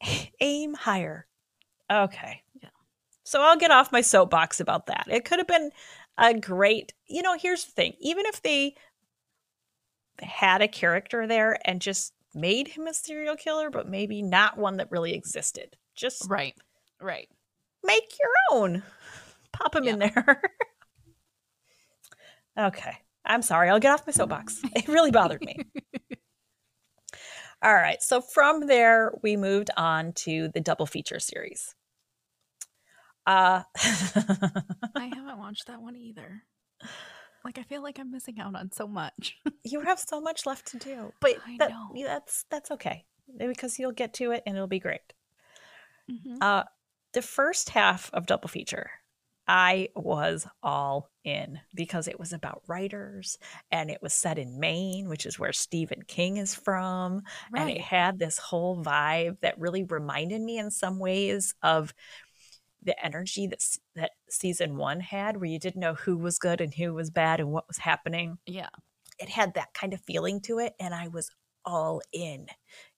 Aim 0.40 0.74
higher. 0.74 1.26
Okay. 1.90 2.42
Yeah. 2.62 2.68
So 3.24 3.42
I'll 3.42 3.56
get 3.56 3.70
off 3.70 3.92
my 3.92 4.00
soapbox 4.00 4.60
about 4.60 4.86
that. 4.86 5.06
It 5.10 5.24
could 5.24 5.38
have 5.38 5.48
been 5.48 5.70
a 6.18 6.34
great, 6.34 6.92
you 7.06 7.22
know, 7.22 7.36
here's 7.38 7.64
the 7.64 7.72
thing. 7.72 7.94
Even 8.00 8.26
if 8.26 8.42
they 8.42 8.74
had 10.22 10.62
a 10.62 10.68
character 10.68 11.26
there 11.26 11.58
and 11.64 11.80
just 11.80 12.12
made 12.34 12.68
him 12.68 12.86
a 12.86 12.94
serial 12.94 13.36
killer, 13.36 13.70
but 13.70 13.88
maybe 13.88 14.22
not 14.22 14.58
one 14.58 14.76
that 14.78 14.90
really 14.90 15.14
existed. 15.14 15.76
Just 15.94 16.26
Right. 16.28 16.54
Right. 17.00 17.28
make 17.82 18.14
your 18.18 18.30
own. 18.58 18.82
Pop 19.52 19.72
them 19.72 19.88
in 19.88 19.98
there. 19.98 20.42
okay. 22.58 22.98
I'm 23.24 23.42
sorry. 23.42 23.68
I'll 23.70 23.80
get 23.80 23.92
off 23.92 24.06
my 24.06 24.12
soapbox. 24.12 24.60
It 24.76 24.88
really 24.88 25.10
bothered 25.10 25.42
me. 25.42 25.56
All 27.62 27.74
right. 27.74 28.02
So 28.02 28.20
from 28.20 28.66
there, 28.66 29.12
we 29.22 29.36
moved 29.36 29.70
on 29.76 30.12
to 30.12 30.48
the 30.54 30.60
double 30.60 30.86
feature 30.86 31.18
series. 31.18 31.74
Uh, 33.26 33.62
I 33.74 35.10
haven't 35.14 35.38
watched 35.38 35.66
that 35.66 35.82
one 35.82 35.96
either. 35.96 36.42
Like 37.44 37.58
I 37.58 37.62
feel 37.62 37.82
like 37.82 37.98
I'm 37.98 38.10
missing 38.10 38.38
out 38.40 38.54
on 38.54 38.72
so 38.72 38.86
much. 38.86 39.36
You 39.68 39.80
have 39.80 39.98
so 39.98 40.20
much 40.20 40.46
left 40.46 40.66
to 40.68 40.78
do, 40.78 41.12
but 41.20 41.38
I 41.44 41.56
that, 41.58 41.70
know. 41.70 41.90
that's 42.04 42.44
that's 42.50 42.70
okay 42.70 43.04
because 43.36 43.80
you'll 43.80 43.90
get 43.90 44.14
to 44.14 44.30
it 44.30 44.44
and 44.46 44.54
it'll 44.54 44.68
be 44.68 44.78
great. 44.78 45.12
Mhm. 46.08 46.38
Uh, 46.40 46.62
the 47.12 47.20
first 47.22 47.70
half 47.70 48.08
of 48.12 48.26
Double 48.26 48.48
Feature, 48.48 48.88
I 49.48 49.88
was 49.96 50.46
all 50.62 51.10
in 51.24 51.60
because 51.74 52.06
it 52.06 52.18
was 52.18 52.32
about 52.32 52.62
writers 52.68 53.38
and 53.72 53.90
it 53.90 54.02
was 54.02 54.14
set 54.14 54.38
in 54.38 54.60
Maine, 54.60 55.08
which 55.08 55.26
is 55.26 55.38
where 55.38 55.52
Stephen 55.52 56.02
King 56.06 56.36
is 56.36 56.54
from. 56.54 57.22
And 57.54 57.70
it 57.70 57.80
had 57.80 58.18
this 58.18 58.38
whole 58.38 58.82
vibe 58.82 59.40
that 59.40 59.58
really 59.58 59.82
reminded 59.84 60.40
me 60.40 60.58
in 60.58 60.70
some 60.70 60.98
ways 60.98 61.54
of 61.62 61.94
the 62.86 63.04
energy 63.04 63.46
that, 63.48 63.62
that 63.94 64.12
season 64.30 64.76
one 64.76 65.00
had, 65.00 65.36
where 65.36 65.50
you 65.50 65.58
didn't 65.58 65.80
know 65.80 65.94
who 65.94 66.16
was 66.16 66.38
good 66.38 66.60
and 66.62 66.72
who 66.74 66.94
was 66.94 67.10
bad 67.10 67.40
and 67.40 67.50
what 67.52 67.68
was 67.68 67.78
happening. 67.78 68.38
Yeah. 68.46 68.70
it 69.18 69.28
had 69.28 69.54
that 69.54 69.74
kind 69.74 69.92
of 69.92 70.00
feeling 70.00 70.40
to 70.42 70.58
it 70.58 70.74
and 70.80 70.94
i 70.94 71.08
was 71.08 71.30
all 71.68 72.00
in. 72.12 72.46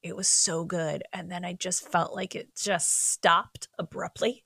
It 0.03 0.15
was 0.15 0.29
so 0.29 0.65
good 0.65 1.03
and 1.13 1.31
then 1.33 1.45
i 1.45 1.53
just 1.55 1.91
felt 1.91 2.15
like 2.15 2.35
it 2.37 2.55
just 2.55 3.11
stopped 3.13 3.69
abruptly. 3.79 4.45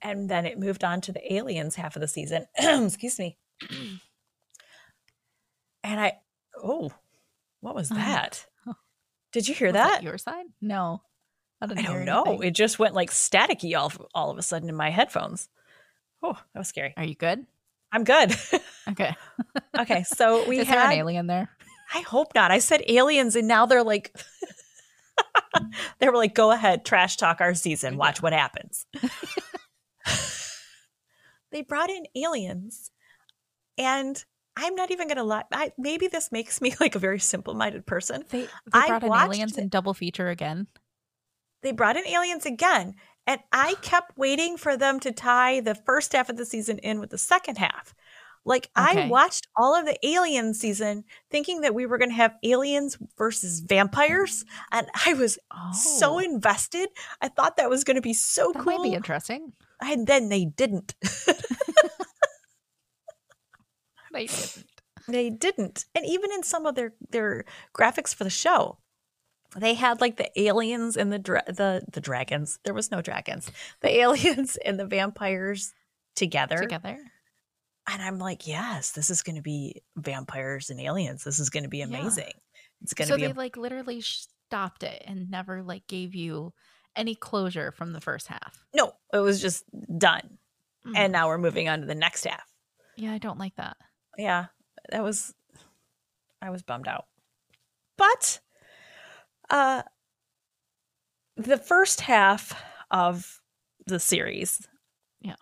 And 0.00 0.28
then 0.28 0.44
it 0.46 0.58
moved 0.58 0.84
on 0.84 1.00
to 1.02 1.12
the 1.12 1.34
aliens 1.34 1.74
half 1.76 1.96
of 1.96 2.00
the 2.00 2.08
season. 2.08 2.46
Excuse 2.58 3.18
me. 3.18 3.36
And 5.82 6.00
i 6.00 6.12
oh 6.62 6.92
what 7.60 7.74
was 7.74 7.90
Uh, 7.90 7.94
that? 7.94 8.46
Did 9.32 9.48
you 9.48 9.54
hear 9.54 9.68
Was 9.68 9.74
that, 9.74 10.02
your 10.04 10.18
side? 10.18 10.46
No. 10.60 11.02
I 11.70 11.72
i 11.72 11.76
didn't 11.76 11.86
hear 11.86 11.96
don't 11.98 12.04
know 12.06 12.22
anything. 12.24 12.48
it 12.48 12.50
just 12.52 12.78
went 12.78 12.94
like 12.94 13.10
staticky 13.10 13.76
all, 13.78 13.92
all 14.14 14.30
of 14.30 14.38
a 14.38 14.42
sudden 14.42 14.68
in 14.68 14.74
my 14.74 14.90
headphones 14.90 15.48
oh 16.22 16.32
that 16.52 16.58
was 16.60 16.68
scary 16.68 16.94
Are 16.96 17.04
you 17.04 17.14
good? 17.14 17.46
i'm 17.92 18.04
good 18.04 18.34
Okay. 18.90 19.14
okay 19.78 20.02
so 20.04 20.44
we 20.48 20.58
Is 20.60 20.68
had 20.68 20.86
an 20.86 20.92
alien 20.98 21.26
there? 21.26 21.48
I 21.94 22.00
hope 22.00 22.34
not. 22.34 22.50
I 22.50 22.58
said 22.58 22.82
aliens, 22.88 23.36
and 23.36 23.46
now 23.46 23.66
they're 23.66 23.84
like, 23.84 24.16
they 26.00 26.08
were 26.08 26.16
like, 26.16 26.34
go 26.34 26.50
ahead, 26.50 26.84
trash 26.84 27.16
talk 27.16 27.40
our 27.40 27.54
season, 27.54 27.96
watch 27.98 28.20
what 28.22 28.32
happens. 28.32 28.86
they 31.52 31.62
brought 31.62 31.90
in 31.90 32.04
aliens, 32.16 32.90
and 33.78 34.22
I'm 34.56 34.74
not 34.74 34.90
even 34.90 35.08
gonna 35.08 35.24
lie. 35.24 35.44
I, 35.52 35.72
maybe 35.78 36.08
this 36.08 36.32
makes 36.32 36.60
me 36.60 36.74
like 36.80 36.94
a 36.94 36.98
very 36.98 37.18
simple-minded 37.20 37.86
person. 37.86 38.24
They, 38.30 38.40
they 38.42 38.48
I 38.72 38.98
brought 38.98 39.02
in 39.04 39.12
aliens 39.12 39.58
it. 39.58 39.62
in 39.62 39.68
double 39.68 39.94
feature 39.94 40.28
again. 40.30 40.66
They 41.64 41.72
brought 41.72 41.96
in 41.96 42.06
aliens 42.06 42.44
again, 42.44 42.94
and 43.26 43.40
I 43.50 43.74
ah. 43.74 43.80
kept 43.80 44.18
waiting 44.18 44.58
for 44.58 44.76
them 44.76 45.00
to 45.00 45.10
tie 45.10 45.60
the 45.60 45.74
first 45.74 46.12
half 46.12 46.28
of 46.28 46.36
the 46.36 46.44
season 46.44 46.78
in 46.78 47.00
with 47.00 47.08
the 47.08 47.18
second 47.18 47.56
half. 47.56 47.94
Like 48.44 48.68
I 48.76 49.08
watched 49.08 49.48
all 49.56 49.74
of 49.74 49.86
the 49.86 49.98
alien 50.06 50.52
season 50.52 51.04
thinking 51.30 51.62
that 51.62 51.74
we 51.74 51.86
were 51.86 51.96
going 51.96 52.10
to 52.10 52.16
have 52.16 52.36
aliens 52.42 52.98
versus 53.16 53.60
vampires 53.60 54.44
mm. 54.44 54.48
and 54.72 54.86
I 55.06 55.14
was 55.14 55.38
Oh, 55.50 55.72
so 55.72 56.18
invested. 56.18 56.90
I 57.22 57.28
thought 57.28 57.56
that 57.56 57.70
was 57.70 57.84
going 57.84 57.96
to 57.96 58.02
be 58.02 58.12
so 58.12 58.52
that 58.52 58.62
cool. 58.62 58.78
might 58.78 58.90
be 58.90 58.94
interesting. 58.94 59.54
and 59.80 60.06
then 60.06 60.28
they 60.28 60.44
didn't. 60.44 60.94
They 64.12 64.26
didn't. 64.26 64.66
they 65.08 65.30
didn't. 65.30 65.86
And 65.94 66.06
even 66.06 66.30
in 66.30 66.44
some 66.44 66.66
of 66.66 66.76
their 66.76 66.92
their 67.10 67.44
graphics 67.76 68.14
for 68.14 68.22
the 68.22 68.30
show, 68.30 68.78
they 69.56 69.74
had 69.74 70.00
like 70.00 70.16
the 70.16 70.30
aliens 70.40 70.96
and 70.96 71.12
the 71.12 71.18
dra- 71.18 71.44
the 71.46 71.82
the 71.92 72.00
dragons. 72.00 72.58
There 72.64 72.74
was 72.74 72.90
no 72.90 73.00
dragons. 73.02 73.50
The 73.80 73.90
aliens 74.00 74.56
and 74.64 74.78
the 74.78 74.86
vampires 74.86 75.72
together. 76.16 76.56
Together. 76.58 76.98
And 77.90 78.02
I'm 78.02 78.18
like, 78.18 78.46
yes, 78.46 78.92
this 78.92 79.10
is 79.10 79.22
going 79.22 79.36
to 79.36 79.42
be 79.42 79.82
vampires 79.96 80.70
and 80.70 80.80
aliens. 80.80 81.22
This 81.24 81.38
is 81.38 81.50
going 81.50 81.64
to 81.64 81.68
be 81.68 81.78
Yeah. 81.78 81.84
amazing. 81.86 82.32
It's 82.82 82.94
going 82.94 83.06
to 83.08 83.12
So 83.12 83.16
be 83.16 83.22
So 83.22 83.26
they 83.28 83.32
a- 83.32 83.34
like 83.34 83.56
literally 83.56 84.00
stopped 84.00 84.82
it 84.82 85.02
and 85.06 85.30
never 85.30 85.62
like 85.62 85.86
gave 85.86 86.14
you 86.14 86.52
any 86.96 87.14
closure 87.14 87.72
from 87.72 87.92
the 87.92 88.00
first 88.00 88.28
half. 88.28 88.64
no, 88.74 88.92
it 89.12 89.18
was 89.18 89.40
just 89.42 89.64
done. 89.98 90.38
Mm. 90.86 90.92
And 90.96 91.12
now 91.12 91.28
we're 91.28 91.38
moving 91.38 91.68
on 91.68 91.80
to 91.80 91.86
the 91.86 91.94
next 91.94 92.24
half. 92.24 92.44
yeah, 92.96 93.12
I 93.12 93.18
don't 93.18 93.38
like 93.38 93.56
that. 93.56 93.76
yeah 94.16 94.46
that 94.90 95.02
was 95.02 95.34
i 96.42 96.50
was 96.50 96.62
bummed 96.62 96.86
out 96.86 97.06
but 97.96 98.38
uh 99.50 99.82
the 101.36 101.58
first 101.58 102.00
half 102.00 102.52
of 102.90 103.40
the 103.86 103.98
series 104.00 104.66
Yeah. 105.20 105.34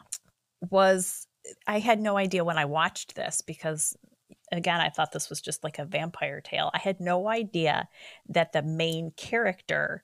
was 0.70 1.26
i 1.66 1.78
had 1.78 2.00
no 2.00 2.16
idea 2.16 2.44
when 2.44 2.58
i 2.58 2.64
watched 2.64 3.14
this 3.14 3.42
because 3.42 3.96
again 4.50 4.80
i 4.80 4.88
thought 4.88 5.12
this 5.12 5.28
was 5.30 5.40
just 5.40 5.62
like 5.64 5.78
a 5.78 5.84
vampire 5.84 6.40
tale 6.40 6.70
i 6.74 6.78
had 6.78 7.00
no 7.00 7.28
idea 7.28 7.88
that 8.28 8.52
the 8.52 8.62
main 8.62 9.10
character 9.16 10.02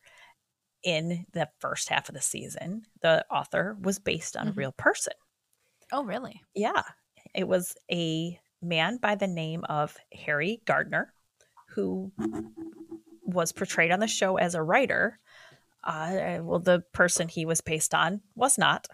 in 0.84 1.26
the 1.32 1.48
first 1.58 1.88
half 1.88 2.08
of 2.08 2.14
the 2.14 2.20
season 2.20 2.82
the 3.02 3.24
author 3.30 3.76
was 3.80 3.98
based 3.98 4.36
on 4.36 4.46
Mhm. 4.46 4.50
a 4.50 4.54
real 4.54 4.72
person 4.72 5.14
Oh, 5.90 6.04
really? 6.04 6.42
yeah, 6.54 6.82
it 7.34 7.48
was 7.48 7.74
a 7.90 8.38
man 8.60 8.98
by 8.98 9.14
the 9.14 9.26
name 9.26 9.64
of 9.70 9.96
Harry 10.12 10.60
Gardner, 10.66 11.14
who 11.68 12.12
was 13.28 13.52
portrayed 13.52 13.90
on 13.92 14.00
the 14.00 14.08
show 14.08 14.36
as 14.36 14.54
a 14.54 14.62
writer. 14.62 15.18
Uh, 15.84 16.38
well, 16.42 16.58
the 16.58 16.82
person 16.92 17.28
he 17.28 17.44
was 17.44 17.60
based 17.60 17.94
on 17.94 18.20
was 18.34 18.58
not. 18.58 18.88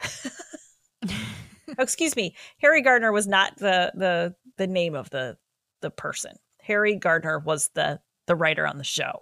Oh, 1.06 1.10
excuse 1.78 2.14
me, 2.16 2.36
Harry 2.58 2.82
Gardner 2.82 3.12
was 3.12 3.26
not 3.26 3.56
the 3.56 3.92
the 3.94 4.34
the 4.58 4.66
name 4.66 4.94
of 4.94 5.08
the 5.10 5.36
the 5.80 5.90
person. 5.90 6.32
Harry 6.60 6.96
Gardner 6.96 7.38
was 7.38 7.70
the 7.74 8.00
the 8.26 8.36
writer 8.36 8.66
on 8.66 8.78
the 8.78 8.84
show. 8.84 9.20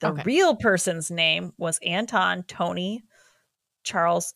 The 0.00 0.08
Okay. 0.08 0.22
real 0.24 0.54
person's 0.56 1.10
name 1.10 1.52
was 1.58 1.78
Anton 1.84 2.44
Tony 2.44 3.02
Charles 3.84 4.34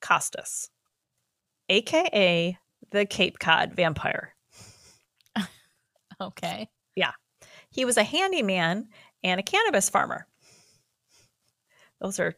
Costas, 0.00 0.68
aka 1.68 2.58
the 2.90 3.06
Cape 3.06 3.38
Cod 3.38 3.74
vampire. 3.74 4.34
okay. 6.20 6.68
Yeah. 6.94 7.12
He 7.70 7.84
was 7.84 7.96
a 7.96 8.04
handyman 8.04 8.88
and 9.22 9.40
a 9.40 9.42
cannabis 9.42 9.90
farmer. 9.90 10.26
Those 12.00 12.20
are 12.20 12.36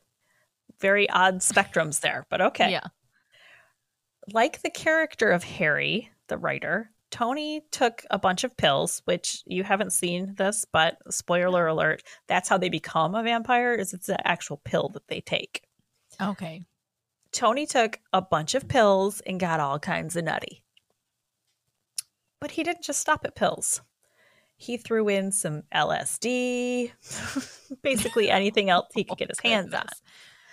very 0.80 1.08
odd 1.10 1.40
spectrums 1.40 2.00
there, 2.00 2.26
but 2.30 2.40
okay. 2.40 2.70
Yeah. 2.70 2.86
Like 4.32 4.62
the 4.62 4.70
character 4.70 5.30
of 5.30 5.42
Harry, 5.42 6.10
the 6.28 6.38
writer, 6.38 6.90
Tony 7.10 7.62
took 7.70 8.04
a 8.10 8.18
bunch 8.18 8.44
of 8.44 8.56
pills, 8.56 9.02
which 9.06 9.42
you 9.46 9.64
haven't 9.64 9.92
seen 9.92 10.34
this, 10.36 10.66
but 10.70 10.98
spoiler 11.12 11.66
alert, 11.66 12.02
that's 12.26 12.48
how 12.48 12.58
they 12.58 12.68
become 12.68 13.14
a 13.14 13.22
vampire 13.22 13.74
is 13.74 13.94
it's 13.94 14.08
an 14.08 14.18
actual 14.24 14.58
pill 14.58 14.90
that 14.90 15.08
they 15.08 15.20
take. 15.20 15.62
Okay. 16.20 16.64
Tony 17.32 17.66
took 17.66 18.00
a 18.12 18.22
bunch 18.22 18.54
of 18.54 18.68
pills 18.68 19.20
and 19.20 19.40
got 19.40 19.60
all 19.60 19.78
kinds 19.78 20.16
of 20.16 20.24
nutty. 20.24 20.62
But 22.40 22.52
he 22.52 22.62
didn't 22.62 22.84
just 22.84 23.00
stop 23.00 23.24
at 23.24 23.34
pills. 23.34 23.80
He 24.60 24.76
threw 24.76 25.08
in 25.08 25.30
some 25.32 25.62
LSD, 25.74 26.90
basically 27.82 28.28
anything 28.28 28.68
else 28.70 28.88
he 28.92 29.04
could 29.04 29.16
get 29.16 29.28
his 29.30 29.38
Oh, 29.44 29.48
hands 29.48 29.72
on. 29.72 29.86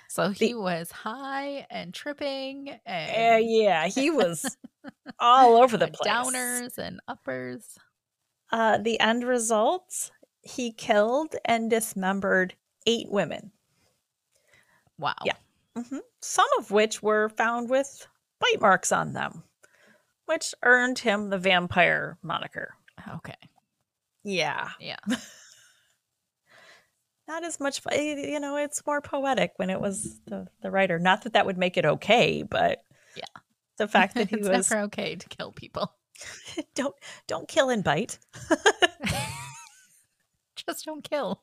So 0.07 0.29
he 0.29 0.53
was 0.53 0.91
high 0.91 1.65
and 1.71 1.91
tripping 1.93 2.69
Uh, 2.69 2.89
and 2.89 3.45
yeah, 3.49 3.87
he 3.87 4.09
was 4.11 4.55
all 5.19 5.57
over 5.57 5.75
the 5.75 5.85
uh, 5.85 5.89
place. 5.89 6.07
downers 6.11 6.77
and 6.77 6.99
uppers. 7.07 7.77
Uh, 8.51 8.77
the 8.77 8.99
end 8.99 9.23
results 9.23 10.11
he 10.43 10.71
killed 10.71 11.35
and 11.43 11.69
dismembered 11.71 12.53
eight 12.85 13.09
women, 13.09 13.51
Wow. 14.99 15.15
Yeah. 15.25 15.33
hmm 15.75 15.97
some 16.21 16.47
of 16.59 16.69
which 16.71 17.01
were 17.03 17.29
found 17.29 17.69
with 17.69 18.07
bite 18.39 18.61
marks 18.61 18.91
on 18.91 19.13
them, 19.13 19.43
which 20.27 20.53
earned 20.63 20.99
him 20.99 21.29
the 21.31 21.37
vampire 21.39 22.17
moniker. 22.21 22.75
Okay. 23.15 23.35
Yeah. 24.25 24.69
Yeah. 24.79 24.97
Not 27.27 27.43
as 27.43 27.59
much, 27.59 27.81
you 27.91 28.39
know, 28.39 28.55
it's 28.57 28.85
more 28.85 29.01
poetic 29.01 29.53
when 29.55 29.69
it 29.71 29.79
was 29.81 30.19
the, 30.27 30.47
the 30.61 30.69
writer. 30.69 30.99
Not 30.99 31.23
that 31.23 31.33
that 31.33 31.45
would 31.45 31.57
make 31.57 31.75
it 31.77 31.85
okay, 31.85 32.43
but 32.43 32.83
Yeah. 33.15 33.23
the 33.77 33.87
fact 33.95 34.15
that 34.15 34.29
he 34.29 34.35
it's 34.37 34.47
was 34.49 34.69
never 34.69 34.83
okay 34.85 35.15
to 35.15 35.29
kill 35.29 35.51
people. 35.51 35.93
don't 36.75 36.93
don't 37.27 37.47
kill 37.47 37.69
and 37.69 37.83
bite. 37.83 38.19
Just 40.55 40.85
don't 40.85 41.03
kill. 41.07 41.41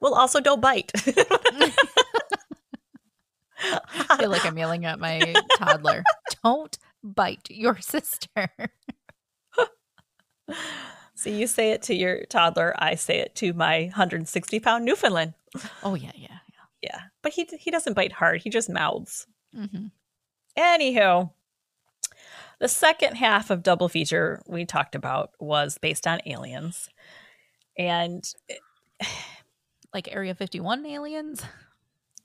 Well, 0.00 0.14
also 0.14 0.40
don't 0.40 0.60
bite. 0.60 0.92
I 3.60 4.16
feel 4.18 4.30
like 4.30 4.46
I'm 4.46 4.56
yelling 4.56 4.84
at 4.84 4.98
my 5.00 5.34
toddler. 5.58 6.04
Don't 6.44 6.78
bite 7.02 7.48
your 7.50 7.78
sister. 7.80 8.48
So 11.18 11.30
you 11.30 11.48
say 11.48 11.72
it 11.72 11.82
to 11.82 11.94
your 11.96 12.24
toddler, 12.26 12.74
I 12.78 12.94
say 12.94 13.18
it 13.18 13.34
to 13.36 13.52
my 13.52 13.86
160 13.86 14.60
pound 14.60 14.84
Newfoundland. 14.84 15.34
Oh 15.82 15.96
yeah, 15.96 16.12
yeah, 16.14 16.38
Yeah, 16.80 17.00
but 17.22 17.32
he 17.32 17.44
he 17.58 17.72
doesn't 17.72 17.94
bite 17.94 18.12
hard. 18.12 18.40
He 18.40 18.50
just 18.50 18.70
mouths. 18.70 19.26
yeah. 19.52 19.66
hmm 19.66 19.86
Anywho, 20.56 21.30
The 22.60 22.68
second 22.68 23.16
half 23.16 23.50
of 23.50 23.64
Double 23.64 23.88
Feature 23.88 24.42
we 24.46 24.64
talked 24.64 24.94
about 24.94 25.32
was 25.40 25.76
based 25.78 26.06
on 26.06 26.20
aliens. 26.24 26.88
And 27.76 28.22
like 29.94 30.12
Area 30.14 30.34
51 30.36 30.86
aliens? 30.86 31.42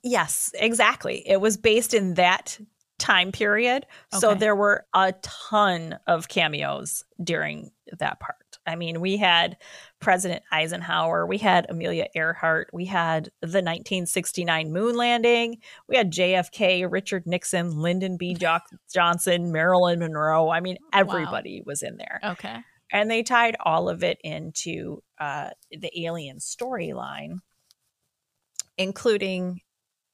yes, 0.03 0.51
exactly. 0.53 1.27
It 1.27 1.41
was 1.41 1.57
based 1.57 1.95
in 1.95 2.13
that 2.15 2.59
time 2.99 3.31
period. 3.31 3.87
So 4.19 4.35
there 4.35 4.55
were 4.55 4.85
a 4.93 5.13
ton 5.23 5.97
of 6.05 6.27
cameos 6.27 7.03
during 7.23 7.71
that 7.97 8.19
part. 8.19 8.42
I 8.65 8.75
mean, 8.75 9.01
we 9.01 9.17
had 9.17 9.57
President 9.99 10.43
Eisenhower, 10.51 11.25
we 11.25 11.37
had 11.37 11.65
Amelia 11.69 12.07
Earhart, 12.15 12.69
we 12.73 12.85
had 12.85 13.25
the 13.41 13.61
1969 13.61 14.71
moon 14.71 14.95
landing, 14.95 15.57
we 15.87 15.97
had 15.97 16.11
JFK, 16.11 16.89
Richard 16.89 17.25
Nixon, 17.25 17.71
Lyndon 17.79 18.17
B. 18.17 18.33
Jo- 18.33 18.59
Johnson, 18.93 19.51
Marilyn 19.51 19.99
Monroe. 19.99 20.49
I 20.49 20.59
mean, 20.59 20.77
everybody 20.93 21.61
was 21.65 21.81
in 21.81 21.97
there. 21.97 22.19
Okay. 22.23 22.57
And 22.91 23.09
they 23.09 23.23
tied 23.23 23.55
all 23.59 23.89
of 23.89 24.03
it 24.03 24.19
into 24.23 25.01
uh, 25.19 25.49
the 25.71 25.91
alien 26.05 26.37
storyline, 26.37 27.39
including 28.77 29.61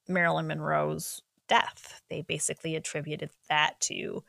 Marilyn 0.08 0.46
Monroe's 0.46 1.20
death. 1.48 2.00
They 2.08 2.22
basically 2.22 2.76
attributed 2.76 3.30
that 3.48 3.78
to 3.82 4.24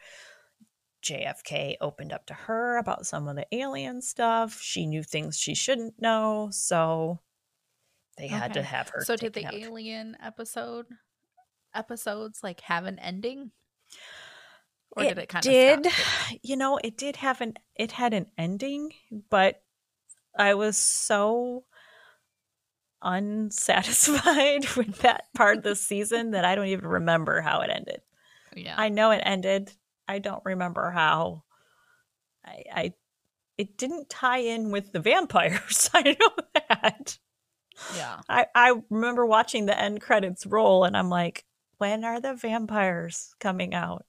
JFK 1.04 1.76
opened 1.82 2.14
up 2.14 2.26
to 2.28 2.34
her 2.34 2.78
about 2.78 3.06
some 3.06 3.28
of 3.28 3.36
the 3.36 3.48
alien 3.52 4.02
stuff. 4.02 4.60
She 4.62 4.86
knew 4.86 5.04
things 5.04 5.38
she 5.38 5.56
shouldn't 5.56 6.02
know, 6.02 6.50
so 6.52 7.20
they 8.18 8.28
had 8.28 8.54
to 8.54 8.64
have 8.64 8.90
her. 8.90 9.04
So 9.04 9.16
did 9.16 9.34
the 9.34 9.46
out. 9.46 9.54
alien 9.54 10.18
episode 10.22 10.86
episodes 11.74 12.42
like 12.44 12.62
have 12.62 12.86
an 12.86 13.00
ending? 13.00 13.52
Or 14.92 15.04
it 15.04 15.10
did 15.10 15.18
it 15.18 15.30
kind 15.30 15.44
did, 15.44 15.86
of 15.88 15.94
you 16.44 16.56
know, 16.56 16.80
it 16.84 16.98
did 16.98 17.16
have 17.18 17.42
an 17.42 17.56
it 17.76 17.94
had 17.94 18.14
an 18.14 18.28
ending, 18.38 18.94
but 19.30 19.64
I 20.38 20.54
was 20.54 20.78
so 20.78 21.66
unsatisfied 23.02 24.68
with 24.76 25.00
that 25.00 25.26
part 25.34 25.58
of 25.58 25.64
the 25.64 25.76
season 25.76 26.32
that 26.32 26.46
I 26.46 26.56
don't 26.56 26.68
even 26.68 26.88
remember 26.88 27.42
how 27.42 27.62
it 27.62 27.70
ended. 27.74 28.02
Yeah. 28.56 28.76
I 28.78 28.90
know 28.90 29.12
it 29.12 29.22
ended. 29.24 29.72
I 30.12 30.20
don't 30.20 30.44
remember 30.44 30.92
how. 30.92 31.44
I, 32.46 32.64
I 32.74 32.94
it 33.58 33.78
didn't 33.78 34.10
tie 34.10 34.40
in 34.40 34.72
with 34.72 34.92
the 34.92 35.00
vampires. 35.00 35.90
I 35.94 36.02
know 36.20 36.44
that. 36.70 37.18
yeah. 37.96 38.20
I, 38.28 38.48
I 38.54 38.74
remember 38.90 39.26
watching 39.26 39.66
the 39.68 39.80
end 39.80 40.02
credits 40.02 40.46
roll 40.46 40.84
and 40.84 40.98
I'm 40.98 41.10
like, 41.10 41.46
when 41.78 42.04
are 42.04 42.20
the 42.20 42.34
vampires 42.34 43.34
coming 43.40 43.74
out? 43.74 44.06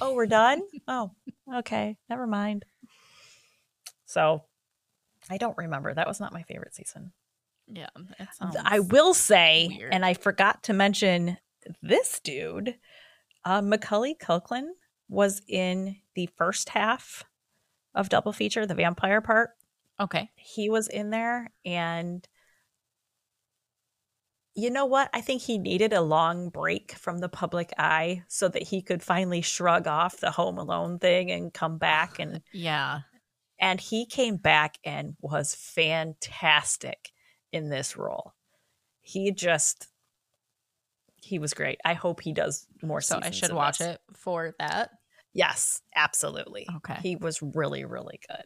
Oh, 0.00 0.14
we're 0.14 0.26
done? 0.26 0.62
oh, 0.88 1.12
okay. 1.54 1.96
Never 2.08 2.26
mind. 2.26 2.64
So 4.06 4.42
I 5.30 5.36
don't 5.36 5.56
remember. 5.56 5.94
That 5.94 6.08
was 6.08 6.18
not 6.20 6.32
my 6.32 6.42
favorite 6.42 6.74
season. 6.74 7.12
Yeah. 7.72 7.88
It 7.96 8.16
Th- 8.16 8.28
sounds 8.38 8.56
I 8.62 8.80
will 8.80 9.14
say, 9.14 9.68
weird. 9.76 9.92
and 9.94 10.04
I 10.04 10.14
forgot 10.14 10.62
to 10.64 10.72
mention 10.72 11.36
this 11.82 12.18
dude, 12.20 12.74
uh, 13.44 13.60
Macaulay 13.62 14.16
Culkin 14.20 14.68
was 15.08 15.40
in 15.48 15.96
the 16.14 16.28
first 16.36 16.68
half 16.70 17.24
of 17.94 18.08
Double 18.08 18.32
Feature, 18.32 18.66
the 18.66 18.74
vampire 18.74 19.20
part. 19.20 19.50
Okay. 20.00 20.30
He 20.36 20.68
was 20.70 20.88
in 20.88 21.10
there, 21.10 21.50
and 21.64 22.26
you 24.54 24.70
know 24.70 24.86
what? 24.86 25.08
I 25.12 25.20
think 25.20 25.42
he 25.42 25.56
needed 25.58 25.92
a 25.92 26.00
long 26.00 26.48
break 26.48 26.92
from 26.92 27.18
the 27.18 27.28
public 27.28 27.72
eye 27.78 28.24
so 28.28 28.48
that 28.48 28.62
he 28.62 28.82
could 28.82 29.02
finally 29.02 29.40
shrug 29.40 29.86
off 29.86 30.18
the 30.18 30.30
Home 30.32 30.58
Alone 30.58 30.98
thing 30.98 31.30
and 31.30 31.52
come 31.54 31.78
back 31.78 32.18
and 32.18 32.40
Yeah. 32.52 33.00
and 33.60 33.80
he 33.80 34.04
came 34.04 34.36
back 34.36 34.78
and 34.84 35.14
was 35.20 35.54
fantastic 35.54 37.10
in 37.52 37.68
this 37.68 37.96
role. 37.96 38.32
He 39.00 39.30
just 39.30 39.86
he 41.20 41.38
was 41.38 41.54
great. 41.54 41.78
I 41.84 41.94
hope 41.94 42.20
he 42.20 42.32
does 42.32 42.66
more 42.82 43.00
So 43.00 43.20
I 43.22 43.30
should 43.30 43.52
watch 43.52 43.78
this. 43.78 43.94
it 43.94 44.00
for 44.16 44.54
that. 44.58 44.90
Yes, 45.38 45.82
absolutely. 45.94 46.66
Okay. 46.78 46.96
He 47.00 47.14
was 47.14 47.40
really 47.40 47.84
really 47.84 48.18
good. 48.28 48.44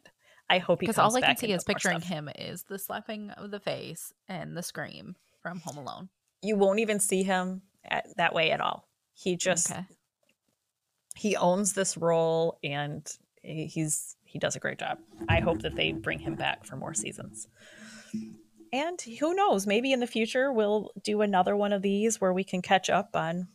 I 0.51 0.59
hope 0.59 0.83
he 0.83 0.87
Because 0.87 0.99
all 0.99 1.17
I 1.17 1.23
can 1.23 1.39
see 1.39 1.51
is 1.51 1.65
picturing 1.65 2.03
him 2.03 2.29
is 2.39 2.65
the 2.65 2.79
slapping 2.79 3.31
of 3.31 3.51
the 3.51 3.61
face 3.61 4.13
and 4.29 4.55
the 4.55 4.63
scream 4.63 5.17
from 5.41 5.61
Home 5.61 5.79
Alone. 5.79 6.11
You 6.43 6.57
won't 6.57 6.81
even 6.81 7.01
see 7.01 7.23
him 7.23 7.63
at, 7.83 8.07
that 8.19 8.35
way 8.35 8.51
at 8.51 8.61
all. 8.61 8.87
He 9.15 9.37
just 9.37 9.71
okay. 9.71 9.87
he 11.15 11.35
owns 11.35 11.73
this 11.73 11.97
role 11.97 12.59
and 12.63 13.11
he's 13.43 14.15
he 14.25 14.39
does 14.39 14.55
a 14.55 14.61
great 14.61 14.79
job. 14.79 14.99
I 15.31 15.41
hope 15.41 15.63
that 15.63 15.75
they 15.75 15.93
bring 15.93 16.19
him 16.19 16.35
back 16.35 16.67
for 16.67 16.77
more 16.77 16.93
seasons. 16.93 17.49
And 18.71 19.01
who 19.19 19.33
knows, 19.33 19.67
maybe 19.67 19.93
in 19.93 20.01
the 20.01 20.07
future 20.07 20.53
we'll 20.53 20.91
do 21.03 21.23
another 21.23 21.57
one 21.57 21.73
of 21.73 21.81
these 21.81 22.21
where 22.21 22.35
we 22.35 22.45
can 22.45 22.61
catch 22.61 22.91
up 22.91 23.17
on 23.17 23.49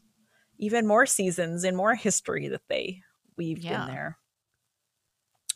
even 0.58 0.88
more 0.88 1.06
seasons 1.06 1.64
and 1.64 1.78
more 1.78 1.94
history 1.94 2.48
that 2.48 2.68
they 2.68 3.04
weaved 3.38 3.64
Yeah. 3.64 3.86
been 3.86 3.96
there. 3.96 4.18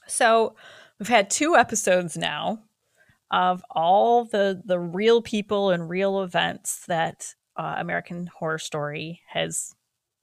So, 0.07 0.55
we've 0.99 1.07
had 1.07 1.29
two 1.29 1.55
episodes 1.55 2.17
now 2.17 2.63
of 3.31 3.63
all 3.69 4.25
the 4.25 4.61
the 4.65 4.79
real 4.79 5.21
people 5.21 5.69
and 5.71 5.89
real 5.89 6.21
events 6.21 6.85
that 6.87 7.33
uh, 7.55 7.75
American 7.77 8.27
Horror 8.27 8.59
Story 8.59 9.21
has 9.27 9.73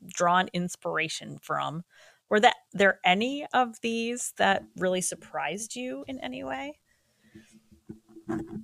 drawn 0.06 0.48
inspiration 0.52 1.38
from. 1.42 1.84
Were 2.28 2.40
that 2.40 2.56
there 2.72 3.00
any 3.04 3.46
of 3.54 3.80
these 3.80 4.34
that 4.36 4.64
really 4.76 5.00
surprised 5.00 5.74
you 5.74 6.04
in 6.06 6.20
any 6.20 6.44
way? 6.44 6.78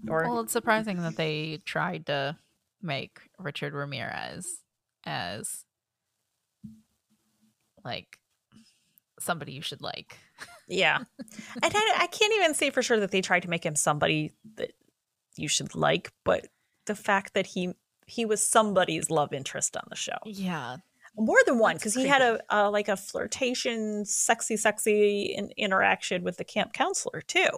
Or 0.09 0.25
Well, 0.25 0.41
it's 0.41 0.53
surprising 0.53 1.01
that 1.03 1.17
they 1.17 1.63
tried 1.65 2.07
to 2.07 2.37
make 2.83 3.21
Richard 3.39 3.73
Ramirez 3.73 4.61
as 5.07 5.65
like 7.83 8.19
somebody 9.21 9.53
you 9.53 9.63
should 9.63 9.81
like. 9.83 10.19
yeah, 10.69 10.99
and 11.63 11.73
I, 11.75 11.95
I 12.01 12.07
can't 12.09 12.35
even 12.35 12.55
say 12.55 12.71
for 12.71 12.83
sure 12.83 13.01
that 13.01 13.11
they 13.11 13.21
tried 13.21 13.43
to 13.43 13.51
make 13.51 13.65
him 13.65 13.77
somebody 13.77 14.33
that 14.57 14.73
you 15.37 15.49
should 15.49 15.75
like, 15.75 16.13
but 16.25 16.47
the 16.87 16.95
fact 16.95 17.35
that 17.35 17.47
he 17.47 17.75
he 18.07 18.25
was 18.25 18.43
somebody's 18.43 19.11
love 19.11 19.33
interest 19.33 19.77
on 19.77 19.85
the 19.89 19.97
show, 19.97 20.19
Yeah. 20.25 20.77
more 21.17 21.39
than 21.47 21.59
one, 21.59 21.77
because 21.77 21.95
he 21.95 22.07
had 22.07 22.21
a, 22.23 22.41
a 22.51 22.71
like 22.71 22.89
a 22.89 22.97
flirtation, 22.97 24.05
sexy, 24.05 24.57
sexy 24.57 25.35
in, 25.37 25.51
interaction 25.57 26.23
with 26.23 26.37
the 26.37 26.45
camp 26.45 26.73
counselor 26.75 27.23
too. 27.23 27.49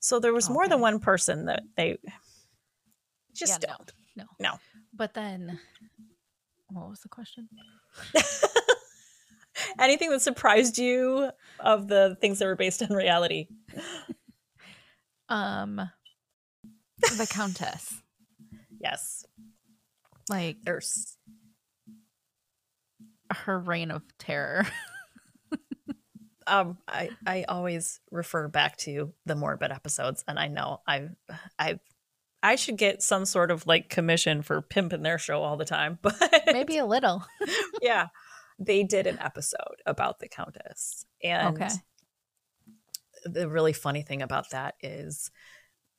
So 0.00 0.18
there 0.20 0.32
was 0.32 0.48
oh, 0.48 0.52
more 0.52 0.68
than 0.68 0.80
one 0.80 1.00
person 1.00 1.46
that 1.46 1.62
they 1.76 1.98
just 3.34 3.62
Yeah, 3.62 3.68
don't. 3.76 3.92
no. 4.16 4.24
No. 4.40 4.58
But 4.94 5.12
then 5.14 5.58
what 6.68 6.88
was 6.88 7.00
the 7.00 7.08
question? 7.08 7.48
Anything 9.78 10.10
that 10.10 10.20
surprised 10.22 10.78
you 10.78 11.30
of 11.60 11.88
the 11.88 12.16
things 12.20 12.38
that 12.38 12.46
were 12.46 12.56
based 12.56 12.82
on 12.82 12.90
reality? 12.90 13.46
Um 15.28 15.76
the 17.16 17.26
Countess. 17.28 18.00
Yes, 18.80 19.24
Like 20.28 20.58
there's 20.62 21.16
her 23.30 23.58
reign 23.58 23.90
of 23.90 24.02
terror. 24.18 24.66
um 26.46 26.76
I 26.86 27.10
I 27.26 27.44
always 27.48 28.00
refer 28.10 28.48
back 28.48 28.76
to 28.78 29.12
the 29.24 29.34
morbid 29.34 29.70
episodes 29.72 30.22
and 30.28 30.38
I 30.38 30.48
know 30.48 30.80
I 30.86 31.08
I 31.58 31.78
I 32.42 32.56
should 32.56 32.76
get 32.76 33.02
some 33.02 33.24
sort 33.24 33.50
of 33.50 33.66
like 33.66 33.88
commission 33.88 34.42
for 34.42 34.60
pimping 34.60 35.02
their 35.02 35.16
show 35.18 35.42
all 35.42 35.56
the 35.56 35.64
time 35.64 35.98
but 36.02 36.14
Maybe 36.46 36.76
a 36.76 36.84
little. 36.84 37.24
yeah 37.80 38.08
they 38.64 38.82
did 38.82 39.06
an 39.06 39.18
episode 39.20 39.82
about 39.86 40.18
the 40.18 40.28
countess. 40.28 41.04
And 41.22 41.56
Okay. 41.56 41.68
the 43.24 43.48
really 43.48 43.72
funny 43.72 44.02
thing 44.02 44.22
about 44.22 44.50
that 44.50 44.74
is 44.82 45.30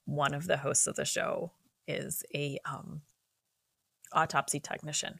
one 0.05 0.33
of 0.33 0.45
the 0.47 0.57
hosts 0.57 0.87
of 0.87 0.95
the 0.95 1.05
show 1.05 1.51
is 1.87 2.23
a 2.33 2.59
um, 2.65 3.01
autopsy 4.13 4.59
technician. 4.59 5.19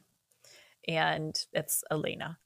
And 0.88 1.36
it's 1.52 1.82
Alaina. 1.90 2.38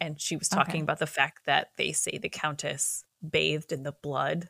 And 0.00 0.20
she 0.20 0.36
was 0.36 0.48
talking 0.48 0.74
Okay. 0.74 0.82
about 0.82 0.98
the 0.98 1.06
fact 1.06 1.46
that 1.46 1.68
they 1.76 1.92
say 1.92 2.18
the 2.18 2.28
countess 2.28 3.04
bathed 3.28 3.72
in 3.72 3.82
the 3.82 3.94
blood 4.02 4.48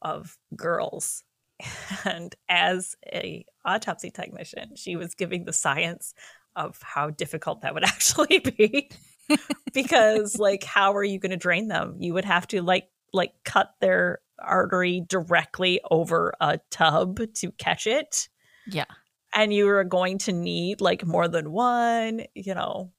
of 0.00 0.36
girls. 0.54 1.24
And 2.04 2.34
as 2.48 2.96
a 3.06 3.44
autopsy 3.64 4.10
technician 4.10 4.74
she 4.74 4.96
was 4.96 5.14
giving 5.14 5.44
the 5.44 5.52
science 5.52 6.14
of 6.56 6.78
how 6.82 7.10
difficult 7.10 7.60
that 7.62 7.74
would 7.74 7.84
actually 7.94 8.40
be 8.40 8.90
because 9.72 10.38
like 10.38 10.64
how 10.64 10.94
are 10.94 11.04
you 11.04 11.18
going 11.18 11.30
to 11.30 11.36
drain 11.36 11.68
them 11.68 11.96
you 11.98 12.12
would 12.14 12.24
have 12.24 12.46
to 12.46 12.62
like 12.62 12.88
like 13.12 13.32
cut 13.44 13.74
their 13.80 14.20
artery 14.38 15.02
directly 15.08 15.80
over 15.90 16.32
a 16.40 16.58
tub 16.70 17.20
to 17.34 17.50
catch 17.52 17.86
it 17.86 18.28
Yeah. 18.66 18.86
and 19.34 19.52
you 19.54 19.68
are 19.68 19.84
going 19.84 20.18
to 20.18 20.32
need 20.32 20.80
like 20.80 21.06
more 21.06 21.28
than 21.28 21.52
one 21.52 22.22
you 22.34 22.54
know 22.54 22.92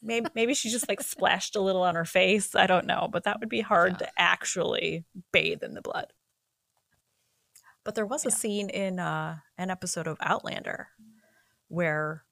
maybe 0.03 0.29
maybe 0.35 0.55
she 0.55 0.71
just 0.71 0.89
like 0.89 1.01
splashed 1.03 1.57
a 1.57 1.61
little 1.61 1.83
on 1.83 1.95
her 1.97 2.05
face. 2.05 2.55
I 2.55 2.67
don't 2.67 2.87
know, 2.87 3.09
but 3.11 3.25
that 3.25 3.41
would 3.41 3.49
be 3.49 3.61
hard 3.61 3.93
Yeah. 3.93 4.07
to 4.07 4.13
actually 4.17 5.05
bathe 5.33 5.63
in 5.63 5.75
the 5.75 5.83
blood. 5.83 6.13
But 7.85 7.95
there 7.95 8.07
was 8.07 8.27
a 8.27 8.31
scene 8.31 8.69
in 8.69 8.99
uh, 8.99 9.37
an 9.59 9.71
episode 9.71 10.07
of 10.07 10.17
Outlander 10.21 10.89
where, 11.69 12.25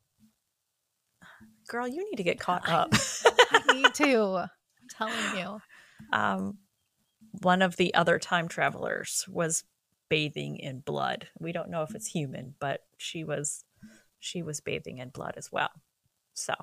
girl, 1.68 1.86
you 1.88 2.04
need 2.10 2.16
to 2.16 2.22
get 2.22 2.38
caught 2.40 2.68
up. 2.68 2.92
I 3.50 3.72
need 3.72 3.94
to. 3.94 4.48
I'm 4.48 4.88
telling 4.90 5.36
you. 5.38 5.60
um, 6.12 6.58
one 7.42 7.62
of 7.62 7.76
the 7.76 7.94
other 7.94 8.18
time 8.18 8.48
travelers 8.48 9.24
was 9.28 9.64
bathing 10.08 10.56
in 10.58 10.80
blood. 10.80 11.28
We 11.38 11.52
don't 11.52 11.70
know 11.70 11.82
if 11.82 11.94
it's 11.94 12.06
human, 12.06 12.54
but 12.60 12.80
she 12.98 13.24
was 13.24 13.64
she 14.20 14.42
was 14.42 14.60
bathing 14.60 14.98
in 14.98 15.08
blood 15.10 15.34
as 15.36 15.50
well. 15.50 15.70
So 16.34 16.54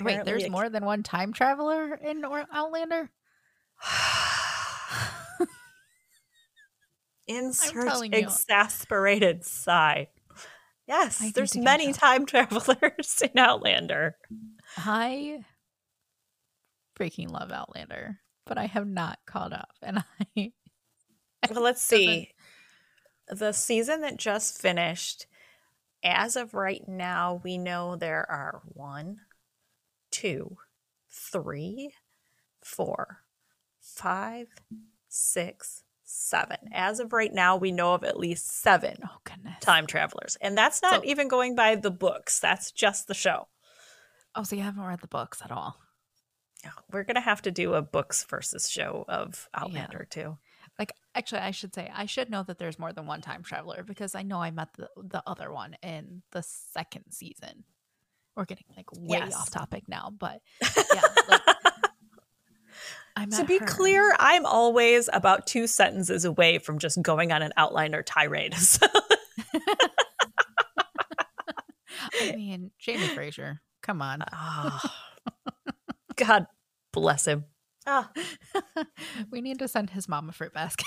Wait, 0.00 0.24
there's 0.24 0.44
it- 0.44 0.50
more 0.50 0.68
than 0.68 0.84
one 0.84 1.02
time 1.02 1.32
traveler 1.32 1.94
in 1.94 2.24
or- 2.24 2.46
Outlander? 2.52 3.10
Insert 7.26 8.04
you. 8.04 8.10
exasperated 8.12 9.44
sigh. 9.44 10.08
Yes, 10.90 11.22
I 11.22 11.30
there's 11.30 11.56
many 11.56 11.92
time 11.92 12.26
travelers 12.26 13.22
in 13.22 13.38
Outlander. 13.38 14.16
I 14.76 15.44
freaking 16.98 17.30
love 17.30 17.52
Outlander, 17.52 18.18
but 18.44 18.58
I 18.58 18.66
have 18.66 18.88
not 18.88 19.20
caught 19.24 19.52
up. 19.52 19.70
And 19.82 20.02
I 20.36 20.52
Well, 21.48 21.62
let's 21.62 21.80
see. 21.80 22.32
The 23.28 23.52
season 23.52 24.00
that 24.00 24.16
just 24.16 24.60
finished, 24.60 25.28
as 26.02 26.34
of 26.34 26.54
right 26.54 26.82
now, 26.88 27.40
we 27.44 27.56
know 27.56 27.94
there 27.94 28.28
are 28.28 28.60
one, 28.64 29.20
two, 30.10 30.56
three, 31.08 31.92
four, 32.60 33.18
five, 33.80 34.48
six, 35.08 35.84
seven. 36.10 36.56
As 36.72 37.00
of 37.00 37.12
right 37.12 37.32
now, 37.32 37.56
we 37.56 37.72
know 37.72 37.94
of 37.94 38.04
at 38.04 38.18
least 38.18 38.50
seven 38.50 38.96
oh 39.04 39.18
goodness. 39.24 39.54
time 39.60 39.86
travelers. 39.86 40.36
And 40.40 40.56
that's 40.56 40.82
not 40.82 41.02
So- 41.02 41.04
even 41.04 41.28
going 41.28 41.54
by 41.54 41.76
the 41.76 41.90
books, 41.90 42.38
that's 42.40 42.70
just 42.72 43.06
the 43.08 43.14
show. 43.14 43.48
Oh, 44.34 44.42
so 44.42 44.56
you 44.56 44.62
haven't 44.62 44.82
read 44.84 45.00
the 45.00 45.06
books 45.08 45.40
at 45.44 45.50
all. 45.50 45.76
We're 46.92 47.04
going 47.04 47.14
to 47.14 47.20
have 47.20 47.42
to 47.42 47.50
do 47.50 47.74
a 47.74 47.82
books 47.82 48.22
versus 48.24 48.68
show 48.68 49.04
of 49.08 49.48
Yeah. 49.54 49.62
Outlander, 49.62 50.06
too. 50.10 50.38
Like 50.78 50.92
actually 51.14 51.40
I 51.40 51.50
should 51.50 51.74
say 51.74 51.90
I 51.94 52.06
should 52.06 52.30
know 52.30 52.42
that 52.44 52.58
there's 52.58 52.78
more 52.78 52.92
than 52.92 53.06
one 53.06 53.20
time 53.20 53.42
traveler 53.42 53.82
because 53.82 54.14
I 54.14 54.22
know 54.22 54.40
I 54.40 54.50
met 54.50 54.68
the, 54.78 54.88
the 54.96 55.22
other 55.26 55.52
one 55.52 55.74
in 55.82 56.22
the 56.32 56.42
second 56.42 57.04
season. 57.10 57.64
We're 58.36 58.44
getting 58.46 58.64
like 58.76 58.86
way 58.92 59.18
Yes. 59.18 59.34
off 59.34 59.50
topic 59.50 59.84
now, 59.88 60.10
but 60.16 60.40
yeah. 60.94 61.02
Like, 61.28 61.40
I 63.20 63.26
To 63.26 63.44
be 63.44 63.58
her. 63.58 63.66
clear, 63.66 64.14
I'm 64.18 64.46
always 64.46 65.08
about 65.12 65.46
two 65.46 65.66
sentences 65.66 66.24
away 66.24 66.58
from 66.58 66.78
just 66.78 67.00
going 67.02 67.32
on 67.32 67.42
an 67.42 67.52
Outlander 67.56 68.02
tirade. 68.02 68.54
So- 68.58 68.86
I 72.22 72.32
mean, 72.36 72.70
Jamie 72.78 73.08
Fraser, 73.08 73.60
come 73.82 74.00
on. 74.02 74.22
Ah. 74.32 74.94
God 76.16 76.46
bless 76.92 77.26
him. 77.26 77.44
Ah, 77.86 78.10
we 79.30 79.40
need 79.40 79.58
to 79.58 79.68
send 79.68 79.90
his 79.90 80.08
mom 80.08 80.28
a 80.28 80.32
fruit 80.32 80.52
basket. 80.52 80.86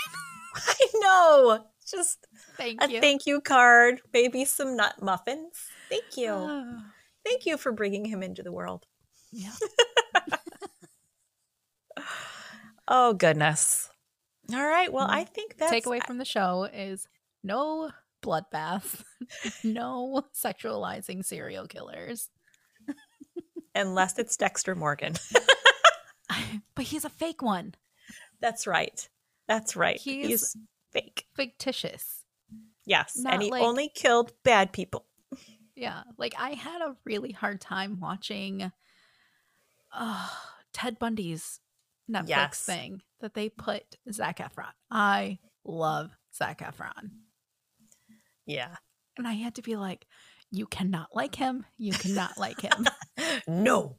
I 0.55 0.87
know. 0.95 1.65
Just 1.89 2.25
Thank 2.57 2.81
a 2.83 2.89
you. 2.89 3.01
thank 3.01 3.25
you 3.25 3.41
card, 3.41 4.01
maybe 4.13 4.45
some 4.45 4.75
nut 4.77 4.95
muffins. 5.01 5.59
Thank 5.89 6.15
you. 6.17 6.31
Ah, 6.31 6.83
Thank 7.25 7.45
you 7.45 7.57
for 7.57 7.71
bringing 7.71 8.05
him 8.05 8.21
into 8.23 8.43
the 8.43 8.51
world. 8.51 8.85
yeah. 9.31 9.51
Oh, 12.87 13.13
goodness. 13.13 13.89
All 14.53 14.65
right. 14.65 14.91
Well, 14.91 15.07
I 15.09 15.23
think 15.23 15.57
that's 15.57 15.71
Takeaway 15.71 16.05
from 16.05 16.17
the 16.17 16.25
show 16.25 16.63
is 16.73 17.07
no 17.43 17.91
bloodbaths, 18.21 19.03
no 19.63 20.23
sexualizing 20.33 21.23
serial 21.23 21.67
killers. 21.67 22.29
unless 23.75 24.19
it's 24.19 24.35
Dexter 24.37 24.75
Morgan. 24.75 25.13
but 26.75 26.85
he's 26.85 27.05
a 27.05 27.09
fake 27.09 27.41
one, 27.41 27.73
That's 28.41 28.67
right. 28.67 29.07
That's 29.47 29.75
right. 29.75 29.99
He's- 29.99 30.27
He's 30.27 30.57
fake. 30.91 31.25
fictitious. 31.35 32.23
Yes. 32.85 33.17
not 33.17 33.33
and 33.35 33.43
he 33.43 33.49
like- 33.51 33.63
only 33.63 33.89
killed 33.89 34.33
bad 34.43 34.73
people. 34.73 35.05
Yeah, 35.75 36.03
like 36.19 36.35
I 36.37 36.51
had 36.51 36.81
a 36.83 36.95
really 37.03 37.31
hard 37.31 37.59
time 37.59 37.99
watching 37.99 38.71
uh, 39.91 40.29
Ted 40.71 40.99
Bundy's 40.99 41.59
Netflix 42.11 42.27
Yes. 42.27 42.59
thing 42.65 43.01
that 43.21 43.33
they 43.33 43.49
put 43.49 43.83
Zac 44.11 44.39
Efron. 44.39 44.71
I 44.91 45.39
love 45.63 46.11
Zac 46.35 46.59
Efron. 46.59 47.11
Yeah. 48.45 48.75
And 49.17 49.27
I 49.27 49.33
had 49.33 49.55
to 49.55 49.61
be 49.61 49.75
like, 49.75 50.05
you 50.51 50.65
cannot 50.67 51.09
like 51.13 51.35
him. 51.35 51.65
You 51.77 51.93
cannot 51.93 52.37
like 52.37 52.61
him. 52.61 52.85
no. 53.47 53.97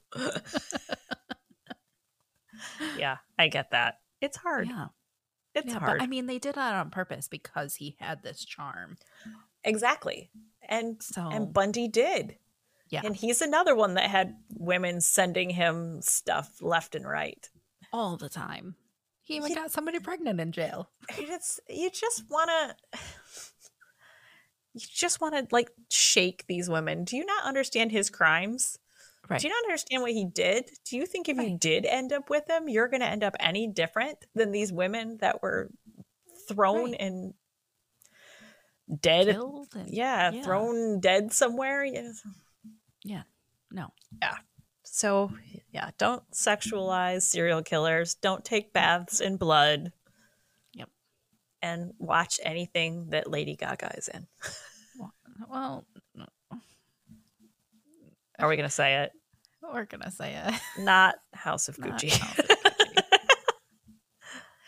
yeah, 2.96 3.16
I 3.38 3.48
get 3.48 3.70
that. 3.72 3.98
It's 4.20 4.36
hard. 4.36 4.68
yeah. 4.68 4.86
It's 5.55 5.72
yeah, 5.72 5.78
hard. 5.78 5.98
But 5.98 6.05
I 6.05 6.07
mean, 6.09 6.26
they 6.26 6.38
did 6.38 6.57
that 6.57 6.74
on 6.74 6.90
purpose 6.90 7.28
because 7.28 7.76
he 7.76 7.96
had 8.00 8.22
this 8.22 8.44
charm. 8.44 8.96
exactly. 9.62 10.30
And 10.68 11.02
So, 11.02 11.28
and 11.30 11.52
Bundy 11.52 11.88
did. 11.88 12.36
yeah, 12.90 13.02
And 13.05 13.14
he's 13.14 13.40
another 13.40 13.74
one 13.76 13.94
that 13.94 14.11
had 14.11 14.34
women 14.50 15.00
sending 15.00 15.50
him 15.50 16.00
stuff 16.02 16.57
left 16.61 16.94
and 16.94 17.07
right. 17.07 17.48
All 17.95 18.16
the 18.16 18.28
time. 18.28 18.74
He 19.22 19.36
even 19.36 19.49
He- 19.49 19.55
got 19.55 19.70
somebody 19.70 20.01
pregnant 20.01 20.40
in 20.40 20.51
jail. 20.53 20.90
It's 21.18 21.61
you 21.68 21.90
just 21.90 22.24
want 22.28 22.51
to 22.51 22.99
you 24.74 24.80
just 24.92 25.20
want 25.20 25.34
to 25.36 25.47
like 25.55 25.70
shake 25.90 26.45
these 26.49 26.68
women. 26.68 27.05
Do 27.05 27.16
you 27.16 27.24
not 27.24 27.45
understand 27.45 27.92
his 27.92 28.11
crimes? 28.11 28.78
Right. 29.30 29.40
Do 29.40 29.47
you 29.49 29.55
not 29.55 29.64
understand 29.64 30.03
what 30.03 30.11
he 30.12 30.24
did? 30.26 30.68
Do 30.84 30.97
you 30.97 31.07
think 31.07 31.28
if 31.30 31.38
you 31.38 31.57
did 31.57 31.86
end 31.86 32.12
up 32.12 32.28
with 32.28 32.51
him, 32.51 32.68
you're 32.68 32.88
going 32.88 33.01
to 33.01 33.07
end 33.09 33.24
up 33.24 33.34
any 33.40 33.66
different 33.66 34.18
than 34.34 34.51
these 34.53 34.70
women 34.70 35.16
that 35.22 35.40
were 35.42 35.70
thrown 36.47 36.90
Right. 36.90 37.01
and 37.01 37.34
dead? 39.01 39.28
And, 39.28 39.66
Yeah, 39.86 40.30
yeah. 40.30 40.42
thrown 40.42 41.01
dead 41.01 41.32
somewhere. 41.32 41.84
Yes. 41.86 42.20
no. 43.70 43.86
So, 44.95 45.32
yeah, 45.72 45.90
don't 45.99 46.22
sexualize 46.30 47.22
serial 47.22 47.64
killers. 47.64 48.14
Don't 48.14 48.45
take 48.45 48.72
baths 48.72 49.20
in 49.20 49.38
blood. 49.38 49.90
Yep. 50.74 50.88
And 51.62 51.95
watch 51.99 52.38
anything 52.45 53.11
that 53.11 53.28
Lady 53.28 53.57
Gaga 53.57 53.97
is 53.99 54.07
in. 54.07 54.28
Well, 55.51 55.84
Are 58.38 58.49
we 58.49 58.55
going 58.55 58.68
to 58.68 58.72
say 58.72 59.03
it? 59.03 59.11
we're 59.72 59.84
gonna 59.84 60.12
say 60.12 60.40
it. 60.47 60.55
Not 60.78 61.16
House 61.32 61.68
of 61.68 61.76
Not 61.80 61.99
Gucci. 61.99 62.11
House 62.11 62.38
of 62.38 62.47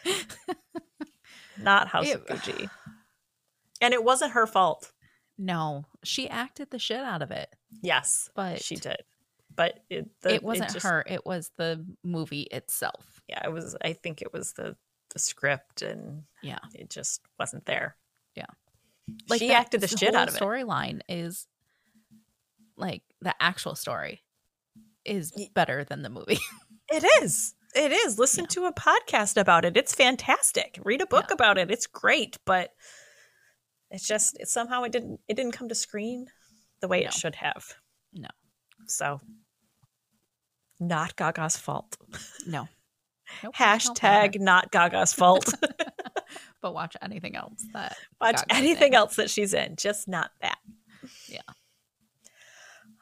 Gucci. 0.05 0.24
Not 1.62 1.87
House 1.87 2.12
of 2.12 2.27
Gucci. 2.27 2.68
And 3.81 3.93
it 3.93 4.03
wasn't 4.03 4.33
her 4.33 4.47
fault. 4.47 4.91
No, 5.37 5.85
she 6.03 6.31
acted 6.31 6.70
the 6.70 6.79
shit 6.79 7.01
out 7.01 7.20
of 7.20 7.31
it, 7.31 7.55
Yes, 7.83 8.31
but 8.35 8.62
she 8.62 8.77
did. 8.77 8.97
But 9.57 9.81
it, 9.91 10.09
the, 10.23 10.35
it 10.35 10.43
wasn't 10.43 10.73
just- 10.73 10.85
her. 10.87 11.03
It 11.07 11.25
was 11.27 11.51
the 11.57 11.85
movie 12.05 12.43
itself. 12.51 13.21
Yeah, 13.29 13.45
it 13.45 13.53
was. 13.53 13.75
I 13.83 13.93
think 13.95 14.23
it 14.23 14.33
was 14.33 14.53
the 14.53 14.77
the 15.13 15.19
script, 15.19 15.83
and 15.83 16.25
Yeah. 16.43 16.59
it 16.75 16.91
just 16.91 17.23
wasn't 17.39 17.65
there. 17.65 17.97
Yeah. 18.35 18.47
Like 19.29 19.39
she 19.39 19.49
that- 19.49 19.61
acted 19.61 19.81
the 19.81 19.89
shit 19.89 20.11
whole 20.11 20.19
out 20.23 20.29
of 20.29 20.35
it. 20.37 20.41
Storyline 20.41 21.01
is 21.09 21.47
like 22.77 23.03
the 23.21 23.35
actual 23.41 23.75
story 23.75 24.23
is 25.05 25.33
better 25.55 25.85
than 25.85 26.03
the 26.03 26.11
movie. 26.11 26.39
It 26.89 27.05
is. 27.21 27.55
It 27.75 27.91
is. 27.91 28.17
Listen 28.17 28.45
Yeah. 28.45 28.49
to 28.49 28.65
a 28.67 28.73
podcast 28.73 29.37
about 29.37 29.65
it. 29.65 29.77
It's 29.77 29.93
fantastic. 29.93 30.79
Read 30.85 31.01
a 31.03 31.07
book 31.07 31.27
Yeah. 31.31 31.35
about 31.35 31.59
it. 31.59 31.69
It's 31.69 31.89
great, 31.89 32.37
but 32.45 32.71
it's 33.91 34.07
just 34.07 34.39
it, 34.39 34.47
somehow 34.49 34.85
it 34.85 34.93
didn't 34.93 35.19
it 35.27 35.35
didn't 35.35 35.51
come 35.51 35.69
to 35.69 35.75
screen 35.75 36.27
the 36.81 36.87
way 36.87 37.01
No. 37.01 37.07
it 37.09 37.13
should 37.13 37.35
have. 37.35 37.65
No. 38.13 38.29
So 38.87 39.21
not 40.81 41.16
Gaga's 41.16 41.57
fault. 41.57 41.97
no. 42.47 42.68
Nope, 43.43 43.55
I 43.59 43.77
don't 43.77 44.01
blame 44.01 44.12
Hashtag 44.33 44.41
not 44.41 44.70
Gaga's 44.70 45.12
fault. 45.12 45.53
But 46.62 46.74
watch 46.74 46.97
anything 47.03 47.37
else 47.37 47.64
that 47.72 47.97
Watch 48.20 48.37
Gaga's 48.37 48.45
anything 48.59 48.89
in. 48.89 48.95
else 48.95 49.16
that 49.16 49.31
she's 49.31 49.53
in, 49.55 49.77
just 49.77 50.07
not 50.09 50.31
that. 50.43 50.59
Yeah. 51.29 51.41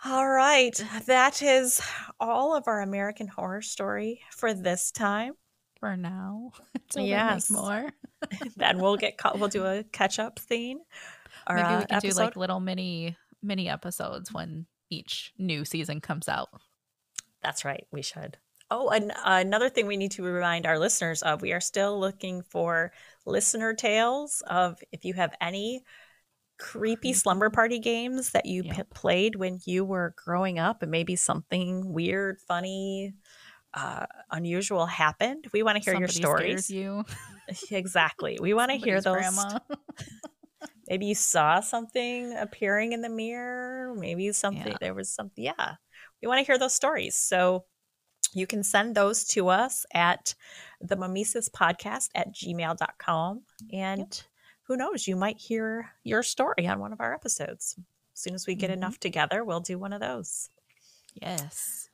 All 0.05 0.29
right. 0.29 0.79
That 1.07 1.41
is 1.43 1.81
all 2.21 2.55
of 2.57 2.65
our 2.69 2.83
American 2.83 3.27
horror 3.29 3.63
story 3.63 4.21
for 4.33 4.53
this 4.53 4.91
time. 4.91 5.35
for 5.81 5.97
now. 5.97 6.53
Until 6.75 7.05
Yes. 7.07 7.51
more. 7.51 7.91
then 8.57 8.79
we'll 8.79 8.97
get 8.97 9.17
caught. 9.19 9.39
We'll 9.39 9.49
do 9.49 9.65
a 9.65 9.85
catch 9.85 10.19
up 10.19 10.39
scene. 10.39 10.81
Or, 11.47 11.57
Maybe 11.57 11.77
we 11.77 11.85
can 11.87 12.01
do 12.01 12.11
like 12.11 12.37
little 12.37 12.61
mini 12.61 13.17
mini 13.43 13.69
episodes 13.69 14.33
when 14.33 14.67
each 14.91 15.33
new 15.39 15.65
season 15.65 16.01
comes 16.01 16.29
out. 16.29 16.49
That's 17.45 17.65
right. 17.65 17.87
We 17.93 18.03
should. 18.03 18.39
Oh, 18.71 18.89
and 18.89 19.13
another 19.25 19.69
thing 19.69 19.87
we 19.87 19.97
need 19.99 20.13
to 20.13 20.23
remind 20.25 20.67
our 20.67 20.79
listeners 20.79 21.23
of 21.23 21.43
we 21.43 21.53
are 21.53 21.61
still 21.61 22.01
looking 22.01 22.43
for 22.43 22.93
listener 23.27 23.75
tales 23.75 24.43
of 24.49 24.79
if 24.91 25.05
you 25.05 25.15
have 25.15 25.35
any 25.41 25.83
creepy 26.59 27.13
slumber 27.13 27.51
party 27.51 27.79
games 27.79 28.31
that 28.31 28.47
you 28.47 28.63
Yep. 28.65 28.77
p- 28.77 28.83
played 28.95 29.37
when 29.37 29.59
you 29.67 29.85
were 29.85 30.15
growing 30.17 30.59
up 30.59 30.83
and 30.83 30.91
maybe 30.91 31.15
something 31.17 31.93
weird, 31.93 32.41
funny, 32.49 33.13
uh, 33.75 34.07
unusual 34.31 34.87
happened. 34.87 35.47
We 35.53 35.63
want 35.63 35.77
to 35.83 35.85
hear 35.91 35.99
your 35.99 36.09
stories. 36.09 36.71
you. 36.71 37.05
exactly. 37.71 38.39
We 38.41 38.55
want 38.59 38.71
to 38.71 38.79
hear 38.79 39.01
those. 39.01 39.17
grandma. 39.17 39.59
Maybe 40.89 41.07
you 41.07 41.15
saw 41.15 41.61
something 41.61 42.33
appearing 42.37 42.93
in 42.93 43.01
the 43.03 43.09
mirror. 43.09 43.95
Maybe 43.95 44.31
something, 44.33 44.67
Yeah. 44.69 44.77
there 44.81 44.95
was 44.95 45.11
something. 45.11 45.45
Yeah. 45.45 45.75
We 46.25 46.29
want 46.29 46.39
to 46.41 46.47
hear 46.51 46.57
those 46.59 46.75
stories. 46.75 47.15
So 47.17 47.67
you 48.33 48.47
can 48.47 48.63
send 48.63 48.95
those 48.95 49.25
to 49.27 49.49
us 49.49 49.85
at 49.93 50.35
the 50.81 50.97
Mimesis 50.97 51.51
podcast 51.51 52.09
at 52.15 52.35
gmail.com. 52.35 53.43
And 53.71 54.25
who 54.63 54.79
knows, 54.79 55.07
you 55.07 55.17
might 55.17 55.37
hear 55.39 55.91
your 56.03 56.23
story 56.23 56.67
on 56.67 56.81
one 56.81 56.95
of 56.95 57.01
our 57.03 57.13
episodes. 57.13 57.77
As 58.15 58.21
soon 58.21 58.35
as 58.35 58.47
we 58.47 58.55
get 58.55 58.71
Mhm. 58.71 58.75
enough 58.75 58.99
together, 58.99 59.45
we'll 59.45 59.61
do 59.61 59.79
one 59.79 59.93
of 59.93 60.01
those. 60.01 60.49
yes. 61.21 61.91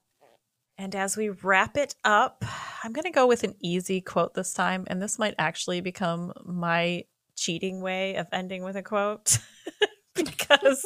And 0.79 0.95
as 0.95 1.17
we 1.17 1.29
wrap 1.29 1.77
it 1.77 1.97
up, 2.05 2.45
I'm 2.85 2.93
going 2.93 3.05
to 3.05 3.11
go 3.11 3.27
with 3.27 3.43
an 3.43 3.57
easy 3.61 4.01
quote 4.01 4.33
this 4.35 4.55
time. 4.55 4.85
And 4.87 5.03
this 5.03 5.19
might 5.19 5.35
actually 5.39 5.81
become 5.81 6.33
my 6.45 7.05
cheating 7.35 7.81
way 7.83 8.15
of 8.15 8.29
ending 8.33 8.63
with 8.63 8.77
a 8.77 8.83
quote 8.83 9.39
because 10.15 10.85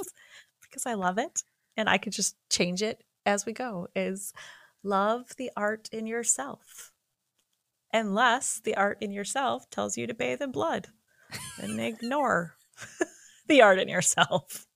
because 0.62 0.86
I 0.86 0.94
love 0.94 1.18
it 1.18 1.42
and 1.76 1.88
I 1.90 1.98
could 1.98 2.12
just 2.12 2.36
change 2.50 2.82
it 2.82 3.04
as 3.26 3.46
we 3.46 3.52
go 3.52 3.88
is 3.94 4.32
love 4.82 5.36
the 5.36 5.50
art 5.56 5.88
in 5.92 6.06
yourself. 6.06 6.92
Unless 7.92 8.60
the 8.60 8.76
art 8.76 8.98
in 9.00 9.12
yourself 9.12 9.70
tells 9.70 9.96
you 9.96 10.06
to 10.06 10.14
bathe 10.14 10.42
in 10.42 10.50
blood. 10.50 10.88
and 11.60 11.80
ignore 11.80 12.54
the 13.48 13.62
art 13.62 13.78
in 13.78 13.88
yourself. 13.88 14.66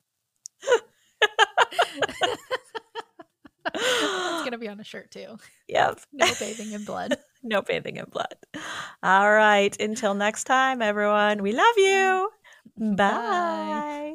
It's 3.75 4.45
gonna 4.45 4.59
be 4.59 4.69
on 4.69 4.81
a 4.81 4.85
shirt 4.85 5.11
too. 5.11 5.37
Yep. 5.69 6.01
No 6.13 6.27
bathing 6.41 6.73
in 6.73 6.85
blood. 6.85 7.17
no 7.43 7.63
bathing 7.63 7.97
in 7.97 8.07
blood. 8.07 8.35
All 9.03 9.31
right. 9.31 9.79
Until 9.81 10.15
next 10.15 10.45
time, 10.45 10.81
everyone. 10.83 11.43
We 11.43 11.53
love 11.53 11.75
you. 11.77 12.31
Bye. 12.79 12.97
Bye. 12.97 14.15